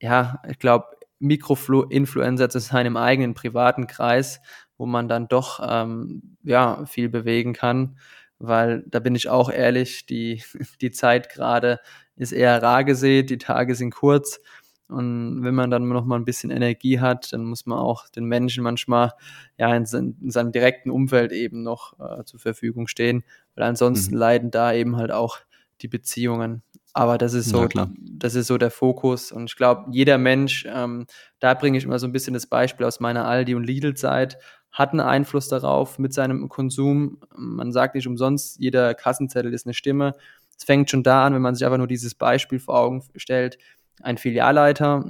ja, 0.00 0.40
ich 0.48 0.58
glaube, 0.58 0.86
Mikroinfluencer 1.18 2.48
zu 2.48 2.60
sein 2.60 2.86
im 2.86 2.96
eigenen 2.96 3.34
privaten 3.34 3.86
Kreis, 3.86 4.40
wo 4.78 4.86
man 4.86 5.06
dann 5.08 5.28
doch 5.28 5.60
ähm, 5.66 6.36
ja, 6.42 6.84
viel 6.86 7.08
bewegen 7.08 7.52
kann, 7.52 7.98
weil 8.38 8.84
da 8.86 9.00
bin 9.00 9.14
ich 9.14 9.28
auch 9.28 9.50
ehrlich, 9.50 10.06
die, 10.06 10.42
die 10.80 10.90
Zeit 10.90 11.28
gerade 11.28 11.80
ist 12.16 12.32
eher 12.32 12.62
rar 12.62 12.84
gesät, 12.84 13.30
die 13.30 13.38
Tage 13.38 13.74
sind 13.74 13.90
kurz 13.90 14.40
und 14.88 15.42
wenn 15.42 15.54
man 15.54 15.70
dann 15.70 15.88
noch 15.88 16.04
mal 16.04 16.16
ein 16.16 16.26
bisschen 16.26 16.50
Energie 16.50 17.00
hat, 17.00 17.32
dann 17.32 17.44
muss 17.44 17.64
man 17.64 17.78
auch 17.78 18.08
den 18.08 18.26
Menschen 18.26 18.62
manchmal 18.62 19.12
ja 19.56 19.74
in, 19.74 19.86
sein, 19.86 20.16
in 20.20 20.30
seinem 20.30 20.52
direkten 20.52 20.90
Umfeld 20.90 21.32
eben 21.32 21.62
noch 21.62 21.98
äh, 21.98 22.24
zur 22.24 22.38
Verfügung 22.38 22.86
stehen, 22.86 23.24
weil 23.54 23.64
ansonsten 23.64 24.14
mhm. 24.14 24.20
leiden 24.20 24.50
da 24.50 24.74
eben 24.74 24.96
halt 24.96 25.10
auch 25.10 25.38
die 25.80 25.88
Beziehungen. 25.88 26.62
Aber 26.92 27.18
das 27.18 27.34
ist 27.34 27.48
so, 27.48 27.66
das 27.98 28.34
ist 28.36 28.46
so 28.46 28.56
der 28.56 28.70
Fokus. 28.70 29.32
Und 29.32 29.50
ich 29.50 29.56
glaube, 29.56 29.86
jeder 29.90 30.16
Mensch, 30.16 30.64
ähm, 30.68 31.06
da 31.40 31.54
bringe 31.54 31.76
ich 31.76 31.84
immer 31.84 31.98
so 31.98 32.06
ein 32.06 32.12
bisschen 32.12 32.34
das 32.34 32.46
Beispiel 32.46 32.86
aus 32.86 33.00
meiner 33.00 33.26
Aldi- 33.26 33.56
und 33.56 33.64
Lidl-Zeit, 33.64 34.38
hat 34.70 34.90
einen 34.90 35.00
Einfluss 35.00 35.48
darauf 35.48 35.98
mit 35.98 36.12
seinem 36.12 36.48
Konsum. 36.48 37.18
Man 37.36 37.72
sagt 37.72 37.94
nicht 37.96 38.06
umsonst, 38.06 38.60
jeder 38.60 38.94
Kassenzettel 38.94 39.52
ist 39.52 39.66
eine 39.66 39.74
Stimme. 39.74 40.14
Es 40.56 40.64
fängt 40.64 40.88
schon 40.88 41.02
da 41.02 41.26
an, 41.26 41.34
wenn 41.34 41.42
man 41.42 41.56
sich 41.56 41.64
einfach 41.64 41.78
nur 41.78 41.88
dieses 41.88 42.14
Beispiel 42.14 42.60
vor 42.60 42.78
Augen 42.78 43.02
stellt 43.16 43.58
ein 44.02 44.18
Filialleiter 44.18 45.04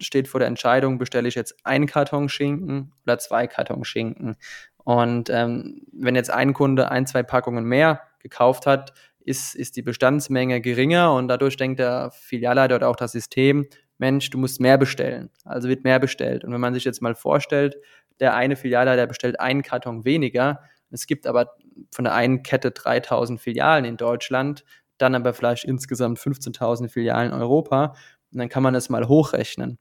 steht 0.00 0.28
vor 0.28 0.40
der 0.40 0.48
Entscheidung, 0.48 0.98
bestelle 0.98 1.28
ich 1.28 1.34
jetzt 1.34 1.54
einen 1.64 1.86
Karton 1.86 2.28
Schinken 2.28 2.92
oder 3.04 3.18
zwei 3.18 3.46
Karton 3.46 3.84
Schinken. 3.84 4.36
Und 4.84 5.30
ähm, 5.30 5.82
wenn 5.92 6.14
jetzt 6.14 6.30
ein 6.30 6.54
Kunde 6.54 6.90
ein, 6.90 7.06
zwei 7.06 7.22
Packungen 7.22 7.64
mehr 7.64 8.00
gekauft 8.20 8.66
hat, 8.66 8.94
ist, 9.20 9.54
ist 9.54 9.76
die 9.76 9.82
Bestandsmenge 9.82 10.60
geringer 10.60 11.12
und 11.14 11.28
dadurch 11.28 11.56
denkt 11.56 11.78
der 11.78 12.10
Filialleiter 12.10 12.76
oder 12.76 12.88
auch 12.88 12.96
das 12.96 13.12
System, 13.12 13.66
Mensch, 13.98 14.30
du 14.30 14.38
musst 14.38 14.60
mehr 14.60 14.78
bestellen. 14.78 15.30
Also 15.44 15.68
wird 15.68 15.84
mehr 15.84 16.00
bestellt. 16.00 16.44
Und 16.44 16.52
wenn 16.52 16.60
man 16.60 16.74
sich 16.74 16.84
jetzt 16.84 17.02
mal 17.02 17.14
vorstellt, 17.14 17.76
der 18.18 18.34
eine 18.34 18.56
Filialleiter 18.56 19.06
bestellt 19.06 19.38
einen 19.38 19.62
Karton 19.62 20.04
weniger, 20.04 20.60
es 20.90 21.06
gibt 21.06 21.26
aber 21.26 21.54
von 21.90 22.04
der 22.04 22.14
einen 22.14 22.42
Kette 22.42 22.72
3000 22.72 23.40
Filialen 23.40 23.84
in 23.84 23.96
Deutschland, 23.96 24.64
dann 24.98 25.14
aber 25.14 25.34
vielleicht 25.34 25.64
insgesamt 25.64 26.18
15.000 26.18 26.88
Filialen 26.88 27.32
in 27.32 27.38
Europa. 27.38 27.94
Und 28.32 28.38
dann 28.38 28.48
kann 28.48 28.62
man 28.62 28.74
das 28.74 28.88
mal 28.88 29.08
hochrechnen. 29.08 29.78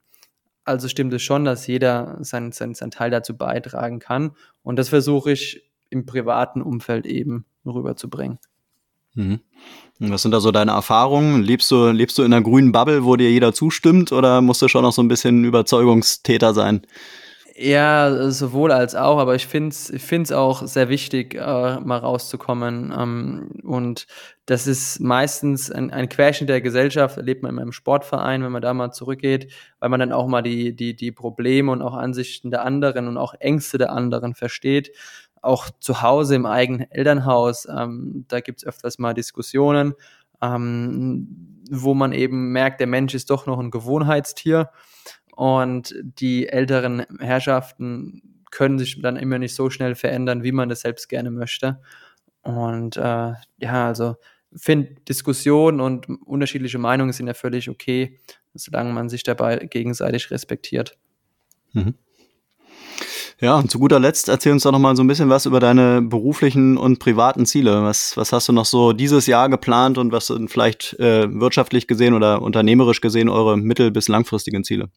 Also 0.63 0.87
stimmt 0.87 1.13
es 1.13 1.21
schon, 1.21 1.45
dass 1.45 1.67
jeder 1.67 2.17
seinen 2.21 2.51
sein, 2.51 2.75
sein 2.75 2.91
Teil 2.91 3.09
dazu 3.09 3.35
beitragen 3.35 3.99
kann. 3.99 4.31
Und 4.61 4.77
das 4.77 4.89
versuche 4.89 5.31
ich 5.31 5.69
im 5.89 6.05
privaten 6.05 6.61
Umfeld 6.61 7.05
eben 7.05 7.45
rüberzubringen. 7.65 8.39
Mhm. 9.13 9.41
Was 9.99 10.21
sind 10.21 10.31
da 10.31 10.39
so 10.39 10.51
deine 10.51 10.71
Erfahrungen? 10.71 11.43
Lebst 11.43 11.69
du, 11.69 11.89
lebst 11.89 12.17
du 12.17 12.23
in 12.23 12.33
einer 12.33 12.43
grünen 12.43 12.71
Bubble, 12.71 13.03
wo 13.03 13.15
dir 13.15 13.29
jeder 13.29 13.53
zustimmt, 13.53 14.11
oder 14.11 14.41
musst 14.41 14.61
du 14.61 14.67
schon 14.67 14.83
noch 14.83 14.93
so 14.93 15.03
ein 15.03 15.07
bisschen 15.07 15.43
Überzeugungstäter 15.43 16.53
sein? 16.53 16.87
Ja, 17.55 18.29
sowohl 18.31 18.71
als 18.71 18.95
auch, 18.95 19.17
aber 19.17 19.35
ich 19.35 19.45
finde 19.45 19.69
es 19.69 19.89
ich 19.89 20.01
find's 20.01 20.31
auch 20.31 20.65
sehr 20.65 20.87
wichtig, 20.89 21.35
äh, 21.35 21.79
mal 21.79 21.97
rauszukommen. 21.97 22.93
Ähm, 22.97 23.61
und 23.63 24.07
das 24.45 24.67
ist 24.67 24.99
meistens 25.01 25.69
ein, 25.69 25.91
ein 25.91 26.07
Querschnitt 26.07 26.49
der 26.49 26.61
Gesellschaft, 26.61 27.17
erlebt 27.17 27.43
man 27.43 27.49
in 27.49 27.55
meinem 27.55 27.71
Sportverein, 27.73 28.43
wenn 28.43 28.51
man 28.53 28.61
da 28.61 28.73
mal 28.73 28.91
zurückgeht, 28.91 29.51
weil 29.79 29.89
man 29.89 29.99
dann 29.99 30.13
auch 30.13 30.27
mal 30.27 30.41
die, 30.41 30.75
die, 30.75 30.95
die 30.95 31.11
Probleme 31.11 31.71
und 31.71 31.81
auch 31.81 31.93
Ansichten 31.93 32.51
der 32.51 32.63
anderen 32.63 33.07
und 33.07 33.17
auch 33.17 33.33
Ängste 33.39 33.77
der 33.77 33.91
anderen 33.91 34.33
versteht. 34.33 34.91
Auch 35.41 35.69
zu 35.79 36.01
Hause 36.01 36.35
im 36.35 36.45
eigenen 36.45 36.89
Elternhaus, 36.89 37.67
ähm, 37.67 38.25
da 38.29 38.39
gibt's 38.39 38.65
öfters 38.65 38.97
mal 38.97 39.13
Diskussionen, 39.13 39.93
ähm, 40.41 41.63
wo 41.69 41.93
man 41.95 42.13
eben 42.13 42.51
merkt, 42.51 42.79
der 42.79 42.87
Mensch 42.87 43.13
ist 43.13 43.29
doch 43.29 43.45
noch 43.45 43.59
ein 43.59 43.71
Gewohnheitstier 43.71 44.69
und 45.41 45.95
die 46.03 46.49
älteren 46.49 47.03
Herrschaften 47.19 48.43
können 48.51 48.77
sich 48.77 49.01
dann 49.01 49.15
immer 49.15 49.39
nicht 49.39 49.55
so 49.55 49.71
schnell 49.71 49.95
verändern, 49.95 50.43
wie 50.43 50.51
man 50.51 50.69
das 50.69 50.81
selbst 50.81 51.09
gerne 51.09 51.31
möchte. 51.31 51.81
Und 52.43 52.95
äh, 52.95 53.33
ja, 53.57 53.87
also 53.87 54.17
finde 54.55 54.97
Diskussionen 55.09 55.81
und 55.81 56.07
unterschiedliche 56.27 56.77
Meinungen 56.77 57.11
sind 57.11 57.25
ja 57.25 57.33
völlig 57.33 57.71
okay, 57.71 58.19
solange 58.53 58.93
man 58.93 59.09
sich 59.09 59.23
dabei 59.23 59.57
gegenseitig 59.57 60.29
respektiert. 60.29 60.95
Mhm. 61.73 61.95
Ja, 63.39 63.57
und 63.57 63.71
zu 63.71 63.79
guter 63.79 63.99
Letzt 63.99 64.29
erzähl 64.29 64.51
uns 64.51 64.61
doch 64.61 64.71
noch 64.71 64.77
mal 64.77 64.95
so 64.95 65.01
ein 65.03 65.07
bisschen 65.07 65.29
was 65.29 65.47
über 65.47 65.59
deine 65.59 66.03
beruflichen 66.03 66.77
und 66.77 66.99
privaten 66.99 67.47
Ziele. 67.47 67.81
Was, 67.81 68.15
was 68.15 68.31
hast 68.31 68.47
du 68.47 68.53
noch 68.53 68.65
so 68.65 68.93
dieses 68.93 69.25
Jahr 69.25 69.49
geplant 69.49 69.97
und 69.97 70.11
was 70.11 70.27
sind 70.27 70.51
vielleicht 70.51 70.99
äh, 70.99 71.27
wirtschaftlich 71.33 71.87
gesehen 71.87 72.13
oder 72.13 72.43
unternehmerisch 72.43 73.01
gesehen 73.01 73.27
eure 73.27 73.57
mittel- 73.57 73.89
bis 73.89 74.07
langfristigen 74.07 74.63
Ziele? 74.63 74.91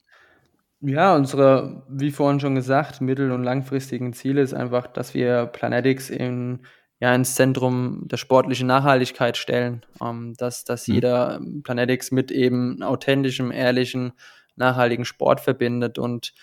Ja, 0.87 1.17
unsere, 1.17 1.83
wie 1.89 2.11
vorhin 2.11 2.41
schon 2.41 2.55
gesagt, 2.55 3.01
mittel- 3.01 3.31
und 3.33 3.43
langfristigen 3.43 4.13
Ziele 4.13 4.43
ist 4.43 4.53
einfach, 4.53 4.87
dass 4.87 5.15
wir 5.15 5.47
Planetics 5.47 6.11
in, 6.11 6.61
ja, 7.01 7.15
ins 7.15 7.35
Zentrum 7.37 8.03
der 8.07 8.19
sportlichen 8.19 8.67
Nachhaltigkeit 8.67 9.39
stellen. 9.39 9.87
Ähm, 10.03 10.35
dass 10.37 10.65
dass 10.65 10.87
mhm. 10.87 10.95
jeder 10.95 11.41
Planetics 11.63 12.11
mit 12.11 12.31
eben 12.31 12.83
authentischem, 12.83 13.51
ehrlichen, 13.51 14.13
nachhaltigen 14.57 15.07
Sport 15.07 15.41
verbindet. 15.41 15.99
Und 15.99 16.35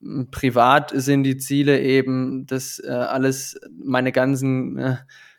hm, 0.00 0.30
privat 0.30 0.92
sind 0.94 1.24
die 1.24 1.36
Ziele 1.36 1.78
eben, 1.82 2.46
dass 2.46 2.78
äh, 2.78 2.90
alles, 2.90 3.60
meine 3.78 4.10
ganzen 4.12 4.78
äh, 4.78 4.96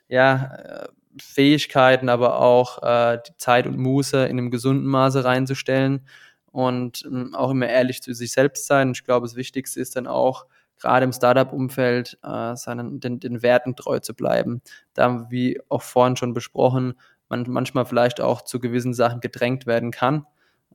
ja, 0.10 0.54
äh, 0.58 0.88
Fähigkeiten, 1.20 2.08
aber 2.08 2.40
auch 2.40 2.84
äh, 2.84 3.18
die 3.28 3.36
Zeit 3.38 3.66
und 3.66 3.80
Muße 3.80 4.26
in 4.26 4.38
einem 4.38 4.52
gesunden 4.52 4.88
Maße 4.88 5.24
reinzustellen 5.26 6.06
und 6.54 7.04
ähm, 7.06 7.36
auch 7.36 7.52
immer 7.52 7.68
ehrlich 7.68 8.02
zu 8.02 8.14
sich 8.14 8.32
selbst 8.32 8.68
sein. 8.68 8.92
Ich 8.92 9.04
glaube, 9.04 9.26
das 9.26 9.36
Wichtigste 9.36 9.82
ist 9.82 9.98
dann 9.98 10.08
auch, 10.08 10.46
gerade 10.80 11.04
im 11.04 11.14
Startup-Umfeld, 11.14 12.20
äh, 12.24 12.56
seinen, 12.56 13.00
den, 13.00 13.20
den 13.20 13.42
Werten 13.42 13.76
treu 13.76 14.00
zu 14.00 14.14
bleiben. 14.14 14.62
Da, 14.94 15.28
wie 15.32 15.60
auch 15.70 15.82
vorhin 15.82 16.16
schon 16.16 16.34
besprochen, 16.34 16.96
man 17.30 17.46
manchmal 17.48 17.86
vielleicht 17.86 18.22
auch 18.22 18.44
zu 18.44 18.60
gewissen 18.60 18.94
Sachen 18.94 19.20
gedrängt 19.20 19.66
werden 19.66 19.92
kann, 19.92 20.26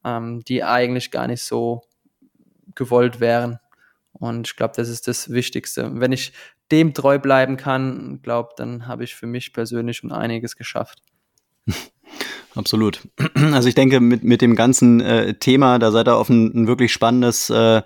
ähm, 0.05 0.43
die 0.45 0.64
eigentlich 0.64 1.11
gar 1.11 1.26
nicht 1.26 1.43
so 1.43 1.83
gewollt 2.74 3.20
wären. 3.20 3.59
Und 4.12 4.49
ich 4.49 4.57
glaube, 4.57 4.72
das 4.76 4.89
ist 4.89 5.07
das 5.07 5.31
Wichtigste. 5.31 6.01
Wenn 6.01 6.12
ich 6.12 6.33
dem 6.72 6.93
treu 6.95 7.18
bleiben 7.18 7.57
kann, 7.57 8.20
glaube, 8.22 8.51
dann 8.57 8.87
habe 8.87 9.05
ich 9.05 9.14
für 9.14 9.26
mich 9.26 9.53
persönlich 9.53 9.99
schon 9.99 10.12
einiges 10.12 10.57
geschafft. 10.57 11.03
Absolut. 12.55 13.01
Also 13.53 13.68
ich 13.68 13.74
denke, 13.74 14.01
mit, 14.01 14.24
mit 14.24 14.42
dem 14.42 14.57
ganzen 14.57 15.01
äh, 15.01 15.34
Thema, 15.34 15.78
da 15.78 15.90
seid 15.90 16.09
ihr 16.09 16.16
auf 16.16 16.28
ein, 16.28 16.53
ein 16.55 16.66
wirklich 16.66 16.92
spannendes, 16.92 17.51
äh, 17.51 17.82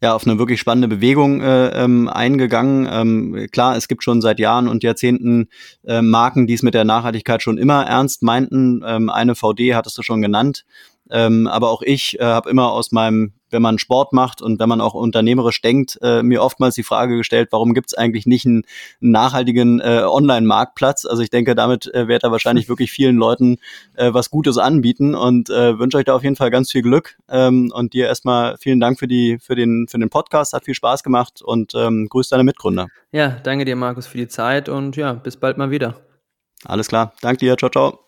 ja, 0.00 0.14
auf 0.14 0.26
eine 0.26 0.38
wirklich 0.38 0.60
spannende 0.60 0.88
Bewegung 0.88 1.40
äh, 1.40 1.68
ähm, 1.68 2.08
eingegangen. 2.08 2.88
Ähm, 2.90 3.48
klar, 3.52 3.76
es 3.76 3.86
gibt 3.86 4.02
schon 4.02 4.20
seit 4.20 4.38
Jahren 4.38 4.68
und 4.68 4.82
Jahrzehnten 4.82 5.48
äh, 5.84 6.02
Marken, 6.02 6.46
die 6.46 6.54
es 6.54 6.62
mit 6.62 6.74
der 6.74 6.84
Nachhaltigkeit 6.84 7.42
schon 7.42 7.58
immer 7.58 7.84
ernst 7.86 8.22
meinten. 8.22 8.82
Ähm, 8.86 9.10
eine 9.10 9.34
VD 9.34 9.74
hattest 9.74 9.98
du 9.98 10.02
schon 10.02 10.22
genannt. 10.22 10.64
Ähm, 11.10 11.46
aber 11.46 11.70
auch 11.70 11.82
ich 11.82 12.18
äh, 12.18 12.24
habe 12.24 12.50
immer 12.50 12.72
aus 12.72 12.92
meinem, 12.92 13.34
wenn 13.54 13.62
man 13.62 13.78
Sport 13.78 14.12
macht 14.12 14.42
und 14.42 14.60
wenn 14.60 14.68
man 14.68 14.82
auch 14.82 14.92
unternehmerisch 14.92 15.62
denkt, 15.62 15.98
äh, 16.02 16.22
mir 16.22 16.42
oftmals 16.42 16.74
die 16.74 16.82
Frage 16.82 17.16
gestellt, 17.16 17.48
warum 17.52 17.72
gibt 17.72 17.86
es 17.86 17.94
eigentlich 17.94 18.26
nicht 18.26 18.44
einen, 18.44 18.64
einen 19.00 19.12
nachhaltigen 19.12 19.80
äh, 19.80 20.02
Online-Marktplatz? 20.04 21.06
Also 21.06 21.22
ich 21.22 21.30
denke, 21.30 21.54
damit 21.54 21.86
äh, 21.94 22.08
wird 22.08 22.24
er 22.24 22.32
wahrscheinlich 22.32 22.68
wirklich 22.68 22.90
vielen 22.90 23.16
Leuten 23.16 23.56
äh, 23.94 24.12
was 24.12 24.30
Gutes 24.30 24.58
anbieten 24.58 25.14
und 25.14 25.48
äh, 25.48 25.78
wünsche 25.78 25.96
euch 25.96 26.04
da 26.04 26.14
auf 26.14 26.22
jeden 26.22 26.36
Fall 26.36 26.50
ganz 26.50 26.70
viel 26.70 26.82
Glück. 26.82 27.16
Ähm, 27.30 27.72
und 27.74 27.94
dir 27.94 28.08
erstmal 28.08 28.56
vielen 28.58 28.80
Dank 28.80 28.98
für 28.98 29.08
die 29.08 29.38
für 29.40 29.54
den 29.54 29.86
für 29.88 29.98
den 29.98 30.10
Podcast, 30.10 30.52
hat 30.52 30.64
viel 30.64 30.74
Spaß 30.74 31.02
gemacht 31.02 31.40
und 31.40 31.74
ähm, 31.74 32.08
grüß 32.10 32.28
deine 32.28 32.44
Mitgründer. 32.44 32.88
Ja, 33.12 33.28
danke 33.28 33.64
dir, 33.64 33.76
Markus, 33.76 34.06
für 34.06 34.18
die 34.18 34.28
Zeit 34.28 34.68
und 34.68 34.96
ja, 34.96 35.12
bis 35.14 35.36
bald 35.36 35.56
mal 35.56 35.70
wieder. 35.70 35.94
Alles 36.64 36.88
klar, 36.88 37.12
danke 37.22 37.38
dir, 37.38 37.56
ciao, 37.56 37.70
ciao. 37.70 38.03